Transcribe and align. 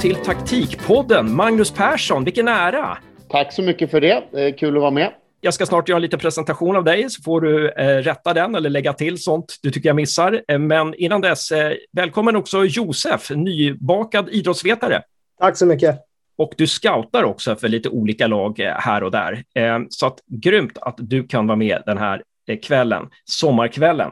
till 0.00 0.16
Taktikpodden. 0.16 1.34
Magnus 1.34 1.70
Persson, 1.70 2.24
vilken 2.24 2.48
ära! 2.48 2.98
Tack 3.28 3.52
så 3.52 3.62
mycket 3.62 3.90
för 3.90 4.00
det. 4.00 4.22
det 4.32 4.52
kul 4.52 4.76
att 4.76 4.80
vara 4.80 4.90
med. 4.90 5.12
Jag 5.40 5.54
ska 5.54 5.66
snart 5.66 5.88
göra 5.88 5.96
en 5.96 6.02
liten 6.02 6.18
presentation 6.18 6.76
av 6.76 6.84
dig, 6.84 7.10
så 7.10 7.22
får 7.22 7.40
du 7.40 7.70
eh, 7.70 7.96
rätta 7.96 8.34
den 8.34 8.54
eller 8.54 8.70
lägga 8.70 8.92
till 8.92 9.22
sånt 9.22 9.58
du 9.62 9.70
tycker 9.70 9.88
jag 9.88 9.96
missar. 9.96 10.42
Eh, 10.48 10.58
men 10.58 10.94
innan 10.94 11.20
dess, 11.20 11.52
eh, 11.52 11.72
välkommen 11.92 12.36
också 12.36 12.64
Josef, 12.64 13.30
nybakad 13.30 14.28
idrottsvetare. 14.28 15.02
Tack 15.40 15.56
så 15.56 15.66
mycket. 15.66 15.98
Och 16.38 16.52
du 16.56 16.66
scoutar 16.66 17.24
också 17.24 17.56
för 17.56 17.68
lite 17.68 17.88
olika 17.88 18.26
lag 18.26 18.60
eh, 18.60 18.74
här 18.78 19.02
och 19.02 19.10
där. 19.10 19.44
Eh, 19.54 19.78
så 19.90 20.06
att, 20.06 20.18
grymt 20.26 20.78
att 20.80 20.96
du 20.98 21.26
kan 21.26 21.46
vara 21.46 21.56
med 21.56 21.82
den 21.86 21.98
här 21.98 22.22
kvällen, 22.62 23.08
sommarkvällen. 23.24 24.10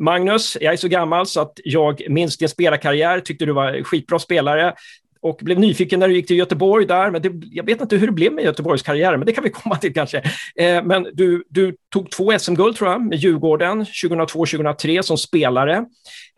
Magnus, 0.00 0.56
jag 0.60 0.72
är 0.72 0.76
så 0.76 0.88
gammal 0.88 1.26
så 1.26 1.40
att 1.40 1.52
jag 1.64 2.02
minns 2.08 2.38
din 2.38 2.48
spelarkarriär, 2.48 3.20
tyckte 3.20 3.44
du 3.44 3.52
var 3.52 3.82
skitbra 3.82 4.18
spelare 4.18 4.74
och 5.22 5.38
blev 5.42 5.58
nyfiken 5.58 6.00
när 6.00 6.08
du 6.08 6.14
gick 6.14 6.26
till 6.26 6.36
Göteborg 6.36 6.86
där. 6.86 7.10
Men 7.10 7.22
det, 7.22 7.32
jag 7.50 7.66
vet 7.66 7.80
inte 7.80 7.96
hur 7.96 8.06
det 8.06 8.12
blev 8.12 8.32
med 8.32 8.44
Göteborgs 8.44 8.82
karriär, 8.82 9.16
men 9.16 9.26
det 9.26 9.32
kan 9.32 9.44
vi 9.44 9.50
komma 9.54 9.76
till 9.76 9.94
kanske. 9.94 10.18
Eh, 10.56 10.84
men 10.84 11.06
du, 11.12 11.44
du 11.48 11.76
tog 11.92 12.10
två 12.10 12.38
SM-guld 12.38 12.76
tror 12.76 12.90
jag 12.90 13.02
med 13.02 13.18
Djurgården 13.18 13.84
2002-2003 13.84 15.02
som 15.02 15.18
spelare. 15.18 15.84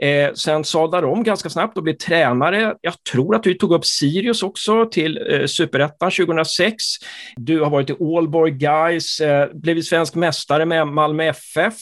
Eh, 0.03 0.33
sen 0.35 0.65
sadlade 0.65 1.07
om 1.07 1.23
ganska 1.23 1.51
snabbt 1.51 1.77
och 1.77 1.83
blev 1.83 1.95
tränare. 1.95 2.75
Jag 2.81 2.95
tror 3.13 3.35
att 3.35 3.43
du 3.43 3.55
tog 3.55 3.73
upp 3.73 3.85
Sirius 3.85 4.43
också 4.43 4.87
till 4.87 5.19
eh, 5.31 5.47
superettan 5.47 6.11
2006. 6.11 6.85
Du 7.37 7.61
har 7.61 7.71
varit 7.71 7.91
i 7.91 7.97
Allborg 8.17 8.51
Guys, 8.51 9.21
eh, 9.21 9.49
blivit 9.55 9.87
svensk 9.87 10.15
mästare 10.15 10.65
med 10.65 10.87
Malmö 10.87 11.25
FF 11.25 11.75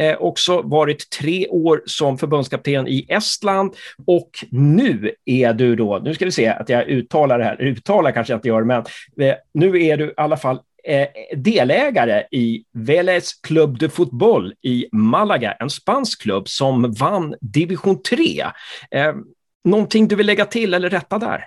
eh, 0.00 0.16
också 0.16 0.62
varit 0.62 1.10
tre 1.10 1.48
år 1.48 1.82
som 1.86 2.18
förbundskapten 2.18 2.88
i 2.88 3.06
Estland 3.08 3.74
och 4.06 4.30
nu 4.50 5.10
är 5.24 5.52
du 5.52 5.76
då, 5.76 5.98
nu 5.98 6.14
ska 6.14 6.24
vi 6.24 6.32
se 6.32 6.48
att 6.48 6.68
jag 6.68 6.88
uttalar 6.88 7.38
det 7.38 7.44
här, 7.44 7.62
uttalar 7.62 8.12
kanske 8.12 8.32
jag 8.32 8.38
inte 8.38 8.48
gör, 8.48 8.64
men 8.64 8.84
eh, 9.20 9.34
nu 9.54 9.84
är 9.84 9.96
du 9.96 10.04
i 10.06 10.14
alla 10.16 10.36
fall 10.36 10.60
eh, 10.84 11.08
delägare 11.36 12.22
i 12.30 12.64
Vélez 12.72 13.32
Club 13.42 13.78
de 13.78 13.88
Fotboll 13.88 14.54
i 14.62 14.86
Malaga, 14.92 15.52
en 15.52 15.70
spansk 15.70 16.22
klubb 16.22 16.48
som 16.48 16.92
vann 16.92 17.34
division 17.40 18.02
3. 18.02 18.44
Eh, 18.90 19.14
någonting 19.64 20.08
du 20.08 20.16
vill 20.16 20.26
lägga 20.26 20.44
till 20.44 20.74
eller 20.74 20.90
rätta 20.90 21.18
där? 21.18 21.44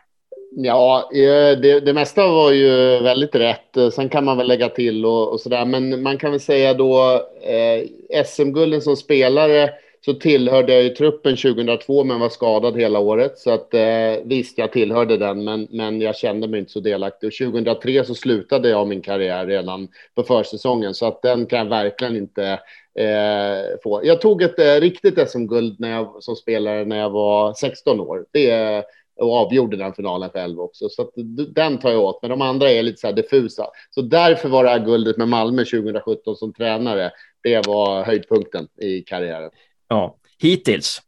Ja, 0.60 1.10
eh, 1.14 1.60
det, 1.60 1.80
det 1.80 1.94
mesta 1.94 2.28
var 2.28 2.52
ju 2.52 2.70
väldigt 3.04 3.36
rätt. 3.36 3.78
Eh, 3.78 3.90
sen 3.90 4.10
kan 4.10 4.26
man 4.26 4.38
väl 4.38 4.48
lägga 4.48 4.70
till 4.70 5.06
och, 5.06 5.32
och 5.32 5.40
sådär. 5.40 5.66
Men 5.66 6.04
man 6.04 6.18
kan 6.18 6.32
väl 6.32 6.40
säga 6.40 6.74
då 6.74 7.22
eh, 7.42 8.24
SM-gulden 8.26 8.82
som 8.82 8.96
spelare 8.96 9.70
så 10.06 10.14
tillhörde 10.14 10.74
jag 10.74 10.84
ju 10.84 10.90
truppen 10.90 11.36
2002 11.36 12.04
men 12.04 12.20
var 12.20 12.30
skadad 12.30 12.78
hela 12.78 13.00
året. 13.00 13.38
Så 13.38 13.52
att 13.52 13.74
eh, 13.74 14.14
visst, 14.24 14.58
jag 14.58 14.72
tillhörde 14.72 15.18
den 15.18 15.44
men, 15.44 15.68
men 15.72 16.02
jag 16.02 16.16
kände 16.16 16.48
mig 16.48 16.60
inte 16.60 16.72
så 16.72 16.80
delaktig. 16.80 17.28
Och 17.28 17.34
2003 17.52 18.04
så 18.04 18.16
slutade 18.16 18.70
jag 18.70 18.88
min 18.88 19.02
karriär 19.02 19.46
redan 19.46 19.88
på 20.16 20.24
försäsongen 20.24 20.94
så 20.94 21.06
att 21.06 21.22
den 21.22 21.46
kan 21.46 21.60
jag 21.60 21.66
verkligen 21.66 22.16
inte 22.16 22.60
eh, 23.00 23.80
få. 23.84 24.02
Jag 24.04 24.22
tog 24.22 24.42
ett 24.42 24.60
eh, 24.60 24.82
riktigt 24.82 25.30
SM-guld 25.30 25.80
när 25.80 25.92
jag, 25.92 26.24
som 26.24 26.36
spelare 26.36 26.86
när 26.86 27.00
jag 27.00 27.10
var 27.10 27.54
16 27.54 28.00
år. 28.00 28.26
Det 28.32 28.86
och 29.18 29.34
avgjorde 29.34 29.78
den 29.78 29.94
finalen 29.94 30.30
själv 30.30 30.60
också. 30.60 30.90
Så 30.90 31.12
den 31.56 31.80
tar 31.80 31.90
jag 31.90 32.04
åt, 32.04 32.20
men 32.22 32.32
de 32.32 32.42
andra 32.42 32.72
är 32.72 32.84
lite 32.84 32.98
så 32.98 33.08
här 33.08 33.14
diffusa. 33.14 33.68
Så 33.90 34.02
därför 34.02 34.50
var 34.50 34.64
det 34.64 34.70
här 34.70 34.86
guldet 34.86 35.18
med 35.18 35.28
Malmö 35.28 35.66
2017 35.66 36.36
som 36.36 36.54
tränare, 36.54 37.12
det 37.44 37.68
var 37.68 38.04
höjdpunkten 38.04 38.68
i 38.82 39.02
karriären. 39.02 39.52
Ja, 39.88 40.18
hittills. 40.40 41.02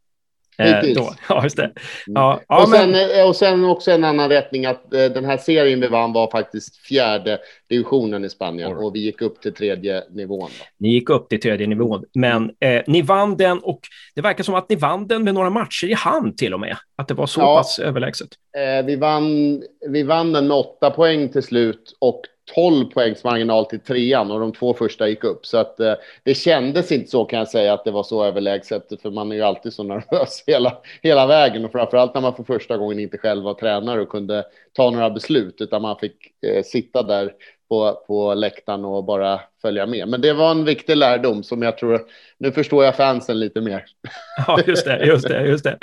Hittills. 0.63 0.97
Eh, 0.97 1.13
ja, 1.29 1.43
just 1.43 1.57
det. 1.57 1.63
Mm. 1.63 1.73
Ja, 2.05 2.41
ja, 2.47 2.63
och, 2.63 2.69
sen, 2.69 2.91
men... 2.91 3.27
och 3.27 3.35
sen 3.35 3.65
också 3.65 3.91
en 3.91 4.03
annan 4.03 4.29
rättning 4.29 4.65
att 4.65 4.93
eh, 4.93 5.05
den 5.05 5.25
här 5.25 5.37
serien 5.37 5.79
vi 5.79 5.87
vann 5.87 6.13
var 6.13 6.31
faktiskt 6.31 6.77
fjärde 6.77 7.39
divisionen 7.69 8.25
i 8.25 8.29
Spanien 8.29 8.77
och 8.77 8.95
vi 8.95 8.99
gick 8.99 9.21
upp 9.21 9.41
till 9.41 9.53
tredje 9.53 10.03
nivån. 10.09 10.49
Då. 10.59 10.65
Ni 10.77 10.89
gick 10.89 11.09
upp 11.09 11.29
till 11.29 11.41
tredje 11.41 11.67
nivån, 11.67 12.03
men 12.13 12.51
eh, 12.59 12.81
ni 12.87 13.01
vann 13.01 13.37
den 13.37 13.59
och 13.59 13.79
det 14.15 14.21
verkar 14.21 14.43
som 14.43 14.55
att 14.55 14.69
ni 14.69 14.75
vann 14.75 15.07
den 15.07 15.23
med 15.23 15.33
några 15.33 15.49
matcher 15.49 15.87
i 15.87 15.93
hand 15.93 16.37
till 16.37 16.53
och 16.53 16.59
med. 16.59 16.77
Att 16.95 17.07
det 17.07 17.13
var 17.13 17.27
så 17.27 17.41
ja, 17.41 17.57
pass 17.57 17.79
överlägset. 17.79 18.29
Eh, 18.57 18.85
vi, 18.85 18.95
vann, 18.95 19.61
vi 19.89 20.03
vann 20.03 20.33
den 20.33 20.47
med 20.47 20.57
åtta 20.57 20.91
poäng 20.91 21.29
till 21.29 21.43
slut 21.43 21.97
och 21.99 22.21
12 22.55 22.85
poängs 22.85 23.23
marginal 23.23 23.65
till 23.65 23.79
trean 23.79 24.31
och 24.31 24.39
de 24.39 24.53
två 24.53 24.73
första 24.73 25.07
gick 25.07 25.23
upp. 25.23 25.45
Så 25.45 25.57
att 25.57 25.79
eh, 25.79 25.93
det 26.23 26.33
kändes 26.33 26.91
inte 26.91 27.09
så 27.09 27.25
kan 27.25 27.39
jag 27.39 27.47
säga 27.47 27.73
att 27.73 27.85
det 27.85 27.91
var 27.91 28.03
så 28.03 28.23
överlägset, 28.23 29.01
för 29.01 29.11
man 29.11 29.31
är 29.31 29.35
ju 29.35 29.41
alltid 29.41 29.73
så 29.73 29.83
nervös 29.83 30.43
hela, 30.47 30.77
hela 31.01 31.27
vägen 31.27 31.65
och 31.65 31.71
framförallt 31.71 32.13
när 32.13 32.21
man 32.21 32.35
för 32.35 32.43
första 32.43 32.77
gången 32.77 32.99
inte 32.99 33.17
själv 33.17 33.43
var 33.43 33.53
tränare 33.53 34.01
och 34.01 34.09
kunde 34.09 34.45
ta 34.73 34.89
några 34.89 35.09
beslut, 35.09 35.61
utan 35.61 35.81
man 35.81 35.97
fick 35.99 36.15
eh, 36.45 36.63
sitta 36.63 37.03
där 37.03 37.33
på, 37.69 38.03
på 38.07 38.33
läktaren 38.33 38.85
och 38.85 39.03
bara 39.03 39.39
följa 39.61 39.85
med. 39.85 40.07
Men 40.07 40.21
det 40.21 40.33
var 40.33 40.51
en 40.51 40.65
viktig 40.65 40.97
lärdom 40.97 41.43
som 41.43 41.61
jag 41.61 41.77
tror, 41.77 42.01
nu 42.37 42.51
förstår 42.51 42.85
jag 42.85 42.95
fansen 42.95 43.39
lite 43.39 43.61
mer. 43.61 43.85
Ja, 44.47 44.59
just 44.67 44.85
det, 44.85 45.05
just 45.05 45.27
det, 45.27 45.47
just 45.47 45.63
det. 45.63 45.77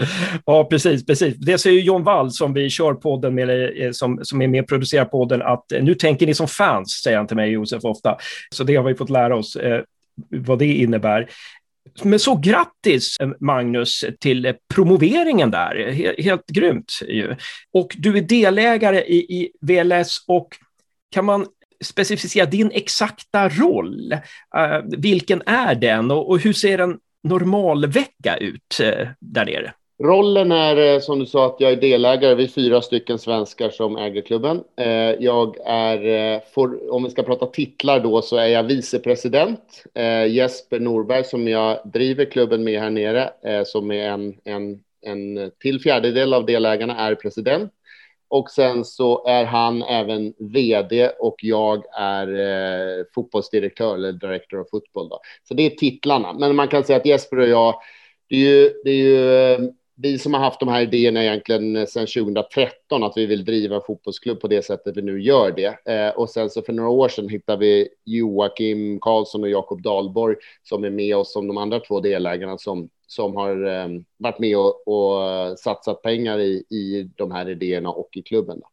Ja, 0.47 0.65
precis, 0.65 1.07
precis. 1.07 1.37
Det 1.37 1.59
säger 1.59 1.81
John 1.81 2.05
Wall 2.05 2.31
som 2.31 2.55
vi 2.55 2.71
kör 2.71 2.95
podden 2.95 3.35
med, 3.35 3.81
eh, 3.83 3.91
som, 3.93 4.21
som 4.23 4.43
är 4.43 4.49
med 4.49 4.63
och 4.63 4.69
producerar 4.69 5.05
podden, 5.05 5.43
att 5.43 5.73
eh, 5.73 5.83
nu 5.83 5.95
tänker 5.95 6.27
ni 6.27 6.35
som 6.35 6.49
fans, 6.49 6.91
säger 6.91 7.17
han 7.17 7.27
till 7.27 7.37
mig, 7.37 7.51
Josef, 7.51 7.85
ofta. 7.85 8.17
Så 8.51 8.65
det 8.65 8.77
har 8.77 8.85
vi 8.85 8.95
fått 8.95 9.11
lära 9.11 9.37
oss 9.37 9.57
eh, 9.57 9.83
vad 10.31 10.59
det 10.59 10.67
innebär. 10.67 11.29
Men 12.03 12.19
så 12.19 12.37
grattis 12.37 13.17
eh, 13.21 13.29
Magnus 13.41 14.05
till 14.21 14.55
promoveringen 14.75 15.51
där, 15.51 15.91
helt, 15.93 16.25
helt 16.25 16.47
grymt 16.47 16.93
ju. 17.09 17.37
Och 17.73 17.97
du 17.99 18.17
är 18.17 18.23
delägare 18.23 19.01
i, 19.01 19.17
i 19.17 19.51
VLS 19.61 20.25
och 20.27 20.49
kan 21.11 21.25
man 21.25 21.47
specificera 21.85 22.47
din 22.47 22.71
exakta 22.71 23.49
roll. 23.49 24.13
Uh, 24.57 24.99
vilken 24.99 25.43
är 25.47 25.75
den 25.75 26.11
och, 26.11 26.29
och, 26.29 26.39
hur 26.39 26.53
ser 26.53 26.79
en 26.79 26.99
normal 27.29 27.87
vecka 27.87 28.37
ut 28.37 28.81
uh, 28.81 29.09
där 29.21 29.45
nere? 29.45 29.73
Rollen 30.03 30.53
är 30.53 30.95
eh, 30.95 31.01
som 31.01 31.19
du 31.19 31.27
sa 31.27 31.47
att 31.47 31.57
jag 31.59 31.73
är 31.73 31.77
delägare. 31.77 32.35
Vi 32.35 32.45
är 32.45 32.49
fyra 32.49 32.83
stycken 32.83 33.19
svenskar 33.19 33.71
som 33.71 33.97
äger 33.97 34.23
klubben. 34.23 34.63
Jag 35.19 35.57
är, 35.67 36.41
för, 36.55 36.93
om 36.93 37.05
vi 37.05 37.11
ska 37.11 37.23
prata 37.23 37.47
titlar 37.47 38.01
då, 38.01 38.23
så 38.23 38.37
är 38.37 38.47
jag 38.47 38.63
vicepresident. 38.63 39.85
Jesper 40.29 40.81
Norberg 40.81 41.25
som 41.25 41.49
jag 41.49 41.79
driver 41.85 42.25
klubben 42.25 42.65
med 42.65 42.81
här 42.81 42.91
nere, 42.91 43.31
som 43.65 43.91
är 43.91 44.09
en, 44.09 44.35
en, 44.45 44.81
en 45.03 45.51
till 45.61 45.81
fjärdedel 45.81 46.35
av 46.35 46.47
delägarna, 46.47 46.97
är 46.97 47.15
president. 47.15 47.73
Och 48.29 48.51
sen 48.51 48.85
så 48.85 49.27
är 49.27 49.45
han 49.45 49.83
även 49.83 50.35
vd 50.39 51.09
och 51.19 51.35
jag 51.43 51.85
är 51.99 52.29
eh, 52.29 53.05
fotbollsdirektör 53.15 53.95
eller 53.95 54.13
director 54.13 54.61
of 54.61 54.71
football. 54.71 55.09
Då. 55.09 55.21
Så 55.49 55.55
det 55.55 55.63
är 55.63 55.71
titlarna. 55.71 56.33
Men 56.33 56.57
man 56.57 56.69
kan 56.69 56.85
säga 56.85 56.97
att 56.97 57.07
Jesper 57.07 57.39
och 57.39 57.49
jag, 57.49 57.75
det 58.29 58.37
är 58.37 58.41
ju, 58.41 58.73
det 58.85 58.91
är 58.91 58.95
ju 58.95 59.53
eh, 59.53 59.59
vi 59.97 60.19
som 60.19 60.35
har 60.35 60.41
haft 60.41 60.61
de 60.61 60.69
här 60.69 60.83
idéerna 60.83 61.25
egentligen 61.25 61.77
eh, 61.77 61.87
sedan 61.87 62.07
2013 62.07 63.03
att 63.03 63.17
vi 63.17 63.27
vill 63.27 63.45
driva 63.45 63.81
fotbollsklubb 63.81 64.41
på 64.41 64.49
det 64.49 64.63
sättet 64.63 64.97
vi 64.97 65.03
nu 65.03 65.23
gör 65.23 65.51
det. 65.51 65.93
Eh, 65.93 66.11
och 66.11 66.31
sen 66.31 66.51
så 66.51 66.63
för 66.63 66.73
några 66.73 66.91
år 66.91 67.09
sedan 67.09 67.29
hittade 67.29 67.59
vi 67.59 67.89
Joakim 68.05 69.01
Karlsson 69.01 69.43
och 69.43 69.51
Jakob 69.51 69.83
Dahlborg 69.83 70.37
som 70.63 70.85
är 70.85 70.91
med 70.91 71.17
oss 71.17 71.33
som 71.33 71.49
de 71.49 71.57
andra 71.57 71.81
två 71.81 72.01
delägarna 72.01 72.59
som 72.59 72.89
som 73.07 73.37
har 73.37 73.67
eh, 73.67 73.89
varit 74.19 74.39
med 74.39 74.57
och, 74.57 74.89
och, 74.89 75.31
eh, 75.31 75.55
satsat 75.55 76.03
pengar 76.03 76.39
i, 76.39 76.65
i 76.71 77.11
de 77.17 77.31
här 77.31 77.51
idéerna 77.51 77.91
och 77.91 78.09
i 78.13 78.23
klubben. 78.23 78.61
Då. 78.61 78.67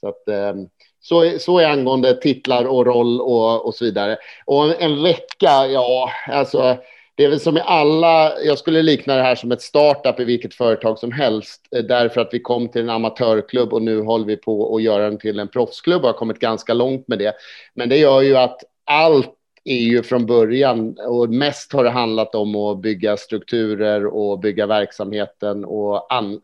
Så, 0.00 0.08
att, 0.08 0.28
eh, 0.28 0.54
så, 1.00 1.38
så 1.38 1.58
är 1.58 1.68
angående 1.68 2.20
titlar 2.20 2.64
och 2.64 2.86
roll 2.86 3.20
och, 3.20 3.66
och 3.66 3.74
så 3.74 3.84
vidare. 3.84 4.18
Och 4.46 4.64
en, 4.64 4.92
en 4.92 5.02
vecka, 5.02 5.66
ja, 5.66 6.10
alltså 6.28 6.76
det 7.20 7.24
är 7.24 7.28
väl 7.28 7.40
som 7.40 7.56
i 7.56 7.62
alla, 7.64 8.40
jag 8.40 8.58
skulle 8.58 8.82
likna 8.82 9.16
det 9.16 9.22
här 9.22 9.34
som 9.34 9.52
ett 9.52 9.62
startup 9.62 10.20
i 10.20 10.24
vilket 10.24 10.54
företag 10.54 10.98
som 10.98 11.12
helst, 11.12 11.60
eh, 11.76 11.82
därför 11.82 12.20
att 12.20 12.28
vi 12.32 12.40
kom 12.40 12.68
till 12.68 12.82
en 12.82 12.90
amatörklubb 12.90 13.72
och 13.72 13.82
nu 13.82 14.00
håller 14.00 14.26
vi 14.26 14.36
på 14.36 14.76
att 14.76 14.82
göra 14.82 15.04
den 15.04 15.18
till 15.18 15.38
en 15.38 15.48
proffsklubb 15.48 16.02
och 16.02 16.08
har 16.08 16.18
kommit 16.18 16.38
ganska 16.38 16.74
långt 16.74 17.08
med 17.08 17.18
det. 17.18 17.34
Men 17.74 17.88
det 17.88 17.96
gör 17.96 18.20
ju 18.20 18.36
att 18.36 18.60
allt 18.84 19.34
är 19.64 19.80
ju 19.80 20.02
från 20.02 20.26
början 20.26 20.96
och 20.98 21.30
mest 21.30 21.72
har 21.72 21.84
det 21.84 21.90
handlat 21.90 22.34
om 22.34 22.56
att 22.56 22.80
bygga 22.80 23.16
strukturer 23.16 24.06
och 24.06 24.38
bygga 24.38 24.66
verksamheten 24.66 25.64
och 25.64 26.14
an, 26.14 26.40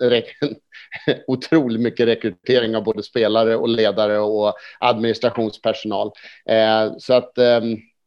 otroligt 1.26 1.80
mycket 1.80 2.06
rekrytering 2.06 2.76
av 2.76 2.84
både 2.84 3.02
spelare 3.02 3.56
och 3.56 3.68
ledare 3.68 4.18
och 4.18 4.54
administrationspersonal. 4.80 6.10
Eh, 6.48 6.92
så 6.98 7.14
att 7.14 7.38
eh, 7.38 7.60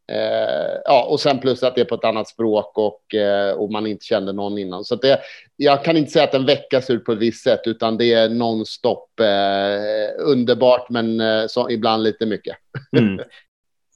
eh, 0.09 0.81
ja, 0.85 1.07
och 1.09 1.19
sen 1.19 1.39
plus 1.39 1.63
att 1.63 1.75
det 1.75 1.81
är 1.81 1.85
på 1.85 1.95
ett 1.95 2.03
annat 2.03 2.27
språk 2.27 2.77
och, 2.77 3.15
eh, 3.15 3.51
och 3.51 3.71
man 3.71 3.87
inte 3.87 4.05
kände 4.05 4.33
någon 4.33 4.57
innan. 4.57 4.83
Så 4.85 4.95
det, 4.95 5.19
jag 5.55 5.83
kan 5.83 5.97
inte 5.97 6.11
säga 6.11 6.23
att 6.23 6.33
en 6.33 6.45
vecka 6.45 6.81
ser 6.81 6.93
ut 6.93 7.05
på 7.05 7.11
ett 7.11 7.19
visst 7.19 7.43
sätt, 7.43 7.61
utan 7.65 7.97
det 7.97 8.13
är 8.13 8.29
nonstop 8.29 9.19
eh, 9.19 10.25
underbart, 10.25 10.89
men 10.89 11.21
eh, 11.21 11.47
så, 11.47 11.69
ibland 11.69 12.03
lite 12.03 12.25
mycket. 12.25 12.55
Mm. 12.97 13.19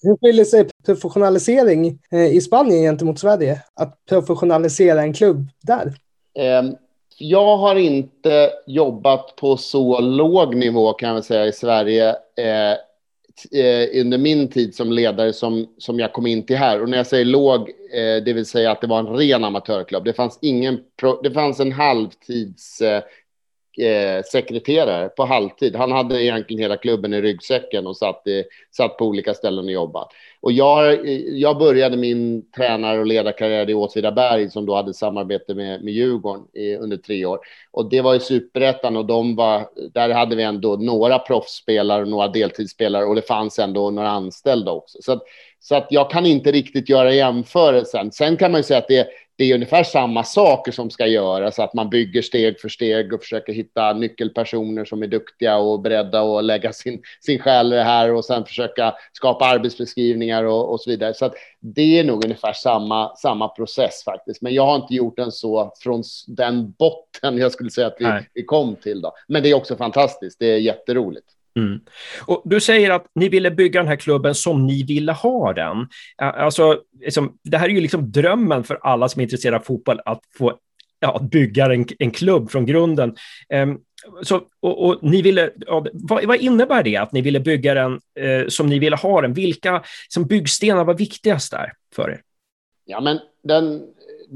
Hur 0.03 0.17
skiljer 0.17 0.45
sig 0.45 0.67
professionalisering 0.85 1.99
eh, 2.11 2.35
i 2.35 2.41
Spanien 2.41 2.81
gentemot 2.81 3.19
Sverige? 3.19 3.61
Att 3.73 4.05
professionalisera 4.09 5.01
en 5.01 5.13
klubb 5.13 5.47
där? 5.61 5.93
Um, 6.59 6.75
jag 7.17 7.57
har 7.57 7.75
inte 7.75 8.51
jobbat 8.67 9.35
på 9.35 9.57
så 9.57 9.99
låg 9.99 10.55
nivå 10.55 10.93
kan 10.93 11.15
jag 11.15 11.25
säga 11.25 11.45
i 11.45 11.51
Sverige 11.51 12.15
eh, 13.51 14.01
under 14.01 14.17
min 14.17 14.49
tid 14.49 14.75
som 14.75 14.91
ledare 14.91 15.33
som, 15.33 15.67
som 15.77 15.99
jag 15.99 16.13
kom 16.13 16.27
in 16.27 16.45
till 16.45 16.57
här. 16.57 16.81
Och 16.81 16.89
när 16.89 16.97
jag 16.97 17.07
säger 17.07 17.25
låg, 17.25 17.61
eh, 17.69 18.23
det 18.25 18.33
vill 18.33 18.45
säga 18.45 18.71
att 18.71 18.81
det 18.81 18.87
var 18.87 18.99
en 18.99 19.07
ren 19.07 19.43
amatörklubb. 19.43 20.03
Det 20.03 20.13
fanns, 20.13 20.39
ingen 20.41 20.79
pro, 20.99 21.21
det 21.21 21.31
fanns 21.31 21.59
en 21.59 21.71
halvtids 21.71 22.81
eh, 22.81 23.03
eh, 23.79 24.23
sekreterare 24.23 25.09
på 25.09 25.25
halvtid. 25.25 25.75
Han 25.75 25.91
hade 25.91 26.23
egentligen 26.23 26.61
hela 26.61 26.77
klubben 26.77 27.13
i 27.13 27.21
ryggsäcken 27.21 27.87
och 27.87 27.97
satt, 27.97 28.27
i, 28.27 28.43
satt 28.71 28.97
på 28.97 29.05
olika 29.05 29.33
ställen 29.33 29.65
och 29.65 29.71
jobbade. 29.71 30.05
Och 30.41 30.51
jag, 30.51 31.09
jag 31.29 31.57
började 31.57 31.97
min 31.97 32.51
tränar 32.51 32.97
och 32.97 33.05
ledarkarriär 33.05 33.69
i 33.69 33.73
Åtvidaberg 33.73 34.49
som 34.49 34.65
då 34.65 34.75
hade 34.75 34.93
samarbete 34.93 35.55
med, 35.55 35.83
med 35.83 35.93
Djurgården 35.93 36.43
i, 36.53 36.75
under 36.75 36.97
tre 36.97 37.25
år. 37.25 37.39
Och 37.71 37.89
det 37.89 38.01
var 38.01 38.15
i 38.15 38.19
superettan 38.19 38.97
och 38.97 39.05
de 39.05 39.35
var, 39.35 39.67
där 39.93 40.09
hade 40.09 40.35
vi 40.35 40.43
ändå 40.43 40.75
några 40.75 41.19
proffsspelare 41.19 42.01
och 42.01 42.07
några 42.07 42.27
deltidsspelare 42.27 43.05
och 43.05 43.15
det 43.15 43.27
fanns 43.27 43.59
ändå 43.59 43.91
några 43.91 44.09
anställda 44.09 44.71
också. 44.71 44.97
Så 45.01 45.11
att, 45.11 45.23
så 45.59 45.75
att 45.75 45.87
jag 45.89 46.11
kan 46.11 46.25
inte 46.25 46.51
riktigt 46.51 46.89
göra 46.89 47.13
jämförelsen. 47.13 48.11
Sen 48.11 48.37
kan 48.37 48.51
man 48.51 48.59
ju 48.59 48.63
säga 48.63 48.79
att 48.79 48.87
det 48.87 49.07
det 49.35 49.43
är 49.43 49.55
ungefär 49.55 49.83
samma 49.83 50.23
saker 50.23 50.71
som 50.71 50.89
ska 50.89 51.07
göras, 51.07 51.59
att 51.59 51.73
man 51.73 51.89
bygger 51.89 52.21
steg 52.21 52.59
för 52.59 52.69
steg 52.69 53.13
och 53.13 53.21
försöker 53.21 53.53
hitta 53.53 53.93
nyckelpersoner 53.93 54.85
som 54.85 55.03
är 55.03 55.07
duktiga 55.07 55.57
och 55.57 55.81
beredda 55.81 56.21
att 56.21 56.43
lägga 56.43 56.73
sin, 56.73 57.01
sin 57.21 57.39
själ 57.39 57.73
i 57.73 57.75
det 57.75 57.83
här 57.83 58.13
och 58.13 58.25
sen 58.25 58.45
försöka 58.45 58.93
skapa 59.13 59.45
arbetsbeskrivningar 59.45 60.43
och, 60.43 60.71
och 60.71 60.81
så 60.81 60.89
vidare. 60.89 61.13
Så 61.13 61.33
det 61.59 61.99
är 61.99 62.03
nog 62.03 62.25
ungefär 62.25 62.53
samma, 62.53 63.15
samma 63.15 63.47
process 63.47 64.03
faktiskt. 64.03 64.41
Men 64.41 64.53
jag 64.53 64.65
har 64.65 64.75
inte 64.75 64.93
gjort 64.93 65.17
den 65.17 65.31
så 65.31 65.73
från 65.79 66.03
den 66.27 66.71
botten 66.71 67.37
jag 67.37 67.51
skulle 67.51 67.69
säga 67.69 67.87
att 67.87 67.97
vi, 67.99 68.05
vi 68.33 68.43
kom 68.43 68.75
till. 68.75 69.01
Då. 69.01 69.13
Men 69.27 69.43
det 69.43 69.49
är 69.49 69.53
också 69.53 69.75
fantastiskt, 69.75 70.39
det 70.39 70.45
är 70.45 70.57
jätteroligt. 70.57 71.27
Mm. 71.59 71.79
Och 72.25 72.41
du 72.45 72.59
säger 72.59 72.91
att 72.91 73.05
ni 73.15 73.29
ville 73.29 73.51
bygga 73.51 73.79
den 73.79 73.87
här 73.87 73.95
klubben 73.95 74.35
som 74.35 74.67
ni 74.67 74.83
ville 74.83 75.11
ha 75.11 75.53
den. 75.53 75.87
Alltså, 76.17 76.81
liksom, 76.99 77.37
det 77.43 77.57
här 77.57 77.69
är 77.69 77.73
ju 77.73 77.81
liksom 77.81 78.11
drömmen 78.11 78.63
för 78.63 78.79
alla 78.81 79.09
som 79.09 79.19
är 79.19 79.23
intresserade 79.23 79.57
av 79.57 79.61
fotboll, 79.61 79.99
att 80.05 80.21
få 80.37 80.57
ja, 80.99 81.19
bygga 81.31 81.73
en, 81.73 81.85
en 81.99 82.11
klubb 82.11 82.51
från 82.51 82.65
grunden. 82.65 83.15
Um, 83.53 83.79
så, 84.21 84.41
och, 84.59 84.87
och, 84.87 84.99
ni 85.03 85.21
ville, 85.21 85.51
ja, 85.55 85.85
vad, 85.93 86.25
vad, 86.25 86.37
innebär 86.37 86.83
det 86.83 86.97
att 86.97 87.11
ni 87.11 87.21
ville 87.21 87.39
bygga 87.39 87.73
den 87.73 87.99
eh, 88.19 88.47
som 88.47 88.67
ni 88.67 88.79
ville 88.79 88.95
ha 88.95 89.21
den? 89.21 89.33
Vilka 89.33 89.83
som 90.09 90.27
byggstenar 90.27 90.85
var 90.85 90.93
viktigast 90.93 91.51
där 91.51 91.73
för 91.95 92.09
er? 92.09 92.21
Ja, 92.85 93.01
men 93.01 93.19
den, 93.43 93.81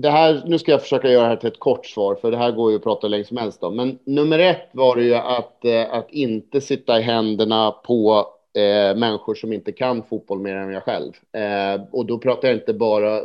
det 0.01 0.09
här, 0.09 0.43
nu 0.45 0.59
ska 0.59 0.71
jag 0.71 0.81
försöka 0.81 1.09
göra 1.09 1.23
det 1.23 1.29
här 1.29 1.35
till 1.35 1.47
ett 1.47 1.59
kort 1.59 1.85
svar, 1.85 2.15
för 2.15 2.31
det 2.31 2.37
här 2.37 2.51
går 2.51 2.71
ju 2.71 2.77
att 2.77 2.83
prata 2.83 3.07
länge 3.07 3.25
som 3.25 3.37
helst 3.37 3.63
om. 3.63 3.75
Men 3.75 3.99
nummer 4.03 4.39
ett 4.39 4.69
var 4.71 4.95
det 4.95 5.03
ju 5.03 5.15
att, 5.15 5.65
eh, 5.65 5.93
att 5.93 6.11
inte 6.11 6.61
sitta 6.61 6.99
i 6.99 7.01
händerna 7.01 7.71
på 7.71 8.27
eh, 8.53 8.97
människor 8.97 9.35
som 9.35 9.53
inte 9.53 9.71
kan 9.71 10.03
fotboll 10.03 10.39
mer 10.39 10.55
än 10.55 10.71
jag 10.71 10.83
själv. 10.83 11.13
Eh, 11.31 11.81
och 11.91 12.05
då 12.05 12.17
pratar 12.17 12.47
jag 12.47 12.57
inte 12.57 12.73
bara 12.73 13.21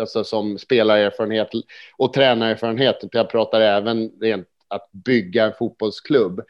alltså, 0.00 0.24
som 0.24 0.58
spelarerfarenhet 0.58 1.50
och 1.96 2.12
tränarerfarenhet, 2.12 2.96
utan 3.02 3.18
jag 3.18 3.30
pratar 3.30 3.60
även 3.60 4.10
rent 4.20 4.48
att 4.68 4.92
bygga 4.92 5.44
en 5.44 5.52
fotbollsklubb. 5.58 6.40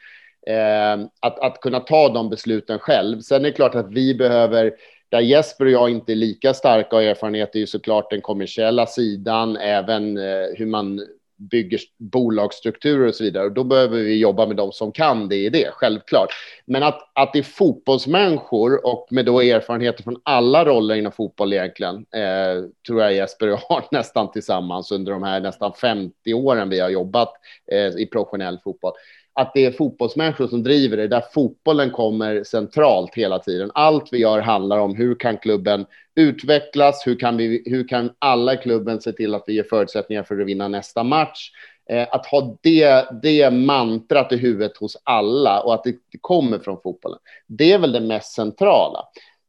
Eh, 0.47 1.07
att, 1.19 1.39
att 1.39 1.61
kunna 1.61 1.79
ta 1.79 2.09
de 2.09 2.29
besluten 2.29 2.79
själv. 2.79 3.21
Sen 3.21 3.41
är 3.41 3.49
det 3.49 3.51
klart 3.51 3.75
att 3.75 3.91
vi 3.91 4.15
behöver 4.15 4.73
där 5.09 5.19
Jesper 5.19 5.65
och 5.65 5.71
jag 5.71 5.89
inte 5.89 6.13
är 6.13 6.15
lika 6.15 6.53
starka 6.53 6.95
och 6.95 7.03
erfarenhet 7.03 7.55
är 7.55 7.59
ju 7.59 7.67
såklart 7.67 8.09
den 8.09 8.21
kommersiella 8.21 8.85
sidan, 8.85 9.57
även 9.57 10.17
eh, 10.17 10.45
hur 10.55 10.65
man 10.65 11.01
bygger 11.37 11.79
bolagsstrukturer 11.97 13.07
och 13.07 13.15
så 13.15 13.23
vidare. 13.23 13.45
Och 13.45 13.51
då 13.51 13.63
behöver 13.63 13.97
vi 13.97 14.19
jobba 14.19 14.45
med 14.45 14.55
de 14.55 14.71
som 14.71 14.91
kan 14.91 15.29
det 15.29 15.35
i 15.35 15.49
det, 15.49 15.69
självklart. 15.71 16.29
Men 16.65 16.83
att, 16.83 17.09
att 17.13 17.33
det 17.33 17.39
är 17.39 17.43
fotbollsmänniskor 17.43 18.85
och 18.85 19.07
med 19.11 19.25
då 19.25 19.41
erfarenheter 19.41 20.03
från 20.03 20.21
alla 20.23 20.65
roller 20.65 20.95
inom 20.95 21.11
fotboll 21.11 21.53
egentligen, 21.53 21.95
eh, 21.95 22.63
tror 22.87 23.01
jag 23.01 23.13
Jesper 23.13 23.47
och 23.47 23.51
jag 23.51 23.75
har 23.75 23.85
nästan 23.91 24.31
tillsammans 24.31 24.91
under 24.91 25.11
de 25.11 25.23
här 25.23 25.39
nästan 25.39 25.73
50 25.73 26.33
åren 26.33 26.69
vi 26.69 26.79
har 26.79 26.89
jobbat 26.89 27.33
eh, 27.71 27.87
i 27.87 28.05
professionell 28.11 28.59
fotboll 28.63 28.93
att 29.37 29.53
det 29.53 29.65
är 29.65 29.71
fotbollsmänniskor 29.71 30.47
som 30.47 30.63
driver 30.63 30.97
det, 30.97 31.07
där 31.07 31.23
fotbollen 31.33 31.91
kommer 31.91 32.43
centralt 32.43 33.15
hela 33.15 33.39
tiden. 33.39 33.71
Allt 33.73 34.13
vi 34.13 34.17
gör 34.17 34.39
handlar 34.39 34.77
om 34.77 34.95
hur 34.95 35.15
kan 35.15 35.37
klubben 35.37 35.85
utvecklas, 36.15 37.07
hur 37.07 37.19
kan, 37.19 37.37
vi, 37.37 37.63
hur 37.65 37.87
kan 37.87 38.11
alla 38.19 38.53
i 38.53 38.57
klubben 38.57 39.01
se 39.01 39.11
till 39.11 39.35
att 39.35 39.43
vi 39.47 39.53
ger 39.53 39.63
förutsättningar 39.63 40.23
för 40.23 40.39
att 40.39 40.47
vinna 40.47 40.67
nästa 40.67 41.03
match. 41.03 41.51
Eh, 41.89 42.07
att 42.11 42.25
ha 42.25 42.57
det, 42.61 43.05
det 43.21 43.51
mantrat 43.53 44.31
i 44.31 44.37
huvudet 44.37 44.77
hos 44.77 44.97
alla 45.03 45.61
och 45.61 45.73
att 45.73 45.83
det 45.83 45.95
kommer 46.21 46.59
från 46.59 46.81
fotbollen, 46.81 47.19
det 47.47 47.71
är 47.71 47.79
väl 47.79 47.91
det 47.91 48.01
mest 48.01 48.33
centrala. 48.33 48.99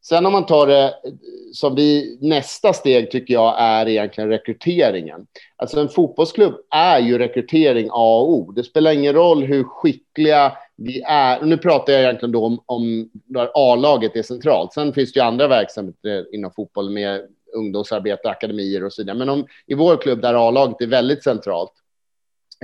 Sen 0.02 0.26
om 0.26 0.32
man 0.32 0.46
tar 0.46 0.66
det 0.66 0.94
som 1.52 1.74
vi, 1.74 2.18
nästa 2.20 2.72
steg 2.72 3.10
tycker 3.10 3.34
jag 3.34 3.54
är 3.58 3.88
egentligen 3.88 4.30
rekryteringen. 4.30 5.26
Alltså 5.56 5.80
en 5.80 5.88
fotbollsklubb 5.88 6.54
är 6.70 6.98
ju 6.98 7.18
rekrytering 7.18 7.88
A 7.90 8.18
och 8.18 8.30
O. 8.30 8.52
Det 8.52 8.64
spelar 8.64 8.92
ingen 8.92 9.14
roll 9.14 9.44
hur 9.44 9.64
skickliga 9.64 10.52
vi 10.76 11.02
är. 11.06 11.42
Nu 11.42 11.56
pratar 11.56 11.92
jag 11.92 12.02
egentligen 12.02 12.32
då 12.32 12.44
om, 12.44 12.62
om 12.66 13.10
där 13.12 13.50
A-laget 13.54 14.16
är 14.16 14.22
centralt. 14.22 14.72
Sen 14.72 14.92
finns 14.92 15.12
det 15.12 15.20
ju 15.20 15.26
andra 15.26 15.48
verksamheter 15.48 16.34
inom 16.34 16.50
fotboll 16.50 16.90
med 16.90 17.20
ungdomsarbete, 17.54 18.30
akademier 18.30 18.84
och 18.84 18.92
så 18.92 19.02
vidare. 19.02 19.16
Men 19.18 19.28
om, 19.28 19.46
i 19.66 19.74
vår 19.74 19.96
klubb 19.96 20.20
där 20.20 20.48
A-laget 20.48 20.80
är 20.80 20.86
väldigt 20.86 21.24
centralt 21.24 21.72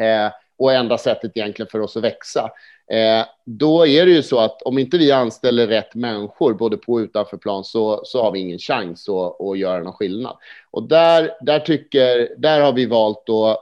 eh, 0.01 0.33
och 0.59 0.73
enda 0.73 0.99
sättet 0.99 1.37
egentligen 1.37 1.69
för 1.71 1.81
oss 1.81 1.97
att 1.97 2.05
växa 2.05 2.51
Eh, 2.91 3.27
då 3.45 3.87
är 3.87 4.06
det 4.06 4.12
ju 4.12 4.23
så 4.23 4.39
att 4.41 4.62
om 4.62 4.79
inte 4.79 4.99
vi 4.99 5.12
anställer 5.12 5.67
rätt 5.67 5.95
människor, 5.95 6.55
både 6.55 6.77
på 6.77 6.93
och 6.93 6.99
utanför 6.99 7.37
plan, 7.37 7.65
så, 7.65 8.01
så 8.05 8.23
har 8.23 8.33
vi 8.33 8.39
ingen 8.39 8.59
chans 8.59 9.09
att, 9.09 9.41
att 9.41 9.59
göra 9.59 9.83
någon 9.83 9.93
skillnad. 9.93 10.37
Och 10.71 10.89
där, 10.89 11.31
där, 11.41 11.61
tycker, 11.61 12.35
där 12.39 12.61
har 12.61 12.73
vi 12.73 12.87
valt 12.87 13.29
att 13.29 13.59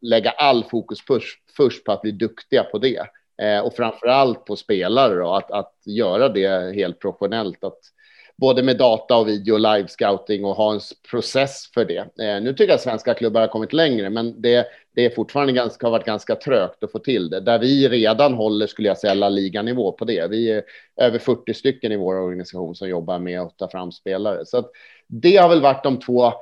lägga 0.00 0.30
all 0.30 0.64
fokus 0.64 1.00
först, 1.06 1.38
först 1.56 1.84
på 1.84 1.92
att 1.92 2.02
bli 2.02 2.10
duktiga 2.10 2.64
på 2.64 2.78
det. 2.78 3.06
Eh, 3.42 3.60
och 3.60 3.74
framför 3.74 4.06
allt 4.06 4.44
på 4.44 4.56
spelare, 4.56 5.14
då, 5.14 5.34
att, 5.34 5.50
att 5.50 5.74
göra 5.84 6.28
det 6.28 6.74
helt 6.74 7.00
professionellt. 7.00 7.64
Att, 7.64 7.78
både 8.36 8.62
med 8.62 8.78
data 8.78 9.16
och 9.16 9.28
video, 9.28 9.56
live 9.56 9.88
scouting 9.88 10.44
och 10.44 10.54
ha 10.54 10.74
en 10.74 10.80
process 11.10 11.70
för 11.74 11.84
det. 11.84 11.98
Eh, 11.98 12.42
nu 12.42 12.52
tycker 12.52 12.68
jag 12.68 12.74
att 12.74 12.82
svenska 12.82 13.14
klubbar 13.14 13.40
har 13.40 13.48
kommit 13.48 13.72
längre, 13.72 14.10
men 14.10 14.42
det, 14.42 14.66
det 14.94 15.04
är 15.04 15.10
fortfarande 15.10 15.52
ganska, 15.52 15.86
har 15.86 15.90
varit 15.90 16.06
ganska 16.06 16.34
trögt 16.34 16.84
att 16.84 16.92
få 16.92 16.98
till 16.98 17.30
det. 17.30 17.40
Där 17.40 17.58
vi 17.58 17.88
redan 17.88 18.34
håller, 18.34 18.66
skulle 18.66 18.88
jag 18.88 18.98
säga, 18.98 19.14
la 19.14 19.28
liganivå 19.28 19.92
på 19.92 20.04
det. 20.04 20.30
Vi 20.30 20.50
är 20.50 20.62
över 21.00 21.18
40 21.18 21.54
stycken 21.54 21.92
i 21.92 21.96
vår 21.96 22.14
organisation 22.14 22.74
som 22.74 22.88
jobbar 22.88 23.18
med 23.18 23.40
att 23.40 23.58
ta 23.58 23.68
fram 23.68 23.92
spelare. 23.92 24.46
Så 24.46 24.58
att 24.58 24.70
det 25.06 25.36
har 25.36 25.48
väl 25.48 25.62
varit 25.62 25.84
de 25.84 26.00
två 26.00 26.32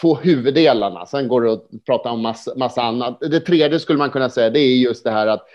två 0.00 0.14
huvuddelarna. 0.14 1.06
Sen 1.06 1.28
går 1.28 1.40
det 1.40 1.52
att 1.52 1.84
prata 1.86 2.10
om 2.10 2.20
massa, 2.22 2.54
massa 2.56 2.82
annat. 2.82 3.20
Det 3.20 3.40
tredje 3.40 3.80
skulle 3.80 3.98
man 3.98 4.10
kunna 4.10 4.30
säga, 4.30 4.50
det 4.50 4.60
är 4.60 4.76
just 4.76 5.04
det 5.04 5.10
här 5.10 5.26
att 5.26 5.46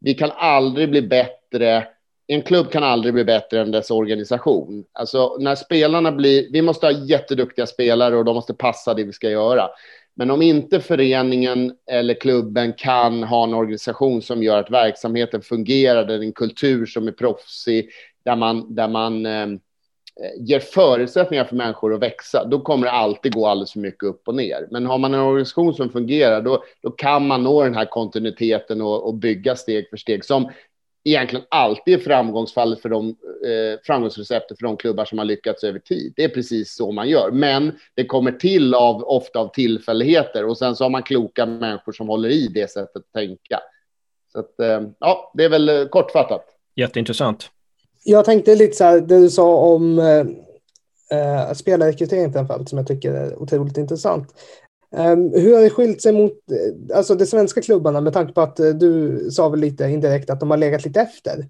vi 0.00 0.14
kan 0.14 0.30
aldrig 0.34 0.90
bli 0.90 1.02
bättre 1.02 1.86
en 2.32 2.42
klubb 2.42 2.70
kan 2.70 2.82
aldrig 2.82 3.14
bli 3.14 3.24
bättre 3.24 3.60
än 3.60 3.70
dess 3.70 3.90
organisation. 3.90 4.84
Alltså 4.92 5.36
när 5.40 5.54
spelarna 5.54 6.12
blir, 6.12 6.52
vi 6.52 6.62
måste 6.62 6.86
ha 6.86 6.92
jätteduktiga 6.92 7.66
spelare 7.66 8.16
och 8.16 8.24
de 8.24 8.34
måste 8.34 8.54
passa 8.54 8.94
det 8.94 9.04
vi 9.04 9.12
ska 9.12 9.30
göra. 9.30 9.68
Men 10.14 10.30
om 10.30 10.42
inte 10.42 10.80
föreningen 10.80 11.72
eller 11.90 12.14
klubben 12.14 12.72
kan 12.72 13.22
ha 13.22 13.44
en 13.44 13.54
organisation 13.54 14.22
som 14.22 14.42
gör 14.42 14.58
att 14.58 14.70
verksamheten 14.70 15.42
fungerar, 15.42 16.04
där 16.04 16.18
det 16.18 16.24
är 16.24 16.26
en 16.26 16.32
kultur 16.32 16.86
som 16.86 17.08
är 17.08 17.12
proffsig, 17.12 17.90
där 18.24 18.36
man, 18.36 18.74
där 18.74 18.88
man 18.88 19.26
eh, 19.26 19.46
ger 20.38 20.60
förutsättningar 20.60 21.44
för 21.44 21.56
människor 21.56 21.94
att 21.94 22.02
växa, 22.02 22.44
då 22.44 22.60
kommer 22.60 22.86
det 22.86 22.92
alltid 22.92 23.34
gå 23.34 23.46
alldeles 23.46 23.72
för 23.72 23.80
mycket 23.80 24.02
upp 24.02 24.28
och 24.28 24.34
ner. 24.34 24.68
Men 24.70 24.86
har 24.86 24.98
man 24.98 25.14
en 25.14 25.20
organisation 25.20 25.74
som 25.74 25.90
fungerar, 25.90 26.42
då, 26.42 26.64
då 26.82 26.90
kan 26.90 27.26
man 27.26 27.42
nå 27.42 27.64
den 27.64 27.74
här 27.74 27.84
kontinuiteten 27.84 28.80
och, 28.82 29.06
och 29.06 29.14
bygga 29.14 29.56
steg 29.56 29.90
för 29.90 29.96
steg 29.96 30.24
som 30.24 30.50
egentligen 31.04 31.44
alltid 31.48 31.94
är 31.94 31.98
framgångsfallet 31.98 32.82
för 32.82 32.88
de 32.88 33.08
eh, 33.08 33.80
framgångsreceptet 33.82 34.58
för 34.58 34.66
de 34.66 34.76
klubbar 34.76 35.04
som 35.04 35.18
har 35.18 35.24
lyckats 35.24 35.64
över 35.64 35.78
tid. 35.78 36.12
Det 36.16 36.24
är 36.24 36.28
precis 36.28 36.74
så 36.74 36.92
man 36.92 37.08
gör, 37.08 37.30
men 37.30 37.78
det 37.94 38.04
kommer 38.04 38.32
till 38.32 38.74
av 38.74 39.02
ofta 39.02 39.38
av 39.38 39.48
tillfälligheter 39.48 40.44
och 40.44 40.58
sen 40.58 40.76
så 40.76 40.84
har 40.84 40.90
man 40.90 41.02
kloka 41.02 41.46
människor 41.46 41.92
som 41.92 42.08
håller 42.08 42.28
i 42.28 42.48
det 42.48 42.70
sättet 42.70 42.96
att 42.96 43.12
tänka. 43.12 43.60
Så 44.32 44.38
att, 44.38 44.60
eh, 44.60 44.80
ja, 44.98 45.32
det 45.34 45.44
är 45.44 45.48
väl 45.48 45.68
eh, 45.68 45.84
kortfattat. 45.84 46.44
Jätteintressant. 46.76 47.50
Jag 48.04 48.24
tänkte 48.24 48.54
lite 48.54 48.76
så 48.76 48.84
här, 48.84 49.00
det 49.00 49.20
du 49.20 49.30
sa 49.30 49.56
om 49.56 49.98
eh, 49.98 50.26
eh 51.18 51.52
spelarrekrytering 51.52 52.32
framförallt, 52.32 52.68
som 52.68 52.78
jag 52.78 52.86
tycker 52.86 53.12
är 53.12 53.42
otroligt 53.42 53.76
intressant. 53.76 54.34
Ehm, 54.96 55.32
hur 55.32 55.54
har 55.54 55.62
det 55.62 55.70
skilt 55.70 56.02
sig 56.02 56.12
mot 56.12 56.32
eh, 56.32 56.96
alltså 56.96 57.14
de 57.14 57.26
svenska 57.26 57.62
klubbarna 57.62 58.00
med 58.00 58.12
tanke 58.12 58.32
på 58.32 58.40
att 58.40 58.60
eh, 58.60 58.68
du 58.68 59.18
sa 59.30 59.48
väl 59.48 59.60
lite 59.60 59.84
indirekt 59.84 60.30
att 60.30 60.40
de 60.40 60.50
har 60.50 60.58
legat 60.58 60.84
lite 60.84 61.00
efter? 61.00 61.46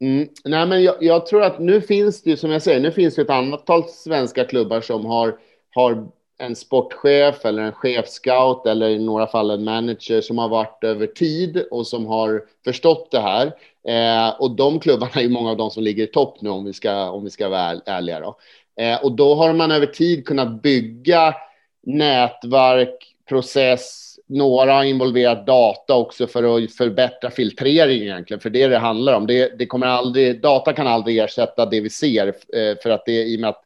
Mm, 0.00 0.28
nej, 0.44 0.66
men 0.66 0.82
jag, 0.82 0.94
jag, 1.00 1.26
tror 1.26 1.42
att 1.42 1.58
nu 1.58 1.80
finns 1.80 2.22
det, 2.22 2.30
ju, 2.30 2.36
som 2.36 2.50
jag 2.50 2.62
säger, 2.62 2.80
nu 2.80 2.90
finns 2.90 3.14
det 3.14 3.22
ett 3.22 3.30
antal 3.30 3.88
svenska 3.88 4.44
klubbar 4.44 4.80
som 4.80 5.06
har, 5.06 5.38
har 5.74 6.06
en 6.38 6.56
sportchef 6.56 7.44
eller 7.44 7.62
en 7.62 7.72
chefscout 7.72 8.66
eller 8.66 8.88
i 8.88 8.98
några 8.98 9.26
fall 9.26 9.50
en 9.50 9.64
manager 9.64 10.20
som 10.20 10.38
har 10.38 10.48
varit 10.48 10.84
över 10.84 11.06
tid 11.06 11.64
och 11.70 11.86
som 11.86 12.06
har 12.06 12.42
förstått 12.64 13.10
det 13.10 13.20
här. 13.20 13.46
Eh, 13.88 14.40
och 14.40 14.56
de 14.56 14.80
klubbarna 14.80 15.20
är 15.22 15.28
många 15.28 15.50
av 15.50 15.56
de 15.56 15.70
som 15.70 15.82
ligger 15.82 16.04
i 16.04 16.06
topp 16.06 16.36
nu 16.40 16.50
om 16.50 16.64
vi 16.64 16.72
ska, 16.72 17.10
om 17.10 17.24
vi 17.24 17.30
ska 17.30 17.48
vara 17.48 17.80
ärliga. 17.86 18.20
Då. 18.20 18.36
Eh, 18.82 19.04
och 19.04 19.12
då 19.12 19.34
har 19.34 19.52
man 19.52 19.70
över 19.70 19.86
tid 19.86 20.26
kunnat 20.26 20.62
bygga 20.62 21.34
nätverk, 21.82 23.14
process, 23.28 24.12
några 24.26 24.72
har 24.72 24.84
involverat 24.84 25.46
data 25.46 25.94
också 25.94 26.26
för 26.26 26.56
att 26.56 26.72
förbättra 26.72 27.30
filtrering 27.30 28.02
egentligen, 28.02 28.40
för 28.40 28.50
det 28.50 28.66
det 28.66 28.78
handlar 28.78 29.12
om. 29.12 29.26
Det, 29.26 29.58
det 29.58 29.66
kommer 29.66 29.86
aldrig, 29.86 30.42
data 30.42 30.72
kan 30.72 30.86
aldrig 30.86 31.18
ersätta 31.18 31.66
det 31.66 31.80
vi 31.80 31.90
ser, 31.90 32.26
eh, 32.28 32.78
för 32.82 32.90
att 32.90 33.06
det 33.06 33.24
i 33.24 33.36
och 33.36 33.40
med 33.40 33.50
att 33.50 33.64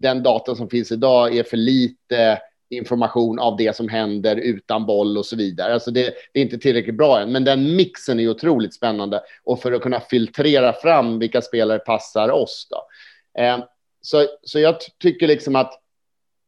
den 0.00 0.22
data 0.22 0.54
som 0.54 0.68
finns 0.68 0.92
idag 0.92 1.36
är 1.36 1.42
för 1.42 1.56
lite 1.56 2.38
information 2.70 3.38
av 3.38 3.56
det 3.56 3.76
som 3.76 3.88
händer 3.88 4.36
utan 4.36 4.86
boll 4.86 5.18
och 5.18 5.26
så 5.26 5.36
vidare. 5.36 5.74
Alltså 5.74 5.90
det, 5.90 6.14
det, 6.32 6.40
är 6.40 6.42
inte 6.44 6.58
tillräckligt 6.58 6.96
bra 6.96 7.20
än, 7.20 7.32
men 7.32 7.44
den 7.44 7.76
mixen 7.76 8.20
är 8.20 8.28
otroligt 8.28 8.74
spännande 8.74 9.20
och 9.44 9.62
för 9.62 9.72
att 9.72 9.82
kunna 9.82 10.00
filtrera 10.00 10.72
fram 10.72 11.18
vilka 11.18 11.42
spelare 11.42 11.78
passar 11.78 12.30
oss. 12.30 12.68
Då. 12.70 12.86
Eh, 13.42 13.58
så, 14.00 14.26
så 14.42 14.58
jag 14.58 14.76
tycker 14.98 15.28
liksom 15.28 15.56
att 15.56 15.82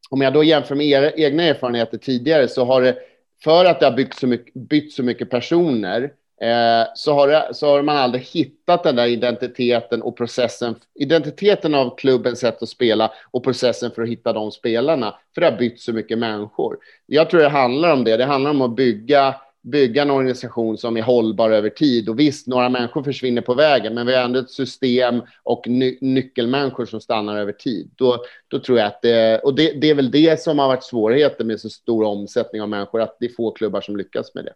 om 0.08 0.20
jag 0.20 0.32
då 0.32 0.44
jämför 0.44 0.74
med 0.74 0.86
era 0.86 1.12
egna 1.12 1.42
erfarenheter 1.42 1.98
tidigare 1.98 2.48
så 2.48 2.64
har 2.64 2.82
det 2.82 2.96
för 3.44 3.64
att 3.64 3.80
det 3.80 3.86
har 3.86 3.96
bytt 3.96 4.14
så 4.14 4.26
mycket, 4.26 4.54
bytt 4.54 4.92
så 4.92 5.02
mycket 5.02 5.30
personer 5.30 6.02
eh, 6.40 6.86
så, 6.94 7.14
har 7.14 7.28
det, 7.28 7.48
så 7.52 7.66
har 7.68 7.82
man 7.82 7.96
aldrig 7.96 8.22
hittat 8.22 8.84
den 8.84 8.96
där 8.96 9.06
identiteten 9.06 10.02
och 10.02 10.16
processen. 10.16 10.74
Identiteten 10.94 11.74
av 11.74 11.96
klubbens 11.96 12.40
sätt 12.40 12.62
att 12.62 12.68
spela 12.68 13.12
och 13.30 13.44
processen 13.44 13.90
för 13.90 14.02
att 14.02 14.08
hitta 14.08 14.32
de 14.32 14.50
spelarna. 14.50 15.14
För 15.34 15.40
det 15.40 15.50
har 15.50 15.58
bytt 15.58 15.80
så 15.80 15.92
mycket 15.92 16.18
människor. 16.18 16.76
Jag 17.06 17.30
tror 17.30 17.40
det 17.40 17.48
handlar 17.48 17.92
om 17.92 18.04
det. 18.04 18.16
Det 18.16 18.24
handlar 18.24 18.50
om 18.50 18.62
att 18.62 18.76
bygga 18.76 19.34
bygga 19.62 20.02
en 20.02 20.10
organisation 20.10 20.78
som 20.78 20.96
är 20.96 21.02
hållbar 21.02 21.50
över 21.50 21.70
tid. 21.70 22.08
Och 22.08 22.18
visst, 22.18 22.46
några 22.46 22.68
människor 22.68 23.02
försvinner 23.02 23.42
på 23.42 23.54
vägen, 23.54 23.94
men 23.94 24.06
vi 24.06 24.14
har 24.14 24.22
ändå 24.22 24.40
ett 24.40 24.50
system 24.50 25.22
och 25.42 25.68
ny 25.68 25.98
nyckelmänniskor 26.00 26.86
som 26.86 27.00
stannar 27.00 27.36
över 27.36 27.52
tid. 27.52 27.90
Då, 27.96 28.24
då 28.48 28.58
tror 28.58 28.78
jag 28.78 28.86
att 28.86 29.02
det, 29.02 29.38
och 29.38 29.54
det, 29.54 29.72
det 29.72 29.90
är 29.90 29.94
väl 29.94 30.10
det 30.10 30.40
som 30.40 30.58
har 30.58 30.68
varit 30.68 30.84
svårigheten 30.84 31.46
med 31.46 31.60
så 31.60 31.70
stor 31.70 32.04
omsättning 32.04 32.62
av 32.62 32.68
människor, 32.68 33.00
att 33.00 33.16
det 33.20 33.26
är 33.26 33.32
få 33.36 33.50
klubbar 33.50 33.80
som 33.80 33.96
lyckas 33.96 34.34
med 34.34 34.44
det. 34.44 34.52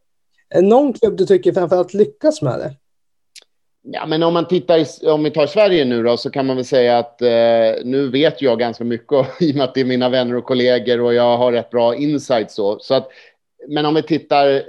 Är 0.48 0.62
någon 0.62 0.92
klubb 0.92 1.16
du 1.16 1.26
tycker 1.26 1.52
framförallt 1.52 1.94
lyckas 1.94 2.42
med 2.42 2.58
det? 2.58 2.76
Ja, 3.84 4.06
men 4.06 4.22
om 4.22 4.34
man 4.34 4.48
tittar, 4.48 4.86
om 5.08 5.24
vi 5.24 5.30
tar 5.30 5.46
Sverige 5.46 5.84
nu 5.84 6.02
då, 6.02 6.16
så 6.16 6.30
kan 6.30 6.46
man 6.46 6.56
väl 6.56 6.64
säga 6.64 6.98
att 6.98 7.22
eh, 7.22 7.84
nu 7.84 8.08
vet 8.12 8.42
jag 8.42 8.58
ganska 8.58 8.84
mycket 8.84 9.26
i 9.40 9.52
och 9.52 9.56
med 9.56 9.64
att 9.64 9.74
det 9.74 9.80
är 9.80 9.84
mina 9.84 10.08
vänner 10.08 10.36
och 10.36 10.44
kollegor 10.44 11.00
och 11.00 11.14
jag 11.14 11.36
har 11.36 11.52
rätt 11.52 11.70
bra 11.70 11.96
insight 11.96 12.50
så. 12.50 12.78
Så 12.78 12.94
att 12.94 13.08
men 13.68 13.86
om 13.86 13.94
vi 13.94 14.02
tittar, 14.02 14.50
eh, 14.50 14.62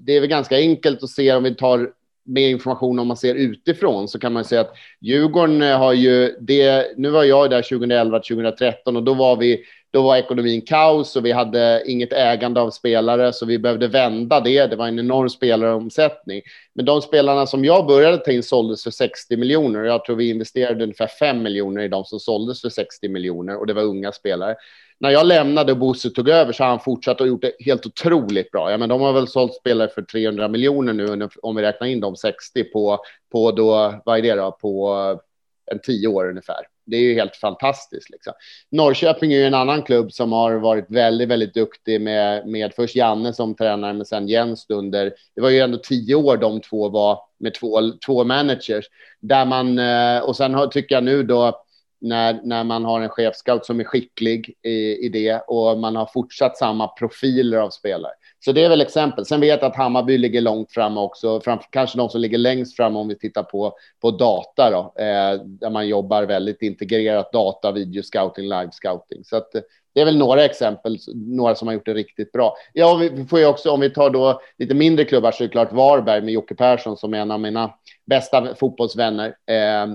det 0.00 0.16
är 0.16 0.20
väl 0.20 0.28
ganska 0.28 0.56
enkelt 0.56 1.02
att 1.02 1.10
se 1.10 1.32
om 1.32 1.42
vi 1.42 1.54
tar 1.54 1.92
med 2.24 2.50
information 2.50 2.98
om 2.98 3.08
man 3.08 3.16
ser 3.16 3.34
utifrån 3.34 4.08
så 4.08 4.18
kan 4.18 4.32
man 4.32 4.44
säga 4.44 4.60
att 4.60 4.74
Djurgården 5.00 5.62
eh, 5.62 5.78
har 5.78 5.92
ju 5.92 6.36
det. 6.40 6.92
Nu 6.96 7.10
var 7.10 7.24
jag 7.24 7.50
där 7.50 7.62
2011 7.62 8.18
2013 8.18 8.96
och 8.96 9.02
då 9.02 9.14
var 9.14 9.36
vi. 9.36 9.64
Då 9.92 10.02
var 10.02 10.16
ekonomin 10.16 10.62
kaos 10.62 11.16
och 11.16 11.26
vi 11.26 11.32
hade 11.32 11.82
inget 11.86 12.12
ägande 12.12 12.60
av 12.60 12.70
spelare 12.70 13.32
så 13.32 13.46
vi 13.46 13.58
behövde 13.58 13.88
vända 13.88 14.40
det. 14.40 14.66
Det 14.66 14.76
var 14.76 14.88
en 14.88 14.98
enorm 14.98 15.28
spelaromsättning. 15.28 16.42
Men 16.74 16.84
de 16.84 17.02
spelarna 17.02 17.46
som 17.46 17.64
jag 17.64 17.86
började 17.86 18.18
ta 18.18 18.30
in 18.30 18.42
såldes 18.42 18.84
för 18.84 18.90
60 18.90 19.36
miljoner. 19.36 19.84
Jag 19.84 20.04
tror 20.04 20.16
vi 20.16 20.30
investerade 20.30 20.82
ungefär 20.84 21.06
5 21.06 21.42
miljoner 21.42 21.82
i 21.82 21.88
de 21.88 22.04
som 22.04 22.20
såldes 22.20 22.60
för 22.60 22.68
60 22.68 23.08
miljoner 23.08 23.56
och 23.56 23.66
det 23.66 23.72
var 23.72 23.82
unga 23.82 24.12
spelare 24.12 24.56
när 25.00 25.10
jag 25.10 25.26
lämnade 25.26 25.72
och 25.72 25.78
Bosse 25.78 26.10
tog 26.10 26.28
över 26.28 26.52
så 26.52 26.62
har 26.62 26.70
han 26.70 26.80
fortsatt 26.80 27.20
och 27.20 27.28
gjort 27.28 27.42
det 27.42 27.52
helt 27.60 27.86
otroligt 27.86 28.50
bra. 28.50 28.70
Ja, 28.70 28.78
men 28.78 28.88
de 28.88 29.00
har 29.00 29.12
väl 29.12 29.28
sålt 29.28 29.54
spelare 29.54 29.88
för 29.88 30.02
300 30.02 30.48
miljoner 30.48 30.92
nu 30.92 31.28
om 31.42 31.56
vi 31.56 31.62
räknar 31.62 31.86
in 31.86 32.00
de 32.00 32.16
60 32.16 32.64
på, 32.64 32.98
på 33.32 33.52
då, 33.52 34.00
vad 34.04 34.18
är 34.18 34.22
det 34.22 34.34
då, 34.34 34.52
på 34.52 34.94
eh, 34.94 35.74
en 35.74 35.80
tio 35.80 36.08
år 36.08 36.28
ungefär. 36.28 36.66
Det 36.86 36.96
är 36.96 37.00
ju 37.00 37.14
helt 37.14 37.36
fantastiskt. 37.36 38.10
Liksom. 38.10 38.32
Norrköping 38.70 39.32
är 39.32 39.36
ju 39.36 39.44
en 39.44 39.54
annan 39.54 39.82
klubb 39.82 40.12
som 40.12 40.32
har 40.32 40.54
varit 40.54 40.86
väldigt, 40.88 41.28
väldigt 41.28 41.54
duktig 41.54 42.00
med, 42.00 42.46
med 42.46 42.72
först 42.74 42.96
Janne 42.96 43.32
som 43.32 43.54
tränare, 43.54 43.92
men 43.92 44.06
sen 44.06 44.28
Jens 44.28 44.66
under. 44.68 45.12
Det 45.34 45.40
var 45.40 45.50
ju 45.50 45.60
ändå 45.60 45.78
tio 45.78 46.14
år 46.14 46.36
de 46.36 46.60
två 46.60 46.88
var 46.88 47.18
med 47.38 47.54
två, 47.54 47.80
två 48.06 48.24
managers 48.24 48.84
där 49.20 49.44
man 49.44 49.78
eh, 49.78 50.22
och 50.22 50.36
sen 50.36 50.54
har, 50.54 50.66
tycker 50.66 50.94
jag 50.94 51.04
nu 51.04 51.22
då 51.22 51.62
när, 52.00 52.40
när 52.42 52.64
man 52.64 52.84
har 52.84 53.00
en 53.00 53.08
chefscout 53.08 53.66
som 53.66 53.80
är 53.80 53.84
skicklig 53.84 54.54
i, 54.62 55.06
i 55.06 55.08
det 55.08 55.42
och 55.46 55.78
man 55.78 55.96
har 55.96 56.06
fortsatt 56.06 56.56
samma 56.56 56.88
profiler 56.88 57.58
av 57.58 57.70
spelare. 57.70 58.12
Så 58.44 58.52
det 58.52 58.64
är 58.64 58.68
väl 58.68 58.80
exempel. 58.80 59.26
Sen 59.26 59.40
vet 59.40 59.62
jag 59.62 59.70
att 59.70 59.76
Hammarby 59.76 60.18
ligger 60.18 60.40
långt 60.40 60.72
fram 60.72 60.98
också, 60.98 61.40
fram, 61.40 61.58
kanske 61.70 61.98
de 61.98 62.08
som 62.08 62.20
ligger 62.20 62.38
längst 62.38 62.76
fram 62.76 62.96
om 62.96 63.08
vi 63.08 63.18
tittar 63.18 63.42
på, 63.42 63.74
på 64.02 64.10
data 64.10 64.70
då, 64.70 65.02
eh, 65.02 65.42
där 65.44 65.70
man 65.70 65.88
jobbar 65.88 66.22
väldigt 66.22 66.62
integrerat 66.62 67.32
data, 67.32 67.72
video 67.72 68.02
scouting, 68.02 68.44
live 68.44 68.70
scouting. 68.72 69.24
Så 69.24 69.36
att, 69.36 69.54
eh, 69.54 69.60
det 69.94 70.00
är 70.00 70.04
väl 70.04 70.18
några 70.18 70.44
exempel, 70.44 70.98
några 71.14 71.54
som 71.54 71.68
har 71.68 71.74
gjort 71.74 71.86
det 71.86 71.94
riktigt 71.94 72.32
bra. 72.32 72.56
Ja, 72.72 72.94
vi 72.94 73.24
får 73.24 73.38
ju 73.38 73.46
också, 73.46 73.70
om 73.70 73.80
vi 73.80 73.90
tar 73.90 74.10
då 74.10 74.40
lite 74.58 74.74
mindre 74.74 75.04
klubbar 75.04 75.32
så 75.32 75.44
är 75.44 75.48
det 75.48 75.52
klart 75.52 75.72
Varberg 75.72 76.22
med 76.22 76.34
Jocke 76.34 76.54
Persson 76.54 76.96
som 76.96 77.14
är 77.14 77.18
en 77.18 77.30
av 77.30 77.40
mina 77.40 77.74
bästa 78.06 78.54
fotbollsvänner. 78.54 79.26
Eh, 79.26 79.86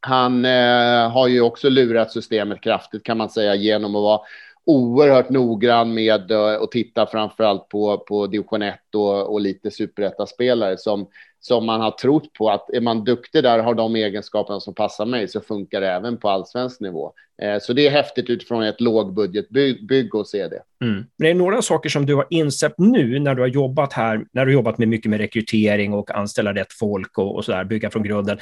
han 0.00 0.44
eh, 0.44 1.10
har 1.10 1.28
ju 1.28 1.40
också 1.40 1.68
lurat 1.68 2.12
systemet 2.12 2.60
kraftigt 2.60 3.04
kan 3.04 3.18
man 3.18 3.30
säga 3.30 3.54
genom 3.54 3.96
att 3.96 4.02
vara 4.02 4.20
oerhört 4.66 5.30
noggrann 5.30 5.94
med 5.94 6.30
eh, 6.30 6.62
att 6.62 6.70
titta 6.70 7.06
framförallt 7.06 7.68
på, 7.68 7.98
på 7.98 8.26
division 8.26 8.62
1 8.62 8.74
och, 8.94 9.32
och 9.32 9.40
lite 9.40 9.70
superettaspelare 9.70 10.78
som, 10.78 11.06
som 11.40 11.66
man 11.66 11.80
har 11.80 11.90
trott 11.90 12.32
på 12.32 12.50
att 12.50 12.70
är 12.70 12.80
man 12.80 13.04
duktig 13.04 13.42
där 13.42 13.58
har 13.58 13.74
de 13.74 13.96
egenskaperna 13.96 14.60
som 14.60 14.74
passar 14.74 15.06
mig 15.06 15.28
så 15.28 15.40
funkar 15.40 15.80
det 15.80 15.90
även 15.90 16.16
på 16.16 16.28
allsvensk 16.28 16.80
nivå. 16.80 17.12
Eh, 17.42 17.58
så 17.60 17.72
det 17.72 17.86
är 17.86 17.90
häftigt 17.90 18.30
utifrån 18.30 18.62
ett 18.62 18.80
lågbudgetbygg 18.80 20.16
att 20.16 20.28
se 20.28 20.48
det. 20.48 20.62
Mm. 20.84 21.04
Det 21.18 21.30
är 21.30 21.34
några 21.34 21.62
saker 21.62 21.88
som 21.88 22.06
du 22.06 22.14
har 22.14 22.26
insett 22.30 22.74
nu 22.78 23.18
när 23.18 23.34
du 23.34 23.42
har 23.42 23.48
jobbat 23.48 23.92
här, 23.92 24.24
när 24.32 24.46
du 24.46 24.52
har 24.52 24.54
jobbat 24.54 24.78
med 24.78 24.88
mycket 24.88 25.10
med 25.10 25.20
rekrytering 25.20 25.92
och 25.92 26.10
anställa 26.10 26.54
rätt 26.54 26.72
folk 26.72 27.18
och, 27.18 27.36
och 27.36 27.44
så 27.44 27.52
där, 27.52 27.64
bygga 27.64 27.90
från 27.90 28.02
grunden. 28.02 28.38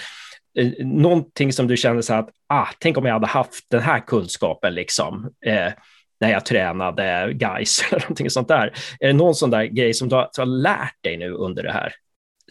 Eh, 0.59 0.87
någonting 0.87 1.53
som 1.53 1.67
du 1.67 1.77
kände 1.77 2.03
så 2.03 2.15
att, 2.15 2.31
ah, 2.47 2.69
tänk 2.79 2.99
om 2.99 3.05
jag 3.05 3.13
hade 3.13 3.27
haft 3.27 3.71
den 3.71 3.81
här 3.81 4.01
kunskapen 4.01 4.75
liksom, 4.75 5.31
eh, 5.47 5.73
när 6.21 6.31
jag 6.31 6.47
tränade 6.47 7.33
guys 7.33 7.85
eller 7.91 8.01
någonting 8.01 8.31
sånt 8.31 8.49
där. 8.49 8.73
Är 9.01 9.07
det 9.07 9.13
någon 9.13 9.35
sån 9.35 9.51
där 9.51 9.65
grej 9.65 9.95
som 9.95 10.09
du 10.09 10.17
har, 10.17 10.31
du 10.35 10.41
har 10.41 10.47
lärt 10.47 11.03
dig 11.03 11.17
nu 11.17 11.31
under 11.31 11.63
det 11.63 11.73
här 11.73 11.95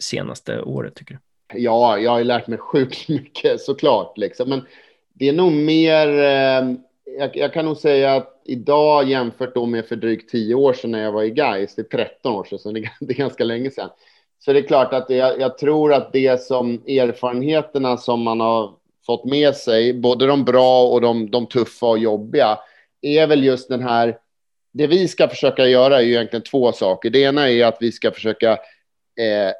senaste 0.02 0.60
året, 0.60 0.94
tycker 0.94 1.14
du? 1.14 1.20
Ja, 1.60 1.98
jag 1.98 2.10
har 2.10 2.24
lärt 2.24 2.46
mig 2.46 2.58
sjukt 2.58 3.08
mycket 3.08 3.60
såklart, 3.60 4.18
liksom. 4.18 4.48
men 4.48 4.66
det 5.14 5.28
är 5.28 5.32
nog 5.32 5.52
mer, 5.52 6.08
eh, 6.08 6.74
jag, 7.18 7.36
jag, 7.36 7.52
kan 7.52 7.64
nog 7.64 7.76
säga 7.76 8.14
att 8.14 8.42
idag 8.44 9.08
jämfört 9.08 9.54
då 9.54 9.66
med 9.66 9.86
för 9.86 9.96
drygt 9.96 10.30
tio 10.30 10.54
år 10.54 10.72
sedan 10.72 10.90
när 10.90 11.02
jag 11.02 11.12
var 11.12 11.22
i 11.22 11.30
Gais, 11.30 11.74
det 11.74 11.82
är 11.82 11.98
13 11.98 12.32
år 12.32 12.44
sedan, 12.44 12.58
så 12.58 12.72
det 12.72 12.80
är 12.80 13.14
ganska 13.14 13.44
länge 13.44 13.70
sedan, 13.70 13.90
så 14.44 14.52
det 14.52 14.58
är 14.58 14.66
klart 14.66 14.92
att 14.92 15.08
det, 15.08 15.14
jag 15.14 15.58
tror 15.58 15.94
att 15.94 16.12
det 16.12 16.42
som 16.42 16.74
erfarenheterna 16.74 17.96
som 17.96 18.22
man 18.22 18.40
har 18.40 18.74
fått 19.06 19.24
med 19.24 19.54
sig, 19.54 19.92
både 19.92 20.26
de 20.26 20.44
bra 20.44 20.86
och 20.86 21.00
de, 21.00 21.30
de 21.30 21.46
tuffa 21.46 21.86
och 21.86 21.98
jobbiga, 21.98 22.58
är 23.02 23.26
väl 23.26 23.44
just 23.44 23.68
den 23.68 23.82
här... 23.82 24.18
Det 24.72 24.86
vi 24.86 25.08
ska 25.08 25.28
försöka 25.28 25.66
göra 25.66 25.98
är 25.98 26.02
ju 26.02 26.12
egentligen 26.12 26.42
två 26.42 26.72
saker. 26.72 27.10
Det 27.10 27.18
ena 27.18 27.50
är 27.50 27.64
att 27.64 27.76
vi 27.80 27.92
ska 27.92 28.10
försöka 28.10 28.50
eh, 29.20 29.52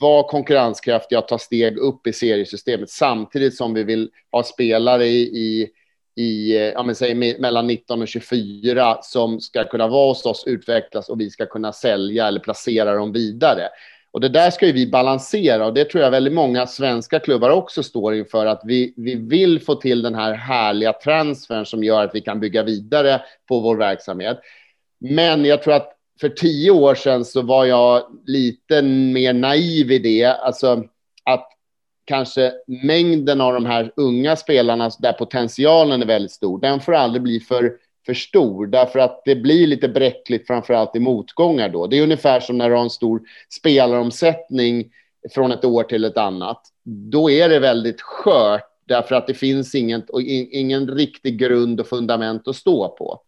vara 0.00 0.22
konkurrenskraftiga 0.22 1.18
och 1.18 1.28
ta 1.28 1.38
steg 1.38 1.78
upp 1.78 2.06
i 2.06 2.12
seriesystemet 2.12 2.90
samtidigt 2.90 3.56
som 3.56 3.74
vi 3.74 3.82
vill 3.84 4.10
ha 4.32 4.42
spelare 4.42 5.06
i, 5.06 5.22
i 5.22 5.70
i, 6.16 6.56
eh, 6.56 6.62
ja, 6.62 6.82
men 6.82 6.94
säg, 6.94 7.14
mellan 7.14 7.66
19 7.66 8.02
och 8.02 8.08
24 8.08 8.98
som 9.02 9.40
ska 9.40 9.64
kunna 9.64 9.88
vara 9.88 10.08
hos 10.08 10.26
oss, 10.26 10.44
utvecklas 10.46 11.08
och 11.08 11.20
vi 11.20 11.30
ska 11.30 11.46
kunna 11.46 11.72
sälja 11.72 12.28
eller 12.28 12.40
placera 12.40 12.94
dem 12.94 13.12
vidare. 13.12 13.68
Och 14.12 14.20
det 14.20 14.28
där 14.28 14.50
ska 14.50 14.66
ju 14.66 14.72
vi 14.72 14.86
balansera 14.86 15.66
och 15.66 15.74
det 15.74 15.84
tror 15.84 16.04
jag 16.04 16.10
väldigt 16.10 16.32
många 16.32 16.66
svenska 16.66 17.20
klubbar 17.20 17.50
också 17.50 17.82
står 17.82 18.14
inför 18.14 18.46
att 18.46 18.60
vi, 18.64 18.94
vi 18.96 19.14
vill 19.14 19.60
få 19.60 19.74
till 19.74 20.02
den 20.02 20.14
här 20.14 20.34
härliga 20.34 20.92
transfern 20.92 21.66
som 21.66 21.84
gör 21.84 22.04
att 22.04 22.14
vi 22.14 22.20
kan 22.20 22.40
bygga 22.40 22.62
vidare 22.62 23.22
på 23.48 23.60
vår 23.60 23.76
verksamhet. 23.76 24.40
Men 25.00 25.44
jag 25.44 25.62
tror 25.62 25.74
att 25.74 25.96
för 26.20 26.28
tio 26.28 26.70
år 26.70 26.94
sedan 26.94 27.24
så 27.24 27.42
var 27.42 27.64
jag 27.64 28.02
lite 28.26 28.82
mer 28.82 29.32
naiv 29.32 29.92
i 29.92 29.98
det, 29.98 30.24
alltså 30.24 30.84
att 31.24 31.48
kanske 32.04 32.52
mängden 32.66 33.40
av 33.40 33.54
de 33.54 33.66
här 33.66 33.92
unga 33.96 34.36
spelarna 34.36 34.90
där 34.98 35.12
potentialen 35.12 36.02
är 36.02 36.06
väldigt 36.06 36.32
stor, 36.32 36.60
den 36.60 36.80
får 36.80 36.94
aldrig 36.94 37.22
bli 37.22 37.40
för 37.40 37.72
för 38.06 38.14
stor 38.14 38.66
därför 38.66 38.98
att 38.98 39.22
det 39.24 39.36
blir 39.36 39.66
lite 39.66 39.88
bräckligt 39.88 40.46
framförallt 40.46 40.96
i 40.96 41.00
motgångar 41.00 41.68
då. 41.68 41.86
Det 41.86 41.98
är 41.98 42.02
ungefär 42.02 42.40
som 42.40 42.58
när 42.58 42.68
du 42.68 42.74
har 42.74 42.82
en 42.82 42.90
stor 42.90 43.20
spelaromsättning 43.48 44.90
från 45.34 45.52
ett 45.52 45.64
år 45.64 45.82
till 45.82 46.04
ett 46.04 46.16
annat. 46.16 46.62
Då 46.84 47.30
är 47.30 47.48
det 47.48 47.58
väldigt 47.58 48.00
skört 48.00 48.70
därför 48.88 49.14
att 49.14 49.26
det 49.26 49.34
finns 49.34 49.74
ingen, 49.74 50.02
ingen 50.50 50.88
riktig 50.88 51.38
grund 51.38 51.80
och 51.80 51.86
fundament 51.86 52.48
att 52.48 52.56
stå 52.56 52.88
på. 52.88 53.20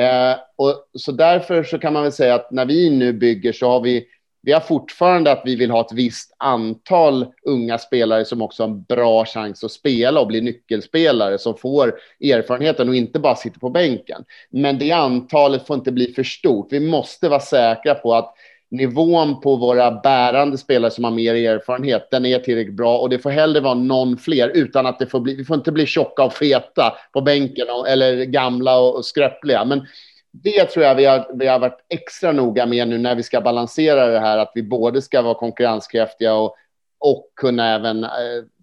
Eh, 0.00 0.36
och, 0.56 0.88
så 0.94 1.12
därför 1.12 1.64
så 1.64 1.78
kan 1.78 1.92
man 1.92 2.02
väl 2.02 2.12
säga 2.12 2.34
att 2.34 2.50
när 2.50 2.66
vi 2.66 2.90
nu 2.90 3.12
bygger 3.12 3.52
så 3.52 3.68
har 3.68 3.80
vi 3.80 4.06
vi 4.42 4.52
har 4.52 4.60
fortfarande 4.60 5.32
att 5.32 5.42
vi 5.44 5.56
vill 5.56 5.70
ha 5.70 5.80
ett 5.80 5.92
visst 5.92 6.34
antal 6.38 7.26
unga 7.46 7.78
spelare 7.78 8.24
som 8.24 8.42
också 8.42 8.62
har 8.62 8.68
en 8.68 8.82
bra 8.82 9.24
chans 9.24 9.64
att 9.64 9.72
spela 9.72 10.20
och 10.20 10.26
bli 10.26 10.40
nyckelspelare 10.40 11.38
som 11.38 11.56
får 11.56 11.94
erfarenheten 12.20 12.88
och 12.88 12.96
inte 12.96 13.18
bara 13.18 13.36
sitter 13.36 13.60
på 13.60 13.70
bänken. 13.70 14.24
Men 14.50 14.78
det 14.78 14.92
antalet 14.92 15.66
får 15.66 15.76
inte 15.76 15.92
bli 15.92 16.12
för 16.12 16.22
stort. 16.22 16.68
Vi 16.70 16.80
måste 16.80 17.28
vara 17.28 17.40
säkra 17.40 17.94
på 17.94 18.14
att 18.14 18.34
nivån 18.70 19.40
på 19.40 19.56
våra 19.56 19.90
bärande 19.90 20.58
spelare 20.58 20.90
som 20.90 21.04
har 21.04 21.10
mer 21.10 21.34
erfarenhet, 21.34 22.08
den 22.10 22.26
är 22.26 22.38
tillräckligt 22.38 22.76
bra 22.76 22.98
och 22.98 23.10
det 23.10 23.18
får 23.18 23.30
hellre 23.30 23.60
vara 23.60 23.74
någon 23.74 24.18
fler 24.18 24.48
utan 24.48 24.86
att 24.86 24.98
det 24.98 25.06
får 25.06 25.20
bli, 25.20 25.34
vi 25.34 25.44
får 25.44 25.56
inte 25.56 25.72
bli 25.72 25.86
tjocka 25.86 26.22
och 26.22 26.32
feta 26.32 26.92
på 27.12 27.20
bänken 27.20 27.66
eller 27.88 28.24
gamla 28.24 28.78
och 28.78 29.04
skröpliga. 29.04 29.64
Men 29.64 29.86
det 30.32 30.64
tror 30.64 30.84
jag 30.84 30.94
vi 30.94 31.04
har, 31.04 31.30
vi 31.34 31.46
har 31.46 31.58
varit 31.58 31.84
extra 31.88 32.32
noga 32.32 32.66
med 32.66 32.88
nu 32.88 32.98
när 32.98 33.14
vi 33.14 33.22
ska 33.22 33.40
balansera 33.40 34.06
det 34.06 34.20
här, 34.20 34.38
att 34.38 34.52
vi 34.54 34.62
både 34.62 35.02
ska 35.02 35.22
vara 35.22 35.34
konkurrenskraftiga 35.34 36.34
och, 36.34 36.56
och 36.98 37.32
kunna 37.36 37.74
även 37.74 38.04
eh, 38.04 38.10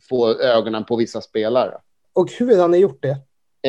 få 0.10 0.42
ögonen 0.42 0.86
på 0.86 0.96
vissa 0.96 1.22
spelare. 1.22 1.78
Och 2.14 2.32
hur 2.32 2.58
har 2.58 2.68
ni 2.68 2.78
gjort 2.78 3.04
det? 3.04 3.18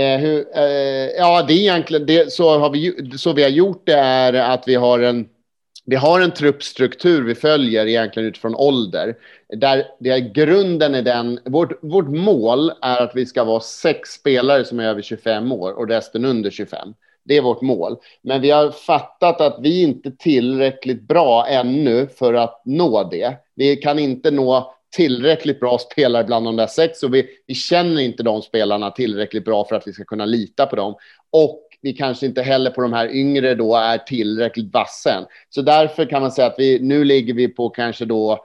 Eh, 0.01 0.21
hur, 0.21 0.47
eh, 0.57 1.09
ja, 1.19 1.43
det 1.43 1.53
är 1.53 1.59
egentligen 1.59 2.07
det, 2.07 2.33
så, 2.33 2.59
har 2.59 2.71
vi, 2.71 3.11
så 3.19 3.33
vi 3.33 3.43
har 3.43 3.51
gjort 3.51 3.83
det 3.87 3.99
är 3.99 4.33
att 4.33 4.69
vi 4.69 4.75
har 4.75 4.99
en 4.99 5.29
vi 5.85 5.97
har 5.97 6.21
en 6.21 6.31
truppstruktur 6.31 7.23
vi 7.23 7.35
följer 7.35 7.87
egentligen 7.87 8.29
utifrån 8.29 8.55
ålder. 8.55 9.17
Där, 9.49 9.85
där 10.01 10.19
grunden 10.19 10.95
är 10.95 11.03
den, 11.03 11.41
vårt, 11.45 11.79
vårt 11.83 12.09
mål 12.09 12.73
är 12.83 13.03
att 13.03 13.13
vi 13.15 13.27
ska 13.27 13.45
vara 13.45 13.61
sex 13.61 14.11
spelare 14.11 14.65
som 14.65 14.81
är 14.81 14.85
över 14.85 15.03
25 15.03 15.53
år 15.53 15.73
och 15.73 15.89
resten 15.89 16.25
under 16.25 16.51
25. 16.51 16.95
Det 17.31 17.37
är 17.37 17.43
vårt 17.43 17.61
mål. 17.61 17.97
Men 18.23 18.41
vi 18.41 18.51
har 18.51 18.71
fattat 18.71 19.41
att 19.41 19.59
vi 19.61 19.83
inte 19.83 20.09
är 20.09 20.13
tillräckligt 20.13 21.03
bra 21.03 21.47
ännu 21.47 22.07
för 22.07 22.35
att 22.35 22.63
nå 22.65 23.09
det. 23.11 23.37
Vi 23.55 23.77
kan 23.77 23.99
inte 23.99 24.31
nå 24.31 24.75
tillräckligt 24.97 25.61
bra 25.61 25.79
spelare 25.79 26.25
bland 26.25 26.47
de 26.47 26.57
där 26.57 26.67
sex 26.67 27.03
och 27.03 27.15
vi, 27.15 27.27
vi 27.47 27.55
känner 27.55 28.03
inte 28.03 28.23
de 28.23 28.43
spelarna 28.43 28.91
tillräckligt 28.91 29.45
bra 29.45 29.65
för 29.65 29.77
att 29.77 29.87
vi 29.87 29.93
ska 29.93 30.05
kunna 30.05 30.25
lita 30.25 30.67
på 30.67 30.77
dem. 30.77 30.95
Och 31.31 31.69
vi 31.83 31.93
kanske 31.93 32.27
inte 32.27 32.43
heller 32.43 32.71
på 32.71 32.81
de 32.81 32.93
här 32.93 33.15
yngre 33.15 33.55
då 33.55 33.77
är 33.77 33.99
tillräckligt 33.99 34.75
vassa 34.75 35.15
än. 35.15 35.25
Så 35.51 35.63
därför 35.63 36.05
kan 36.05 36.23
man 36.23 36.33
säga 36.33 36.47
att 36.47 36.59
vi, 36.59 36.79
nu 36.81 37.05
ligger 37.05 37.35
vi 37.35 37.49
på 37.49 37.69
kanske 37.69 38.05
då 38.05 38.45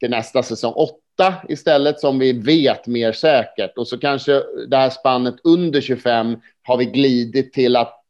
till 0.00 0.10
nästa 0.10 0.42
säsong 0.42 0.72
åtta 0.72 1.34
istället 1.48 2.00
som 2.00 2.18
vi 2.18 2.32
vet 2.32 2.86
mer 2.86 3.12
säkert. 3.12 3.78
Och 3.78 3.88
så 3.88 3.98
kanske 3.98 4.42
det 4.68 4.76
här 4.76 4.90
spannet 4.90 5.34
under 5.44 5.80
25 5.80 6.36
har 6.62 6.76
vi 6.76 6.84
glidit 6.84 7.52
till 7.52 7.76
att 7.76 8.02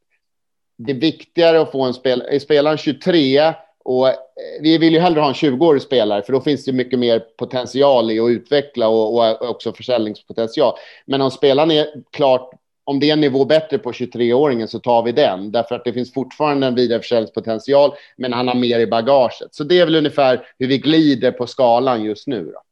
det 0.76 0.92
är 0.92 0.96
viktigare 0.96 1.60
att 1.60 1.72
få 1.72 1.82
en 1.82 1.94
spelare, 1.94 2.28
är 2.28 2.38
spelaren 2.38 2.78
23 2.78 3.54
och 3.84 4.08
eh, 4.08 4.14
vi 4.60 4.78
vill 4.78 4.92
ju 4.92 5.00
hellre 5.00 5.20
ha 5.20 5.28
en 5.28 5.34
20-årig 5.34 5.82
spelare 5.82 6.22
för 6.22 6.32
då 6.32 6.40
finns 6.40 6.64
det 6.64 6.72
mycket 6.72 6.98
mer 6.98 7.18
potential 7.38 8.10
i 8.10 8.20
att 8.20 8.30
utveckla 8.30 8.88
och, 8.88 9.18
och 9.18 9.50
också 9.50 9.72
försäljningspotential. 9.72 10.74
Men 11.06 11.20
om 11.20 11.30
spelaren 11.30 11.70
är 11.70 11.86
klart 12.10 12.50
om 12.84 13.00
det 13.00 13.08
är 13.08 13.12
en 13.12 13.20
nivå 13.20 13.44
bättre 13.44 13.78
på 13.78 13.92
23-åringen 13.92 14.66
så 14.66 14.78
tar 14.78 15.02
vi 15.02 15.12
den. 15.12 15.52
Därför 15.52 15.74
att 15.74 15.84
det 15.84 15.92
finns 15.92 16.14
fortfarande 16.14 16.66
en 16.66 16.74
vidareförsäljningspotential, 16.74 17.94
men 18.16 18.32
han 18.32 18.48
har 18.48 18.54
mer 18.54 18.80
i 18.80 18.86
bagaget. 18.86 19.48
Så 19.50 19.64
det 19.64 19.80
är 19.80 19.84
väl 19.84 19.94
ungefär 19.94 20.46
hur 20.58 20.66
vi 20.66 20.78
glider 20.78 21.32
på 21.32 21.46
skalan 21.46 22.04
just 22.04 22.26
nu. 22.26 22.44
Då. 22.44 22.62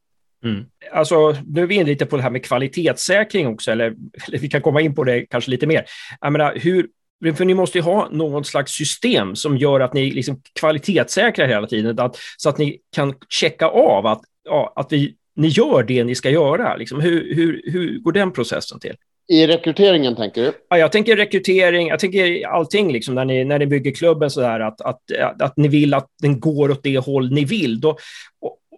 Mm. 0.48 0.66
Alltså, 0.92 1.36
nu 1.46 1.62
är 1.62 1.66
vi 1.66 1.74
inne 1.74 1.84
lite 1.84 2.06
på 2.06 2.16
det 2.16 2.22
här 2.22 2.30
med 2.30 2.44
kvalitetssäkring 2.44 3.46
också, 3.46 3.70
eller, 3.70 3.94
eller 4.28 4.38
vi 4.38 4.48
kan 4.48 4.62
komma 4.62 4.80
in 4.80 4.94
på 4.94 5.04
det 5.04 5.26
kanske 5.26 5.50
lite 5.50 5.66
mer. 5.66 5.84
Jag 6.20 6.32
menar, 6.32 6.54
hur, 6.56 6.88
för 7.32 7.44
ni 7.44 7.54
måste 7.54 7.78
ju 7.78 7.82
ha 7.82 8.08
något 8.10 8.46
slags 8.46 8.72
system 8.72 9.36
som 9.36 9.56
gör 9.56 9.80
att 9.80 9.94
ni 9.94 10.10
liksom 10.10 10.40
kvalitetssäkrar 10.60 11.48
hela 11.48 11.66
tiden, 11.66 11.98
att, 11.98 12.16
så 12.36 12.48
att 12.48 12.58
ni 12.58 12.78
kan 12.96 13.14
checka 13.28 13.66
av 13.66 14.06
att, 14.06 14.20
ja, 14.44 14.72
att 14.76 14.92
vi, 14.92 15.14
ni 15.36 15.48
gör 15.48 15.82
det 15.82 16.04
ni 16.04 16.14
ska 16.14 16.30
göra. 16.30 16.76
Liksom, 16.76 17.00
hur, 17.00 17.34
hur, 17.34 17.62
hur 17.64 17.98
går 17.98 18.12
den 18.12 18.32
processen 18.32 18.80
till? 18.80 18.96
I 19.28 19.46
rekryteringen 19.46 20.16
tänker 20.16 20.42
du? 20.42 20.52
Ja, 20.68 20.78
jag 20.78 20.92
tänker 20.92 21.16
rekrytering, 21.16 21.88
jag 21.88 21.98
tänker 21.98 22.46
allting 22.46 22.92
liksom 22.92 23.14
när 23.14 23.24
ni, 23.24 23.44
när 23.44 23.58
ni 23.58 23.66
bygger 23.66 23.90
klubben 23.90 24.30
så 24.30 24.40
där 24.40 24.60
att, 24.60 24.80
att, 24.80 25.00
att 25.40 25.56
ni 25.56 25.68
vill 25.68 25.94
att 25.94 26.06
den 26.22 26.40
går 26.40 26.70
åt 26.70 26.82
det 26.82 26.98
håll 26.98 27.32
ni 27.32 27.44
vill. 27.44 27.80
Då, 27.80 27.98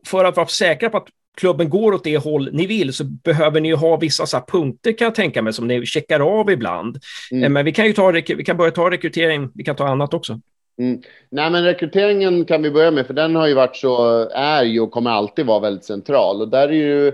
för 0.06 0.24
att 0.24 0.36
vara 0.36 0.46
säkra 0.46 0.90
på 0.90 0.96
att 0.96 1.08
klubben 1.36 1.70
går 1.70 1.92
åt 1.92 2.04
det 2.04 2.16
håll 2.16 2.48
ni 2.52 2.66
vill 2.66 2.92
så 2.92 3.04
behöver 3.04 3.60
ni 3.60 3.72
ha 3.72 3.96
vissa 3.96 4.26
så 4.26 4.40
punkter 4.48 4.92
kan 4.92 5.04
jag 5.04 5.14
tänka 5.14 5.42
mig 5.42 5.52
som 5.52 5.66
ni 5.66 5.86
checkar 5.86 6.40
av 6.40 6.50
ibland. 6.50 6.98
Mm. 7.30 7.44
Eh, 7.44 7.50
men 7.50 7.64
vi 7.64 7.72
kan 7.72 7.86
ju 7.86 7.92
ta, 7.92 8.10
vi 8.10 8.44
kan 8.44 8.56
börja 8.56 8.70
ta 8.70 8.90
rekrytering, 8.90 9.50
vi 9.54 9.64
kan 9.64 9.76
ta 9.76 9.88
annat 9.88 10.14
också. 10.14 10.40
Mm. 10.78 11.02
Nej, 11.30 11.50
men 11.50 11.64
rekryteringen 11.64 12.44
kan 12.44 12.62
vi 12.62 12.70
börja 12.70 12.90
med, 12.90 13.06
för 13.06 13.14
den 13.14 13.36
har 13.36 13.46
ju 13.46 13.54
varit 13.54 13.76
så, 13.76 14.28
är 14.28 14.62
ju 14.62 14.80
och 14.80 14.90
kommer 14.90 15.10
alltid 15.10 15.46
vara 15.46 15.60
väldigt 15.60 15.84
central. 15.84 16.40
Och 16.40 16.48
där 16.48 16.68
är 16.68 16.72
ju 16.72 17.12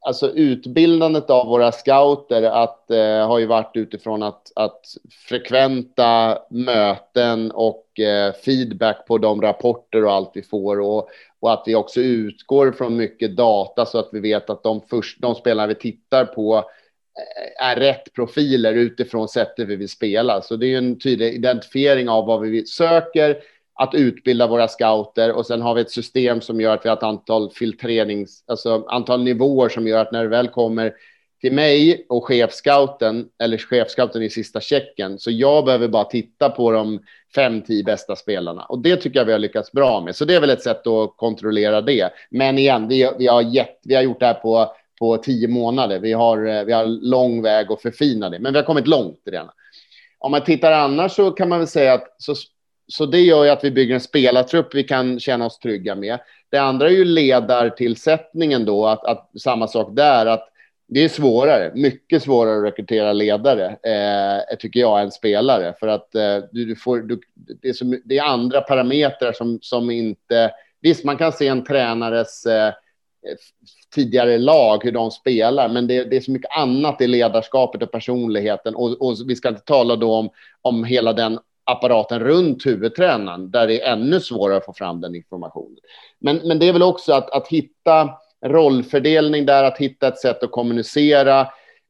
alltså 0.00 0.30
utbildandet 0.30 1.30
av 1.30 1.46
våra 1.46 1.72
scouter 1.72 2.42
att, 2.42 2.90
eh, 2.90 3.26
har 3.26 3.38
ju 3.38 3.46
varit 3.46 3.76
utifrån 3.76 4.22
att, 4.22 4.52
att 4.56 4.80
frekventa 5.28 6.38
möten 6.50 7.50
och 7.50 8.00
eh, 8.00 8.32
feedback 8.32 9.06
på 9.06 9.18
de 9.18 9.42
rapporter 9.42 10.04
och 10.04 10.12
allt 10.12 10.30
vi 10.34 10.42
får 10.42 10.80
och, 10.80 11.08
och 11.40 11.52
att 11.52 11.62
vi 11.66 11.74
också 11.74 12.00
utgår 12.00 12.72
från 12.72 12.96
mycket 12.96 13.36
data 13.36 13.86
så 13.86 13.98
att 13.98 14.08
vi 14.12 14.20
vet 14.20 14.50
att 14.50 14.62
de, 14.62 14.80
först, 14.90 15.20
de 15.20 15.34
spelare 15.34 15.66
vi 15.66 15.74
tittar 15.74 16.24
på 16.24 16.56
eh, 16.56 17.66
är 17.66 17.76
rätt 17.76 18.12
profiler 18.14 18.74
utifrån 18.74 19.28
sättet 19.28 19.68
vi 19.68 19.76
vill 19.76 19.88
spela. 19.88 20.42
Så 20.42 20.56
det 20.56 20.66
är 20.66 20.78
en 20.78 20.98
tydlig 20.98 21.34
identifiering 21.34 22.08
av 22.08 22.26
vad 22.26 22.40
vi 22.40 22.66
söker, 22.66 23.36
att 23.74 23.94
utbilda 23.94 24.46
våra 24.46 24.68
scouter 24.68 25.32
och 25.32 25.46
sen 25.46 25.62
har 25.62 25.74
vi 25.74 25.80
ett 25.80 25.90
system 25.90 26.40
som 26.40 26.60
gör 26.60 26.74
att 26.74 26.84
vi 26.84 26.88
har 26.88 26.96
ett 26.96 27.02
antal 27.02 27.50
filtrerings, 27.50 28.44
alltså 28.46 28.84
antal 28.88 29.22
nivåer 29.22 29.68
som 29.68 29.88
gör 29.88 30.02
att 30.02 30.12
när 30.12 30.22
det 30.22 30.28
väl 30.28 30.48
kommer 30.48 30.92
till 31.40 31.52
mig 31.52 32.06
och 32.08 32.26
chefscouten 32.26 33.28
eller 33.42 33.58
chefscouten 33.58 34.22
i 34.22 34.30
sista 34.30 34.60
checken 34.60 35.18
så 35.18 35.30
jag 35.30 35.64
behöver 35.64 35.88
bara 35.88 36.04
titta 36.04 36.50
på 36.50 36.70
de 36.70 37.00
fem, 37.34 37.62
tio 37.62 37.84
bästa 37.84 38.16
spelarna 38.16 38.62
och 38.62 38.78
det 38.78 38.96
tycker 38.96 39.18
jag 39.18 39.26
vi 39.26 39.32
har 39.32 39.38
lyckats 39.38 39.72
bra 39.72 40.00
med. 40.00 40.16
Så 40.16 40.24
det 40.24 40.34
är 40.34 40.40
väl 40.40 40.50
ett 40.50 40.62
sätt 40.62 40.86
att 40.86 41.16
kontrollera 41.16 41.80
det. 41.80 42.12
Men 42.30 42.58
igen, 42.58 42.88
vi, 42.88 43.10
vi, 43.18 43.26
har, 43.26 43.42
gett, 43.42 43.80
vi 43.84 43.94
har 43.94 44.02
gjort 44.02 44.20
det 44.20 44.26
här 44.26 44.34
på, 44.34 44.72
på 44.98 45.16
tio 45.16 45.48
månader. 45.48 45.98
Vi 45.98 46.12
har, 46.12 46.46
eh, 46.46 46.64
vi 46.64 46.72
har 46.72 46.86
lång 46.86 47.42
väg 47.42 47.72
att 47.72 47.82
förfina 47.82 48.30
det, 48.30 48.38
men 48.38 48.52
vi 48.52 48.58
har 48.58 48.66
kommit 48.66 48.86
långt 48.86 49.20
redan. 49.30 49.50
Om 50.18 50.30
man 50.30 50.44
tittar 50.44 50.72
annars 50.72 51.12
så 51.12 51.30
kan 51.30 51.48
man 51.48 51.58
väl 51.58 51.68
säga 51.68 51.94
att 51.94 52.14
så 52.18 52.34
så 52.92 53.06
det 53.06 53.20
gör 53.20 53.44
ju 53.44 53.50
att 53.50 53.64
vi 53.64 53.70
bygger 53.70 53.94
en 53.94 54.00
spelartrupp 54.00 54.74
vi 54.74 54.84
kan 54.84 55.20
känna 55.20 55.46
oss 55.46 55.58
trygga 55.58 55.94
med. 55.94 56.18
Det 56.50 56.58
andra 56.58 56.86
är 56.86 56.92
ju 56.92 57.04
ledartillsättningen 57.04 58.64
då, 58.64 58.86
att, 58.86 59.04
att 59.04 59.30
samma 59.40 59.68
sak 59.68 59.96
där, 59.96 60.26
att 60.26 60.49
det 60.92 61.04
är 61.04 61.08
svårare, 61.08 61.72
mycket 61.74 62.22
svårare 62.22 62.58
att 62.58 62.64
rekrytera 62.64 63.12
ledare, 63.12 63.66
eh, 63.66 64.56
tycker 64.56 64.80
jag, 64.80 65.00
än 65.00 65.10
spelare. 65.10 65.74
För 65.80 65.86
att 65.88 66.14
eh, 66.14 66.38
du, 66.52 66.76
får, 66.76 66.98
du, 66.98 67.20
det, 67.34 67.68
är 67.68 67.72
så, 67.72 67.96
det, 68.04 68.18
är 68.18 68.24
andra 68.24 68.60
parametrar 68.60 69.32
som, 69.32 69.58
som 69.62 69.90
inte... 69.90 70.50
Visst, 70.80 71.04
man 71.04 71.16
kan 71.16 71.32
se 71.32 71.48
en 71.48 71.64
tränares 71.64 72.46
eh, 72.46 72.72
tidigare 73.94 74.38
lag, 74.38 74.84
hur 74.84 74.92
de 74.92 75.10
spelar, 75.10 75.68
men 75.68 75.86
det, 75.86 76.04
det, 76.04 76.16
är 76.16 76.20
så 76.20 76.30
mycket 76.30 76.56
annat 76.56 77.00
i 77.00 77.06
ledarskapet 77.06 77.82
och 77.82 77.92
personligheten. 77.92 78.74
Och, 78.74 79.02
och 79.02 79.16
vi 79.26 79.36
ska 79.36 79.48
inte 79.48 79.60
tala 79.60 79.96
då 79.96 80.14
om, 80.14 80.30
om 80.62 80.84
hela 80.84 81.12
den 81.12 81.38
apparaten 81.64 82.20
runt 82.20 82.66
huvudtränaren 82.66 83.50
där 83.50 83.66
det 83.66 83.82
är 83.82 83.92
ännu 83.92 84.20
svårare 84.20 84.56
att 84.56 84.64
få 84.64 84.72
fram 84.72 85.00
den 85.00 85.14
informationen. 85.14 85.78
Men, 86.18 86.36
men 86.36 86.58
det 86.58 86.68
är 86.68 86.72
väl 86.72 86.82
också 86.82 87.12
att, 87.12 87.30
att 87.30 87.48
hitta 87.48 88.10
rollfördelning 88.46 89.46
där, 89.46 89.64
att 89.64 89.78
hitta 89.78 90.08
ett 90.08 90.18
sätt 90.18 90.42
att 90.42 90.50
kommunicera 90.50 91.46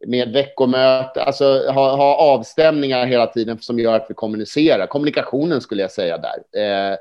med 0.06 0.32
veckomöte, 0.32 1.22
alltså 1.22 1.44
ha, 1.70 1.96
ha 1.96 2.16
avstämningar 2.16 3.06
hela 3.06 3.26
tiden 3.26 3.58
som 3.60 3.78
gör 3.78 3.96
att 3.96 4.06
vi 4.08 4.14
kommunicerar. 4.14 4.86
Kommunikationen 4.86 5.60
skulle 5.60 5.82
jag 5.82 5.90
säga 5.90 6.18
där. 6.18 6.62
Eh, 6.62 6.96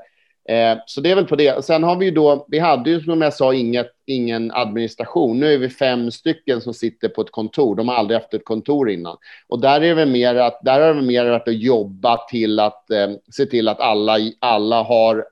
Eh, 0.50 0.78
så 0.86 1.02
det 1.02 1.12
är 1.12 1.16
väl 1.16 1.26
på 1.26 1.36
det. 1.36 1.66
Sen 1.66 1.84
har 1.84 1.96
vi 1.96 2.06
ju 2.06 2.12
då, 2.12 2.46
vi 2.50 2.60
hade 2.60 2.90
ju 2.90 3.02
som 3.02 3.22
jag 3.22 3.34
sa 3.34 3.54
inget, 3.54 3.92
ingen 4.06 4.52
administration. 4.52 5.40
Nu 5.40 5.54
är 5.54 5.58
vi 5.58 5.70
fem 5.70 6.12
stycken 6.12 6.62
som 6.62 6.74
sitter 6.74 7.10
på 7.10 7.22
ett 7.22 7.32
kontor. 7.32 7.76
De 7.76 7.88
har 7.88 7.96
aldrig 7.96 8.20
haft 8.20 8.34
ett 8.34 8.46
kontor 8.46 8.90
innan. 8.90 9.18
Och 9.48 9.62
där 9.62 9.82
är 9.82 9.96
det 9.96 10.06
mer 10.06 10.36
att, 10.36 10.60
där 10.64 10.82
har 10.82 10.94
det 10.94 11.02
mer 11.02 11.26
varit 11.26 11.48
att 11.48 11.62
jobba 11.62 12.18
till 12.18 12.60
att 12.60 12.92
eh, 12.92 13.10
se 13.32 13.46
till 13.46 13.68
att 13.68 13.80
alla, 13.80 14.18
alla 14.40 14.84
har, 14.84 15.26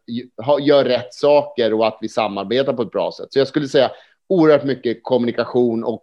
har, 0.43 0.59
gör 0.59 0.85
rätt 0.85 1.13
saker 1.13 1.73
och 1.73 1.87
att 1.87 1.97
vi 2.01 2.09
samarbetar 2.09 2.73
på 2.73 2.81
ett 2.81 2.91
bra 2.91 3.11
sätt. 3.11 3.33
Så 3.33 3.39
jag 3.39 3.47
skulle 3.47 3.67
säga 3.67 3.91
oerhört 4.29 4.63
mycket 4.63 5.03
kommunikation 5.03 5.83
och 5.83 6.01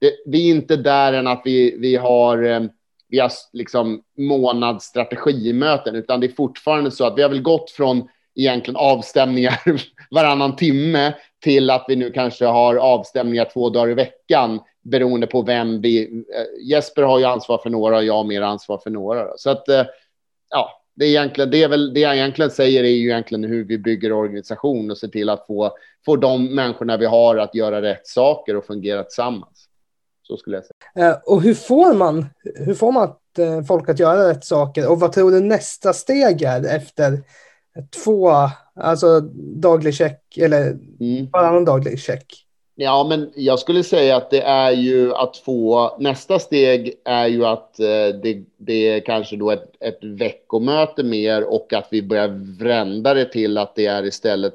det, 0.00 0.12
vi 0.26 0.50
är 0.50 0.54
inte 0.54 0.76
där 0.76 1.12
än 1.12 1.26
att 1.26 1.42
vi, 1.44 1.76
vi 1.78 1.96
har 1.96 2.42
eh, 2.42 2.60
vi 3.08 3.18
har 3.18 3.30
liksom 3.52 4.02
månadsstrategimöten, 4.18 5.94
utan 5.94 6.20
det 6.20 6.26
är 6.26 6.34
fortfarande 6.34 6.90
så 6.90 7.06
att 7.06 7.18
vi 7.18 7.22
har 7.22 7.28
väl 7.28 7.42
gått 7.42 7.70
från 7.70 8.08
egentligen 8.34 8.76
avstämningar 8.76 9.60
varannan 10.10 10.56
timme 10.56 11.14
till 11.44 11.70
att 11.70 11.84
vi 11.88 11.96
nu 11.96 12.10
kanske 12.10 12.44
har 12.44 12.76
avstämningar 12.76 13.50
två 13.52 13.70
dagar 13.70 13.90
i 13.90 13.94
veckan 13.94 14.60
beroende 14.82 15.26
på 15.26 15.42
vem 15.42 15.80
vi... 15.80 16.02
Eh, 16.02 16.68
Jesper 16.70 17.02
har 17.02 17.18
ju 17.18 17.24
ansvar 17.24 17.58
för 17.58 17.70
några 17.70 17.96
och 17.96 18.04
jag 18.04 18.14
har 18.14 18.24
mer 18.24 18.42
ansvar 18.42 18.78
för 18.78 18.90
några. 18.90 19.26
Så 19.36 19.50
att 19.50 19.68
eh, 19.68 19.84
ja, 20.50 20.77
det, 20.98 21.04
är 21.04 21.08
egentligen, 21.08 21.50
det, 21.50 21.62
är 21.62 21.68
väl, 21.68 21.94
det 21.94 22.00
jag 22.00 22.16
egentligen 22.16 22.50
säger 22.50 22.84
är 22.84 22.88
ju 22.88 23.04
egentligen 23.04 23.44
hur 23.44 23.64
vi 23.64 23.78
bygger 23.78 24.12
organisation 24.12 24.90
och 24.90 24.98
ser 24.98 25.08
till 25.08 25.28
att 25.28 25.46
få, 25.46 25.76
få 26.04 26.16
de 26.16 26.54
människorna 26.54 26.96
vi 26.96 27.06
har 27.06 27.36
att 27.36 27.54
göra 27.54 27.82
rätt 27.82 28.06
saker 28.06 28.56
och 28.56 28.64
fungera 28.64 29.02
tillsammans. 29.02 29.68
Så 30.22 30.36
skulle 30.36 30.56
jag 30.56 30.64
säga. 30.64 31.10
Eh, 31.10 31.18
och 31.26 31.42
hur 31.42 31.54
får 31.54 31.94
man, 31.94 32.26
hur 32.54 32.74
får 32.74 32.92
man 32.92 33.08
eh, 33.38 33.64
folk 33.64 33.88
att 33.88 33.98
göra 33.98 34.28
rätt 34.28 34.44
saker? 34.44 34.90
Och 34.90 35.00
vad 35.00 35.12
tror 35.12 35.30
du 35.30 35.40
nästa 35.40 35.92
steg 35.92 36.42
är 36.42 36.76
efter 36.76 37.22
två, 38.04 38.30
alltså 38.74 39.20
daglig 39.56 39.94
check 39.94 40.38
eller 40.38 40.78
mm. 41.00 41.30
varannan 41.32 41.64
daglig 41.64 41.98
check? 41.98 42.47
Ja, 42.80 43.06
men 43.08 43.32
jag 43.34 43.58
skulle 43.58 43.84
säga 43.84 44.16
att 44.16 44.30
det 44.30 44.42
är 44.42 44.70
ju 44.70 45.14
att 45.14 45.36
få 45.36 45.96
nästa 46.00 46.38
steg 46.38 46.94
är 47.04 47.26
ju 47.26 47.44
att 47.44 47.80
eh, 47.80 47.86
det, 48.22 48.44
det 48.56 48.88
är 48.88 49.00
kanske 49.00 49.36
då 49.36 49.50
ett, 49.50 49.72
ett 49.80 49.98
veckomöte 50.04 51.02
mer 51.02 51.44
och 51.44 51.72
att 51.72 51.88
vi 51.90 52.02
börjar 52.02 52.56
vrända 52.58 53.14
det 53.14 53.24
till 53.24 53.58
att 53.58 53.74
det 53.74 53.86
är 53.86 54.06
istället 54.06 54.54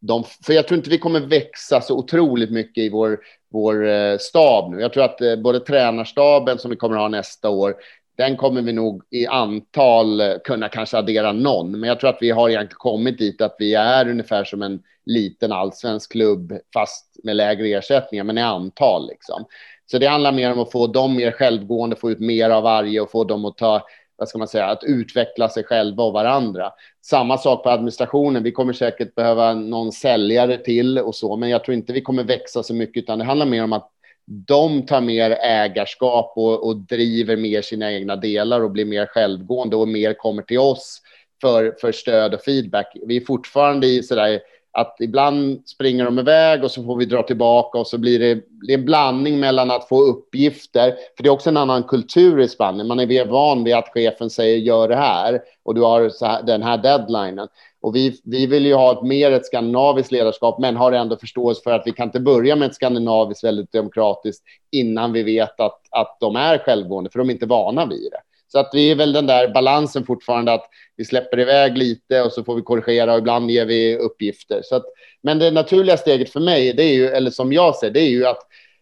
de, 0.00 0.24
för 0.46 0.52
jag 0.52 0.68
tror 0.68 0.78
inte 0.78 0.90
vi 0.90 0.98
kommer 0.98 1.20
växa 1.20 1.80
så 1.80 1.98
otroligt 1.98 2.50
mycket 2.50 2.84
i 2.84 2.88
vår, 2.88 3.18
vår 3.52 3.88
eh, 3.88 4.18
stab 4.18 4.70
nu. 4.70 4.80
Jag 4.80 4.92
tror 4.92 5.04
att 5.04 5.20
eh, 5.20 5.36
både 5.36 5.60
tränarstaben 5.60 6.58
som 6.58 6.70
vi 6.70 6.76
kommer 6.76 6.96
att 6.96 7.02
ha 7.02 7.08
nästa 7.08 7.48
år, 7.48 7.74
den 8.16 8.36
kommer 8.36 8.62
vi 8.62 8.72
nog 8.72 9.02
i 9.10 9.26
antal 9.26 10.22
kunna 10.44 10.68
kanske 10.68 10.98
addera 10.98 11.32
någon. 11.32 11.80
Men 11.80 11.88
jag 11.88 12.00
tror 12.00 12.10
att 12.10 12.18
vi 12.20 12.30
har 12.30 12.48
egentligen 12.48 12.78
kommit 12.78 13.18
dit 13.18 13.40
att 13.40 13.56
vi 13.58 13.74
är 13.74 14.08
ungefär 14.08 14.44
som 14.44 14.62
en 14.62 14.82
liten 15.06 15.52
allsvensk 15.52 16.12
klubb, 16.12 16.52
fast 16.74 17.20
med 17.24 17.36
lägre 17.36 17.68
ersättningar, 17.68 18.24
men 18.24 18.38
i 18.38 18.42
antal 18.42 19.08
liksom. 19.08 19.44
Så 19.86 19.98
det 19.98 20.06
handlar 20.06 20.32
mer 20.32 20.52
om 20.52 20.58
att 20.58 20.72
få 20.72 20.86
dem 20.86 21.16
mer 21.16 21.30
självgående, 21.30 21.96
få 21.96 22.10
ut 22.10 22.20
mer 22.20 22.50
av 22.50 22.62
varje 22.62 23.00
och 23.00 23.10
få 23.10 23.24
dem 23.24 23.44
att 23.44 23.56
ta 23.56 23.82
vad 24.16 24.28
ska 24.28 24.38
man 24.38 24.48
säga, 24.48 24.66
att 24.66 24.84
utveckla 24.84 25.48
sig 25.48 25.64
själva 25.64 26.02
och 26.02 26.12
varandra. 26.12 26.72
Samma 27.02 27.38
sak 27.38 27.62
på 27.62 27.70
administrationen. 27.70 28.42
Vi 28.42 28.52
kommer 28.52 28.72
säkert 28.72 29.14
behöva 29.14 29.54
någon 29.54 29.92
säljare 29.92 30.56
till 30.56 30.98
och 30.98 31.14
så, 31.14 31.36
men 31.36 31.48
jag 31.48 31.64
tror 31.64 31.74
inte 31.74 31.92
vi 31.92 32.00
kommer 32.00 32.24
växa 32.24 32.62
så 32.62 32.74
mycket, 32.74 33.02
utan 33.02 33.18
det 33.18 33.24
handlar 33.24 33.46
mer 33.46 33.64
om 33.64 33.72
att 33.72 33.90
de 34.26 34.86
tar 34.86 35.00
mer 35.00 35.30
ägarskap 35.30 36.32
och, 36.36 36.66
och 36.66 36.76
driver 36.76 37.36
mer 37.36 37.62
sina 37.62 37.92
egna 37.92 38.16
delar 38.16 38.60
och 38.60 38.70
blir 38.70 38.84
mer 38.84 39.06
självgående 39.06 39.76
och 39.76 39.88
mer 39.88 40.14
kommer 40.14 40.42
till 40.42 40.58
oss 40.58 41.00
för, 41.40 41.76
för 41.80 41.92
stöd 41.92 42.34
och 42.34 42.40
feedback. 42.40 42.96
Vi 43.06 43.16
är 43.16 43.20
fortfarande 43.20 43.86
i 43.86 44.02
sådär 44.02 44.40
att 44.74 44.96
ibland 45.00 45.68
springer 45.68 46.04
de 46.04 46.18
iväg 46.18 46.64
och 46.64 46.70
så 46.70 46.84
får 46.84 46.96
vi 46.96 47.04
dra 47.04 47.22
tillbaka 47.22 47.78
och 47.78 47.86
så 47.86 47.98
blir 47.98 48.18
det, 48.18 48.34
det 48.66 48.72
är 48.72 48.78
en 48.78 48.84
blandning 48.84 49.40
mellan 49.40 49.70
att 49.70 49.88
få 49.88 50.02
uppgifter, 50.02 50.94
för 51.16 51.22
det 51.22 51.28
är 51.28 51.32
också 51.32 51.50
en 51.50 51.56
annan 51.56 51.82
kultur 51.82 52.40
i 52.40 52.48
Spanien. 52.48 52.86
Man 52.86 53.00
är 53.00 53.24
van 53.24 53.64
vid 53.64 53.74
att 53.74 53.88
chefen 53.94 54.30
säger 54.30 54.56
gör 54.56 54.88
det 54.88 54.96
här 54.96 55.40
och 55.62 55.74
du 55.74 55.82
har 55.82 56.26
här, 56.26 56.42
den 56.42 56.62
här 56.62 56.78
deadlinen. 56.78 57.48
Och 57.80 57.96
vi, 57.96 58.20
vi 58.24 58.46
vill 58.46 58.66
ju 58.66 58.74
ha 58.74 58.92
ett 58.92 59.02
mer 59.02 59.32
ett 59.32 59.46
skandinaviskt 59.46 60.12
ledarskap, 60.12 60.58
men 60.58 60.76
har 60.76 60.92
ändå 60.92 61.16
förståelse 61.16 61.62
för 61.62 61.72
att 61.72 61.86
vi 61.86 61.92
kan 61.92 62.08
inte 62.08 62.20
börja 62.20 62.56
med 62.56 62.66
ett 62.66 62.74
skandinaviskt 62.74 63.44
väldigt 63.44 63.72
demokratiskt 63.72 64.44
innan 64.72 65.12
vi 65.12 65.22
vet 65.22 65.60
att, 65.60 65.80
att 65.90 66.16
de 66.20 66.36
är 66.36 66.58
självgående, 66.58 67.10
för 67.10 67.18
de 67.18 67.28
är 67.28 67.32
inte 67.32 67.46
vana 67.46 67.86
vid 67.86 68.08
det. 68.12 68.20
Så 68.54 68.60
att 68.60 68.70
vi 68.72 68.90
är 68.90 68.94
väl 68.94 69.12
den 69.12 69.26
där 69.26 69.48
balansen 69.48 70.06
fortfarande 70.06 70.52
att 70.52 70.64
vi 70.96 71.04
släpper 71.04 71.40
iväg 71.40 71.78
lite 71.78 72.22
och 72.22 72.32
så 72.32 72.44
får 72.44 72.54
vi 72.54 72.62
korrigera 72.62 73.12
och 73.12 73.18
ibland 73.18 73.50
ger 73.50 73.66
vi 73.66 73.96
uppgifter. 73.96 74.60
Så 74.64 74.76
att, 74.76 74.84
men 75.22 75.38
det 75.38 75.50
naturliga 75.50 75.96
steget 75.96 76.30
för 76.30 76.40
mig, 76.40 76.72
det 76.72 76.82
är 76.82 76.94
ju, 76.94 77.06
eller 77.06 77.30
som 77.30 77.52
jag 77.52 77.76
ser 77.76 77.90
det, 77.90 78.00
är 78.00 78.08
ju 78.08 78.26
att 78.26 78.38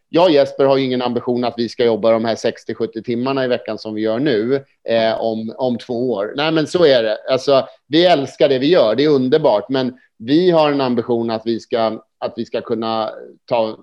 jag 0.09 0.25
och 0.25 0.31
Jesper 0.31 0.65
har 0.65 0.79
ingen 0.79 1.03
ambition 1.03 1.45
att 1.45 1.55
vi 1.57 1.69
ska 1.69 1.85
jobba 1.85 2.11
de 2.11 2.25
här 2.25 2.35
60-70 2.35 3.03
timmarna 3.03 3.45
i 3.45 3.49
veckan 3.49 3.79
som 3.79 3.95
vi 3.95 4.01
gör 4.01 4.19
nu 4.19 4.65
eh, 4.89 5.21
om, 5.21 5.55
om 5.57 5.79
två 5.79 6.11
år. 6.11 6.33
Nej, 6.37 6.53
men 6.53 6.67
så 6.67 6.85
är 6.85 7.03
det. 7.03 7.19
Alltså, 7.31 7.69
vi 7.87 8.07
älskar 8.07 8.49
det 8.49 8.59
vi 8.59 8.69
gör, 8.69 8.95
det 8.95 9.05
är 9.05 9.09
underbart, 9.09 9.69
men 9.69 9.99
vi 10.19 10.51
har 10.51 10.73
en 10.73 10.81
ambition 10.81 11.31
att 11.31 11.43
vi 11.45 11.61
ska, 11.61 12.03
att 12.19 12.33
vi 12.37 12.45
ska 12.45 12.61
kunna 12.61 13.11
ta 13.45 13.79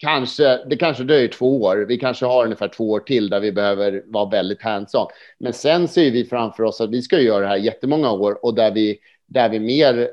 kanske, 0.00 0.64
det 0.66 0.76
kanske 0.76 1.04
dröjer 1.04 1.28
två 1.28 1.62
år. 1.62 1.76
Vi 1.88 1.98
kanske 1.98 2.26
har 2.26 2.44
ungefär 2.44 2.68
två 2.68 2.90
år 2.90 3.00
till 3.00 3.30
där 3.30 3.40
vi 3.40 3.52
behöver 3.52 4.02
vara 4.06 4.30
väldigt 4.30 4.62
hands-on. 4.62 5.06
Men 5.38 5.52
sen 5.52 5.88
ser 5.88 6.10
vi 6.10 6.24
framför 6.24 6.62
oss 6.62 6.80
att 6.80 6.90
vi 6.90 7.02
ska 7.02 7.20
göra 7.20 7.40
det 7.40 7.46
här 7.46 7.56
jättemånga 7.56 8.12
år 8.12 8.44
och 8.44 8.54
där 8.54 8.70
vi, 8.70 8.98
där 9.26 9.48
vi 9.48 9.60
mer 9.60 10.10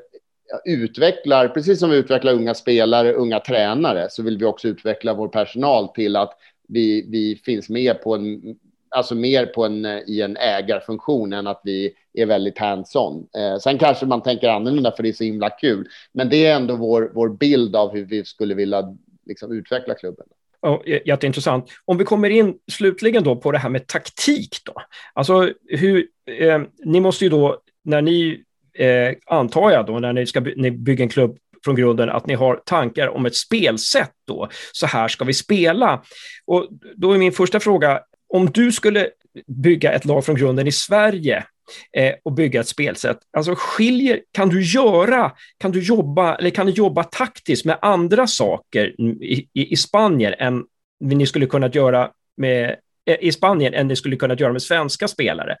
utvecklar, 0.64 1.48
precis 1.48 1.78
som 1.78 1.90
vi 1.90 1.96
utvecklar 1.96 2.32
unga 2.32 2.54
spelare, 2.54 3.12
unga 3.12 3.40
tränare, 3.40 4.06
så 4.10 4.22
vill 4.22 4.38
vi 4.38 4.44
också 4.44 4.68
utveckla 4.68 5.14
vår 5.14 5.28
personal 5.28 5.88
till 5.88 6.16
att 6.16 6.38
vi, 6.68 7.06
vi 7.08 7.36
finns 7.44 7.68
med 7.68 8.02
på 8.02 8.14
en, 8.14 8.56
alltså 8.88 9.14
mer 9.14 9.46
på 9.46 9.64
en, 9.64 9.86
i 9.86 10.20
en 10.20 10.36
ägarfunktion 10.36 11.32
än 11.32 11.46
att 11.46 11.60
vi 11.64 11.92
är 12.14 12.26
väldigt 12.26 12.58
hands-on. 12.58 13.26
Eh, 13.36 13.58
sen 13.58 13.78
kanske 13.78 14.06
man 14.06 14.22
tänker 14.22 14.48
annorlunda 14.48 14.92
för 14.92 15.02
det 15.02 15.08
är 15.08 15.12
så 15.12 15.24
himla 15.24 15.50
kul, 15.50 15.88
men 16.12 16.28
det 16.28 16.46
är 16.46 16.56
ändå 16.56 16.76
vår, 16.76 17.10
vår 17.14 17.28
bild 17.28 17.76
av 17.76 17.92
hur 17.92 18.04
vi 18.04 18.24
skulle 18.24 18.54
vilja 18.54 18.96
liksom 19.28 19.52
utveckla 19.52 19.94
klubben. 19.94 20.26
Ja, 20.60 20.82
jätteintressant. 21.04 21.70
Om 21.84 21.98
vi 21.98 22.04
kommer 22.04 22.30
in 22.30 22.54
slutligen 22.72 23.24
då 23.24 23.36
på 23.36 23.52
det 23.52 23.58
här 23.58 23.68
med 23.68 23.86
taktik 23.86 24.56
då. 24.64 24.74
Alltså 25.12 25.52
hur, 25.68 26.06
eh, 26.38 26.60
ni 26.84 27.00
måste 27.00 27.24
ju 27.24 27.30
då, 27.30 27.60
när 27.84 28.02
ni, 28.02 28.44
eh, 28.74 29.14
antar 29.26 29.70
jag 29.70 29.86
då, 29.86 29.98
när 29.98 30.12
ni 30.12 30.26
ska 30.26 30.40
by 30.40 30.54
ni 30.56 30.70
bygga 30.70 31.02
en 31.02 31.08
klubb 31.08 31.38
från 31.64 31.76
grunden, 31.76 32.10
att 32.10 32.26
ni 32.26 32.34
har 32.34 32.56
tankar 32.56 33.08
om 33.08 33.26
ett 33.26 33.36
spelsätt 33.36 34.12
då. 34.26 34.48
Så 34.72 34.86
här 34.86 35.08
ska 35.08 35.24
vi 35.24 35.34
spela. 35.34 36.02
Och 36.46 36.68
då 36.96 37.12
är 37.12 37.18
min 37.18 37.32
första 37.32 37.60
fråga, 37.60 38.00
om 38.28 38.46
du 38.46 38.72
skulle 38.72 39.10
bygga 39.46 39.92
ett 39.92 40.04
lag 40.04 40.24
från 40.24 40.36
grunden 40.36 40.66
i 40.66 40.72
Sverige, 40.72 41.44
eh, 41.92 42.14
och 42.22 42.32
bygga 42.32 42.60
ett 42.60 42.68
spelsätt. 42.68 43.18
Alltså 43.36 43.54
skiljer, 43.56 44.20
kan 44.32 44.48
du 44.48 44.62
göra, 44.62 45.32
kan 45.58 45.70
du 45.72 45.82
jobba, 45.82 46.34
eller 46.34 46.50
kan 46.50 46.66
du 46.66 46.72
jobba 46.72 47.04
taktiskt 47.04 47.64
med 47.64 47.78
andra 47.82 48.26
saker 48.26 49.00
i, 49.00 49.48
i, 49.54 49.72
i 49.72 49.76
Spanien 49.76 50.34
än 50.38 50.64
ni 51.00 51.26
skulle 51.26 51.46
kunna 51.46 51.68
göra 51.68 52.10
med, 52.36 52.76
eh, 53.06 53.16
i 53.20 53.32
Spanien 53.32 53.74
än 53.74 53.88
ni 53.88 53.96
skulle 53.96 54.16
kunna 54.16 54.34
göra 54.34 54.52
med 54.52 54.62
svenska 54.62 55.08
spelare? 55.08 55.56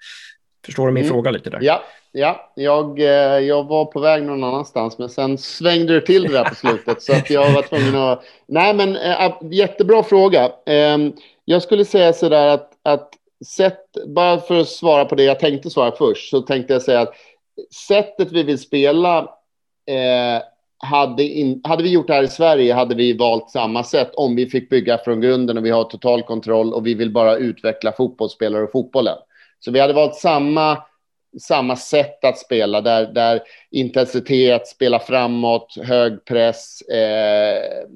Förstår 0.66 0.86
du 0.86 0.92
min 0.92 1.04
mm. 1.04 1.14
fråga 1.14 1.30
lite 1.30 1.50
där? 1.50 1.58
Ja, 1.62 1.82
ja. 2.12 2.52
Jag, 2.56 3.00
eh, 3.00 3.38
jag 3.38 3.64
var 3.64 3.84
på 3.84 4.00
väg 4.00 4.22
någon 4.22 4.44
annanstans, 4.44 4.98
men 4.98 5.08
sen 5.08 5.38
svängde 5.38 5.92
du 5.92 6.00
till 6.00 6.22
det 6.22 6.32
där 6.32 6.44
på 6.44 6.54
slutet 6.54 7.02
så 7.02 7.12
att 7.12 7.30
jag 7.30 7.52
var 7.52 7.62
tvungen 7.62 7.96
att... 7.96 8.24
Nej, 8.48 8.74
men 8.74 8.96
äh, 8.96 9.32
jättebra 9.50 10.02
fråga. 10.02 10.50
Ähm, 10.66 11.12
jag 11.44 11.62
skulle 11.62 11.84
säga 11.84 12.12
så 12.12 12.28
där 12.28 12.46
att, 12.46 12.70
att 12.82 13.10
sätt, 13.46 13.84
bara 14.06 14.38
för 14.38 14.60
att 14.60 14.68
svara 14.68 15.04
på 15.04 15.14
det 15.14 15.22
jag 15.22 15.40
tänkte 15.40 15.70
svara 15.70 15.92
först, 15.92 16.30
så 16.30 16.40
tänkte 16.40 16.72
jag 16.72 16.82
säga 16.82 17.00
att 17.00 17.14
sättet 17.88 18.32
vi 18.32 18.42
vill 18.42 18.58
spela 18.58 19.18
eh, 19.86 20.42
hade, 20.78 21.22
in, 21.22 21.60
hade 21.64 21.82
vi 21.82 21.90
gjort 21.90 22.06
det 22.06 22.14
här 22.14 22.22
i 22.22 22.28
Sverige 22.28 22.74
hade 22.74 22.94
vi 22.94 23.12
valt 23.12 23.50
samma 23.50 23.84
sätt 23.84 24.10
om 24.14 24.36
vi 24.36 24.46
fick 24.46 24.70
bygga 24.70 24.98
från 24.98 25.20
grunden 25.20 25.58
och 25.58 25.64
vi 25.64 25.70
har 25.70 25.84
total 25.84 26.22
kontroll 26.22 26.74
och 26.74 26.86
vi 26.86 26.94
vill 26.94 27.12
bara 27.12 27.36
utveckla 27.36 27.92
fotbollsspelare 27.92 28.62
och 28.62 28.72
fotbollen. 28.72 29.16
Så 29.60 29.70
vi 29.70 29.80
hade 29.80 29.92
valt 29.92 30.14
samma, 30.14 30.78
samma 31.40 31.76
sätt 31.76 32.24
att 32.24 32.38
spela 32.38 32.80
där, 32.80 33.12
där 33.12 33.40
intensitet, 33.70 34.66
spela 34.66 34.98
framåt, 34.98 35.74
hög 35.82 36.24
press, 36.24 36.80
eh, 36.80 37.88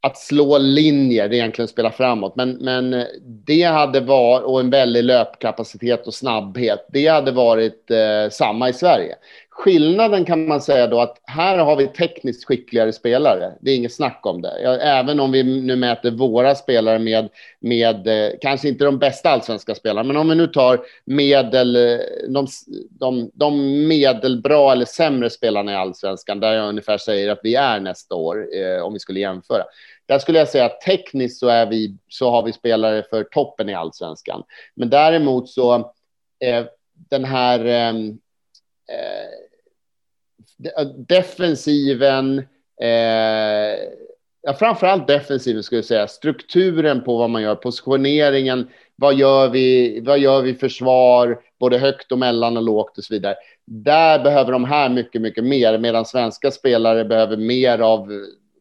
att 0.00 0.18
slå 0.18 0.58
linjer, 0.58 1.28
det 1.28 1.34
är 1.34 1.38
egentligen 1.38 1.68
spela 1.68 1.90
framåt. 1.90 2.36
Men, 2.36 2.50
men 2.50 2.94
eh, 2.94 3.04
det 3.24 3.62
hade 3.62 4.00
varit, 4.00 4.44
och 4.44 4.60
en 4.60 4.70
väldig 4.70 5.04
löpkapacitet 5.04 6.06
och 6.06 6.14
snabbhet, 6.14 6.86
det 6.92 7.06
hade 7.06 7.32
varit 7.32 7.90
eh, 7.90 8.30
samma 8.30 8.68
i 8.68 8.72
Sverige. 8.72 9.14
Skillnaden 9.58 10.24
kan 10.24 10.48
man 10.48 10.60
säga 10.60 10.86
då 10.86 11.00
att 11.00 11.20
här 11.24 11.58
har 11.58 11.76
vi 11.76 11.86
tekniskt 11.86 12.44
skickligare 12.44 12.92
spelare. 12.92 13.52
Det 13.60 13.70
är 13.70 13.76
inget 13.76 13.94
snack 13.94 14.20
om 14.22 14.42
det. 14.42 14.50
Även 14.82 15.20
om 15.20 15.32
vi 15.32 15.42
nu 15.42 15.76
mäter 15.76 16.10
våra 16.10 16.54
spelare 16.54 16.98
med, 16.98 17.28
med 17.60 18.06
eh, 18.06 18.30
kanske 18.40 18.68
inte 18.68 18.84
de 18.84 18.98
bästa 18.98 19.30
allsvenska 19.30 19.74
spelarna, 19.74 20.06
men 20.06 20.16
om 20.16 20.28
vi 20.28 20.34
nu 20.34 20.46
tar 20.46 20.80
medel, 21.04 21.76
eh, 21.76 21.98
de, 22.28 22.46
de, 22.90 23.30
de 23.34 23.86
medelbra 23.88 24.72
eller 24.72 24.84
sämre 24.84 25.30
spelarna 25.30 25.72
i 25.72 25.76
allsvenskan, 25.76 26.40
där 26.40 26.52
jag 26.52 26.68
ungefär 26.68 26.98
säger 26.98 27.28
att 27.28 27.40
vi 27.42 27.54
är 27.54 27.80
nästa 27.80 28.14
år, 28.14 28.48
eh, 28.56 28.82
om 28.82 28.92
vi 28.92 28.98
skulle 28.98 29.20
jämföra. 29.20 29.62
Där 30.06 30.18
skulle 30.18 30.38
jag 30.38 30.48
säga 30.48 30.64
att 30.64 30.80
tekniskt 30.80 31.38
så, 31.38 31.48
är 31.48 31.66
vi, 31.66 31.96
så 32.08 32.30
har 32.30 32.42
vi 32.42 32.52
spelare 32.52 33.02
för 33.10 33.24
toppen 33.24 33.68
i 33.68 33.74
allsvenskan. 33.74 34.42
Men 34.74 34.90
däremot 34.90 35.48
så 35.48 35.74
eh, 36.44 36.64
den 37.10 37.24
här 37.24 37.64
eh, 37.64 37.94
eh 38.88 39.47
Äh, 40.64 40.84
defensiven, 40.96 42.38
eh, 42.82 43.78
ja, 44.42 44.54
framförallt 44.58 45.06
defensiven 45.06 45.62
skulle 45.62 45.78
jag 45.78 45.84
säga, 45.84 46.08
strukturen 46.08 47.04
på 47.04 47.18
vad 47.18 47.30
man 47.30 47.42
gör, 47.42 47.54
positioneringen, 47.54 48.68
vad 48.96 49.14
gör 49.14 49.48
vi, 49.48 50.00
vad 50.00 50.18
gör 50.18 50.42
vi 50.42 50.54
försvar, 50.54 51.40
både 51.60 51.78
högt 51.78 52.12
och 52.12 52.18
mellan 52.18 52.56
och 52.56 52.62
lågt 52.62 52.98
och 52.98 53.04
så 53.04 53.14
vidare. 53.14 53.34
Där 53.66 54.18
behöver 54.24 54.52
de 54.52 54.64
här 54.64 54.88
mycket, 54.88 55.22
mycket 55.22 55.44
mer, 55.44 55.78
medan 55.78 56.04
svenska 56.04 56.50
spelare 56.50 57.04
behöver 57.04 57.36
mer 57.36 57.78
av 57.78 58.08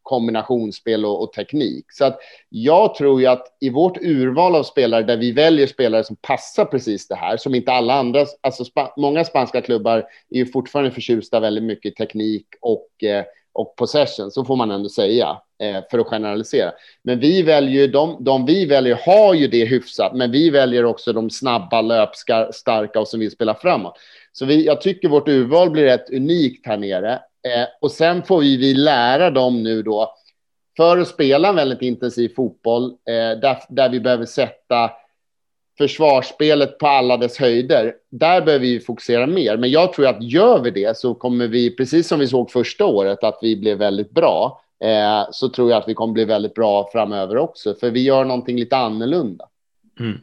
kombinationsspel 0.07 1.05
och, 1.05 1.23
och, 1.23 1.33
teknik. 1.33 1.85
Så 1.89 2.05
att 2.05 2.19
jag 2.49 2.95
tror 2.95 3.21
ju 3.21 3.27
att 3.27 3.57
i 3.59 3.69
vårt 3.69 3.97
urval 3.97 4.55
av 4.55 4.63
spelare, 4.63 5.03
där 5.03 5.17
vi 5.17 5.31
väljer 5.31 5.67
spelare 5.67 6.03
som 6.03 6.15
passar 6.15 6.65
precis 6.65 7.07
det 7.07 7.15
här, 7.15 7.37
som 7.37 7.55
inte 7.55 7.71
alla 7.71 7.93
andra, 7.93 8.25
alltså 8.41 8.65
spa, 8.65 8.93
många 8.97 9.25
spanska 9.25 9.61
klubbar 9.61 9.97
är 10.29 10.37
ju 10.37 10.45
fortfarande 10.45 10.91
förtjusta 10.91 11.39
väldigt 11.39 11.63
mycket 11.63 11.91
i 11.91 11.95
teknik 11.95 12.45
och, 12.61 13.03
eh, 13.03 13.23
och 13.53 13.75
possession, 13.75 14.31
så 14.31 14.45
får 14.45 14.55
man 14.55 14.71
ändå 14.71 14.89
säga, 14.89 15.37
eh, 15.63 15.83
för 15.91 15.99
att 15.99 16.07
generalisera. 16.07 16.71
Men 17.03 17.19
vi 17.19 17.41
väljer 17.41 17.87
de, 17.87 18.17
de 18.19 18.45
vi 18.45 18.65
väljer 18.65 18.99
har 19.05 19.33
ju 19.33 19.47
det 19.47 19.65
hyfsat, 19.65 20.15
men 20.15 20.31
vi 20.31 20.49
väljer 20.49 20.85
också 20.85 21.13
de 21.13 21.29
snabba, 21.29 21.81
löpstarka 21.81 22.99
och 22.99 23.07
som 23.07 23.19
vill 23.19 23.31
spela 23.31 23.55
framåt. 23.55 23.97
Så 24.31 24.45
vi, 24.45 24.65
jag 24.65 24.81
tycker 24.81 25.09
vårt 25.09 25.27
urval 25.27 25.69
blir 25.69 25.83
rätt 25.83 26.09
unikt 26.09 26.65
här 26.65 26.77
nere. 26.77 27.19
Eh, 27.43 27.67
och 27.81 27.91
sen 27.91 28.23
får 28.23 28.39
vi, 28.39 28.57
vi 28.57 28.73
lära 28.73 29.31
dem 29.31 29.63
nu 29.63 29.81
då, 29.83 30.13
för 30.77 30.97
att 30.97 31.07
spela 31.07 31.49
en 31.49 31.55
väldigt 31.55 31.81
intensiv 31.81 32.29
fotboll, 32.35 32.85
eh, 32.85 33.39
där, 33.39 33.57
där 33.69 33.89
vi 33.89 33.99
behöver 33.99 34.25
sätta 34.25 34.91
försvarsspelet 35.77 36.77
på 36.77 36.87
alla 36.87 37.17
dess 37.17 37.37
höjder. 37.37 37.93
Där 38.09 38.41
behöver 38.41 38.65
vi 38.65 38.79
fokusera 38.79 39.27
mer. 39.27 39.57
Men 39.57 39.71
jag 39.71 39.93
tror 39.93 40.07
att 40.07 40.23
gör 40.23 40.61
vi 40.61 40.71
det 40.71 40.97
så 40.97 41.15
kommer 41.15 41.47
vi, 41.47 41.75
precis 41.75 42.07
som 42.07 42.19
vi 42.19 42.27
såg 42.27 42.51
första 42.51 42.85
året, 42.85 43.23
att 43.23 43.39
vi 43.41 43.57
blev 43.57 43.77
väldigt 43.77 44.11
bra, 44.11 44.61
eh, 44.83 45.27
så 45.31 45.49
tror 45.49 45.71
jag 45.71 45.81
att 45.81 45.87
vi 45.87 45.93
kommer 45.93 46.13
bli 46.13 46.25
väldigt 46.25 46.53
bra 46.53 46.89
framöver 46.91 47.37
också. 47.37 47.75
För 47.75 47.91
vi 47.91 48.03
gör 48.03 48.25
någonting 48.25 48.59
lite 48.59 48.77
annorlunda. 48.77 49.45
Mm. 49.99 50.17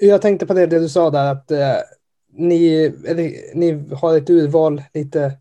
Jag 0.00 0.22
tänkte 0.22 0.46
på 0.46 0.54
det, 0.54 0.66
det 0.66 0.78
du 0.78 0.88
sa 0.88 1.10
där, 1.10 1.32
att 1.32 1.50
eh, 1.50 1.76
ni, 2.32 2.92
ni 3.54 3.84
har 4.00 4.16
ett 4.16 4.30
urval 4.30 4.82
lite 4.94 5.32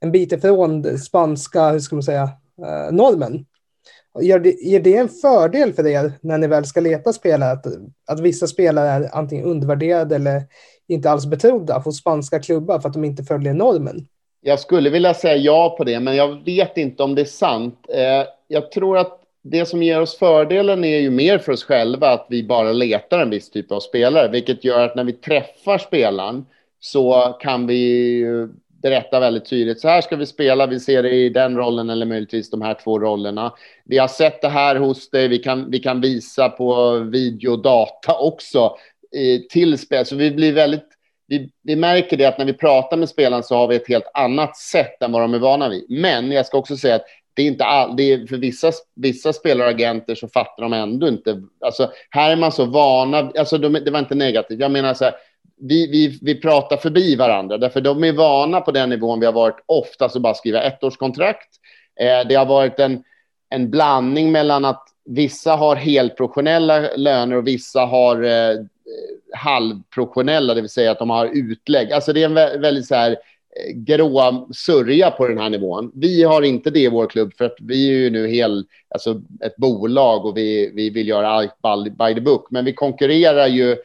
en 0.00 0.12
bit 0.12 0.32
ifrån 0.32 0.98
spanska, 0.98 1.68
hur 1.68 1.78
ska 1.78 1.96
man 1.96 2.02
säga, 2.02 2.22
eh, 2.62 2.92
normen. 2.92 3.46
Ger 4.20 4.38
det, 4.38 4.50
ger 4.50 4.80
det 4.80 4.96
en 4.96 5.08
fördel 5.08 5.72
för 5.72 5.86
er 5.86 6.12
när 6.20 6.38
ni 6.38 6.46
väl 6.46 6.64
ska 6.64 6.80
leta 6.80 7.12
spelare? 7.12 7.52
Att, 7.52 7.66
att 8.06 8.20
vissa 8.20 8.46
spelare 8.46 8.88
är 8.88 9.10
antingen 9.12 9.44
undervärderade 9.44 10.14
eller 10.14 10.42
inte 10.88 11.10
alls 11.10 11.26
betrodda 11.26 11.78
hos 11.78 11.98
spanska 11.98 12.40
klubbar 12.40 12.80
för 12.80 12.88
att 12.88 12.94
de 12.94 13.04
inte 13.04 13.22
följer 13.22 13.54
normen? 13.54 14.06
Jag 14.40 14.60
skulle 14.60 14.90
vilja 14.90 15.14
säga 15.14 15.36
ja 15.36 15.74
på 15.78 15.84
det, 15.84 16.00
men 16.00 16.16
jag 16.16 16.44
vet 16.44 16.76
inte 16.76 17.02
om 17.02 17.14
det 17.14 17.22
är 17.22 17.24
sant. 17.24 17.86
Eh, 17.88 18.26
jag 18.48 18.72
tror 18.72 18.98
att 18.98 19.20
det 19.42 19.66
som 19.66 19.82
ger 19.82 20.00
oss 20.00 20.18
fördelen 20.18 20.84
är 20.84 20.98
ju 20.98 21.10
mer 21.10 21.38
för 21.38 21.52
oss 21.52 21.64
själva 21.64 22.10
att 22.10 22.26
vi 22.28 22.44
bara 22.46 22.72
letar 22.72 23.18
en 23.18 23.30
viss 23.30 23.50
typ 23.50 23.72
av 23.72 23.80
spelare, 23.80 24.28
vilket 24.28 24.64
gör 24.64 24.84
att 24.84 24.96
när 24.96 25.04
vi 25.04 25.12
träffar 25.12 25.78
spelaren 25.78 26.46
så 26.80 27.36
kan 27.40 27.66
vi 27.66 28.48
berätta 28.82 29.20
väldigt 29.20 29.44
tydligt. 29.44 29.80
Så 29.80 29.88
här 29.88 30.00
ska 30.00 30.16
vi 30.16 30.26
spela. 30.26 30.66
Vi 30.66 30.80
ser 30.80 31.02
det 31.02 31.10
i 31.10 31.28
den 31.28 31.56
rollen 31.56 31.90
eller 31.90 32.06
möjligtvis 32.06 32.50
de 32.50 32.62
här 32.62 32.74
två 32.74 32.98
rollerna. 32.98 33.54
Vi 33.84 33.98
har 33.98 34.08
sett 34.08 34.42
det 34.42 34.48
här 34.48 34.76
hos 34.76 35.10
dig. 35.10 35.28
Vi 35.28 35.38
kan, 35.38 35.70
vi 35.70 35.78
kan 35.78 36.00
visa 36.00 36.48
på 36.48 36.98
videodata 36.98 38.18
också 38.18 38.76
eh, 39.16 39.40
till 39.50 39.78
spel. 39.78 40.06
Så 40.06 40.16
vi 40.16 40.30
blir 40.30 40.52
väldigt 40.52 40.86
vi, 41.26 41.50
vi, 41.62 41.76
märker 41.76 42.16
det 42.16 42.24
att 42.24 42.38
när 42.38 42.44
vi 42.44 42.52
pratar 42.52 42.96
med 42.96 43.08
spelarna 43.08 43.42
så 43.42 43.56
har 43.56 43.68
vi 43.68 43.76
ett 43.76 43.88
helt 43.88 44.10
annat 44.14 44.56
sätt 44.56 45.02
än 45.02 45.12
vad 45.12 45.22
de 45.22 45.34
är 45.34 45.38
vana 45.38 45.68
vid. 45.68 45.86
Men 45.88 46.32
jag 46.32 46.46
ska 46.46 46.58
också 46.58 46.76
säga 46.76 46.94
att 46.94 47.04
det 47.34 47.42
är 47.42 47.46
inte 47.46 47.64
all, 47.64 47.96
det 47.96 48.02
är 48.02 48.26
för 48.26 48.36
vissa, 48.36 48.72
vissa 48.96 49.32
spelare 49.32 49.68
och 49.68 49.74
agenter 49.74 50.14
så 50.14 50.28
fattar 50.28 50.62
de 50.62 50.72
ändå 50.72 51.08
inte. 51.08 51.42
Alltså, 51.64 51.90
här 52.10 52.30
är 52.30 52.36
man 52.36 52.52
så 52.52 52.64
vana, 52.64 53.32
alltså 53.38 53.58
de, 53.58 53.72
det 53.72 53.90
var 53.90 53.98
inte 53.98 54.14
negativt. 54.14 54.60
Jag 54.60 54.70
menar 54.70 54.94
så 54.94 55.04
här, 55.04 55.14
vi, 55.60 55.86
vi, 55.86 56.18
vi 56.22 56.40
pratar 56.40 56.76
förbi 56.76 57.16
varandra, 57.16 57.58
därför 57.58 57.80
de 57.80 58.04
är 58.04 58.12
vana 58.12 58.60
på 58.60 58.70
den 58.70 58.90
nivån 58.90 59.20
vi 59.20 59.26
har 59.26 59.32
varit 59.32 59.64
ofta, 59.66 60.08
så 60.08 60.20
bara 60.20 60.34
skriva 60.34 60.62
ettårskontrakt. 60.62 61.48
Eh, 62.00 62.28
det 62.28 62.34
har 62.34 62.46
varit 62.46 62.78
en, 62.78 63.02
en 63.50 63.70
blandning 63.70 64.32
mellan 64.32 64.64
att 64.64 64.84
vissa 65.04 65.56
har 65.56 65.76
helprofessionella 65.76 66.80
löner 66.96 67.36
och 67.36 67.46
vissa 67.46 67.80
har 67.80 68.22
eh, 68.22 68.56
halvprofessionella, 69.34 70.54
det 70.54 70.60
vill 70.60 70.70
säga 70.70 70.90
att 70.90 70.98
de 70.98 71.10
har 71.10 71.26
utlägg. 71.26 71.92
Alltså 71.92 72.12
det 72.12 72.22
är 72.22 72.26
en 72.26 72.60
väldigt 72.60 72.86
så 72.86 72.94
här 72.94 73.16
gråa 73.74 74.30
grå 74.30 74.48
sörja 74.54 75.10
på 75.10 75.28
den 75.28 75.38
här 75.38 75.50
nivån. 75.50 75.92
Vi 75.94 76.22
har 76.22 76.42
inte 76.42 76.70
det 76.70 76.80
i 76.80 76.88
vår 76.88 77.06
klubb 77.06 77.32
för 77.38 77.44
att 77.44 77.56
vi 77.60 77.88
är 77.88 77.92
ju 77.92 78.10
nu 78.10 78.28
hel, 78.28 78.64
alltså 78.88 79.22
ett 79.44 79.56
bolag 79.56 80.26
och 80.26 80.36
vi, 80.36 80.70
vi 80.74 80.90
vill 80.90 81.08
göra 81.08 81.28
allt 81.28 81.98
by 81.98 82.14
the 82.14 82.20
book. 82.20 82.46
Men 82.50 82.64
vi 82.64 82.72
konkurrerar 82.72 83.46
ju 83.46 83.72
eh, 83.72 83.78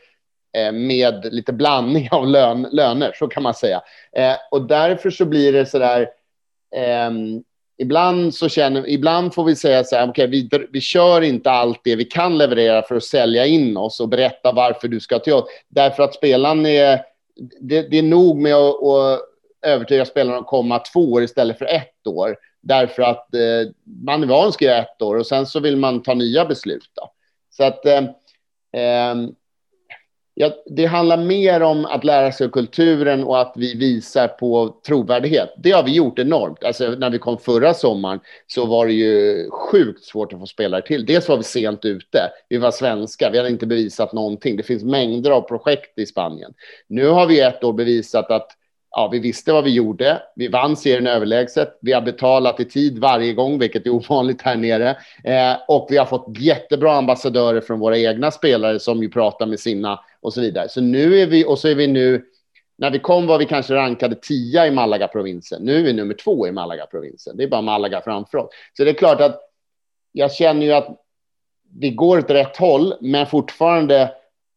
Eh, 0.56 0.72
med 0.72 1.34
lite 1.34 1.54
blandning 1.54 2.10
av 2.12 2.28
lön, 2.28 2.68
löner, 2.72 3.12
så 3.15 3.28
kan 3.28 3.44
man 3.44 3.54
säga. 3.54 3.82
Eh, 4.15 4.36
och 4.52 4.68
därför 4.68 5.10
så 5.10 5.26
blir 5.26 5.54
det 5.54 5.65
så 5.65 5.80
där, 5.80 6.02
eh, 6.76 7.12
ibland 7.78 8.36
så 8.36 8.50
känner, 8.50 8.89
ibland 8.89 9.34
får 9.34 9.44
vi 9.44 9.56
säga 9.56 9.84
så 9.84 9.96
här, 9.96 10.10
okej, 10.10 10.28
okay, 10.28 10.48
vi, 10.50 10.68
vi 10.72 10.82
kör 10.82 11.22
inte 11.22 11.52
allt 11.52 11.82
det 11.84 11.96
vi 11.96 12.06
kan 12.06 12.38
leverera 12.38 12.82
för 12.82 12.96
att 12.96 13.04
sälja 13.04 13.46
in 13.46 13.78
oss 13.78 14.00
och 14.00 14.10
berätta 14.10 14.52
varför 14.52 14.88
du 14.88 15.00
ska 15.00 15.20
till 15.20 15.34
oss. 15.34 15.46
Därför 15.68 16.04
att 16.04 16.15
spelaren 16.15 16.65
är, 16.65 17.02
det, 17.62 17.82
det 17.82 17.98
är 17.98 18.04
nog 18.04 18.38
med 18.38 18.56
att, 18.56 18.84
att 18.84 19.20
övertyga 19.65 20.06
spelarna 20.06 20.38
att 20.38 20.48
komma 20.48 20.80
två 20.80 21.12
år 21.12 21.24
istället 21.24 21.58
för 21.58 21.65
ett 21.65 22.08
år. 22.08 22.38
Därför 22.62 23.04
att 23.04 23.34
eh, 23.34 23.72
man 24.06 24.24
är 24.24 24.28
van 24.28 24.48
att 24.48 24.54
skriva 24.54 24.78
ett 24.78 25.02
år 25.02 25.15
och 25.15 25.28
sen 25.28 25.46
så 25.46 25.60
vill 25.60 25.78
man 25.78 26.04
ta 26.04 26.13
nya 26.13 26.46
beslut. 26.46 26.91
Då. 26.94 27.12
Så 27.50 27.63
att 27.63 27.86
eh, 27.86 28.04
eh, 28.82 29.15
Ja, 30.38 30.52
det 30.65 30.86
handlar 30.86 31.17
mer 31.17 31.62
om 31.62 31.86
att 31.86 32.04
lära 32.04 32.32
sig 32.32 32.50
kulturen 32.50 33.24
och 33.24 33.41
att 33.41 33.54
vi 33.56 33.76
visar 33.76 34.28
på 34.28 34.80
trovärdighet. 34.88 35.54
Det 35.58 35.71
har 35.71 35.84
vi 35.84 35.95
gjort 35.95 36.19
enormt. 36.19 36.63
Alltså, 36.63 36.89
när 36.89 37.10
vi 37.10 37.17
kom 37.19 37.38
förra 37.38 37.74
sommaren 37.74 38.19
så 38.48 38.65
var 38.65 38.86
det 38.86 38.93
ju 38.93 39.50
sjukt 39.50 40.04
svårt 40.04 40.34
att 40.34 40.39
få 40.39 40.45
spelare 40.45 40.82
till. 40.82 41.06
Dels 41.06 41.30
var 41.30 41.38
vi 41.38 41.43
sent 41.43 41.86
ute. 41.86 42.19
Vi 42.50 42.58
var 42.58 42.71
svenska. 42.71 43.30
Vi 43.32 43.38
hade 43.38 43.50
inte 43.50 43.65
bevisat 43.65 44.13
någonting. 44.13 44.58
Det 44.58 44.63
finns 44.63 44.84
mängder 44.84 45.32
av 45.32 45.41
projekt 45.41 46.00
i 46.00 46.06
Spanien. 46.06 46.54
Nu 46.88 47.08
har 47.08 47.28
vi 47.28 47.39
ett 47.39 47.63
år 47.63 47.74
bevisat 47.74 48.32
att 48.32 48.48
ja, 48.95 49.10
vi 49.12 49.19
visste 49.19 49.53
vad 49.53 49.63
vi 49.63 49.73
gjorde. 49.73 50.21
Vi 50.36 50.47
vann 50.47 50.75
serien 50.77 51.08
överlägset. 51.08 51.77
Vi 51.81 51.93
har 51.93 52.01
betalat 52.01 52.60
i 52.60 52.65
tid 52.65 52.99
varje 52.99 53.34
gång, 53.34 53.60
vilket 53.60 53.86
är 53.86 53.89
ovanligt 53.93 54.41
här 54.41 54.55
nere. 54.55 54.89
Eh, 55.23 55.58
och 55.67 55.88
vi 55.89 55.97
har 55.97 56.05
fått 56.05 56.38
jättebra 56.39 56.93
ambassadörer 56.93 57.62
från 57.62 57.79
våra 57.79 57.97
egna 57.97 58.31
spelare 58.31 58.79
som 58.79 59.03
ju 59.03 59.10
pratar 59.10 59.45
med 59.45 59.60
sina 59.60 59.99
och 60.21 60.34
så 60.34 60.41
vidare. 60.41 60.69
Så 60.69 60.81
nu 60.81 61.19
är 61.19 61.27
vi, 61.27 61.45
och 61.45 61.60
så 61.60 61.67
är 61.67 61.75
vi 61.75 61.88
nu, 61.88 62.25
när 62.77 62.91
vi 62.91 62.99
kom 62.99 63.27
var 63.27 63.38
vi 63.38 63.45
kanske 63.45 63.73
rankade 63.73 64.15
tia 64.15 64.67
i 64.67 64.71
Malaga-provinsen. 64.71 65.62
Nu 65.62 65.79
är 65.79 65.84
vi 65.84 65.93
nummer 65.93 66.13
två 66.13 66.47
i 66.47 66.51
Malaga-provinsen. 66.51 67.38
Det 67.38 67.43
är 67.43 67.47
bara 67.47 67.62
Malaga 67.62 68.01
framför 68.01 68.38
oss. 68.38 68.49
Så 68.77 68.84
det 68.84 68.89
är 68.89 68.93
klart 68.93 69.21
att 69.21 69.41
jag 70.12 70.34
känner 70.34 70.65
ju 70.65 70.71
att 70.71 71.01
vi 71.79 71.89
går 71.89 72.17
åt 72.17 72.29
rätt 72.29 72.58
håll, 72.58 72.93
men 73.01 73.27
fortfarande 73.27 74.12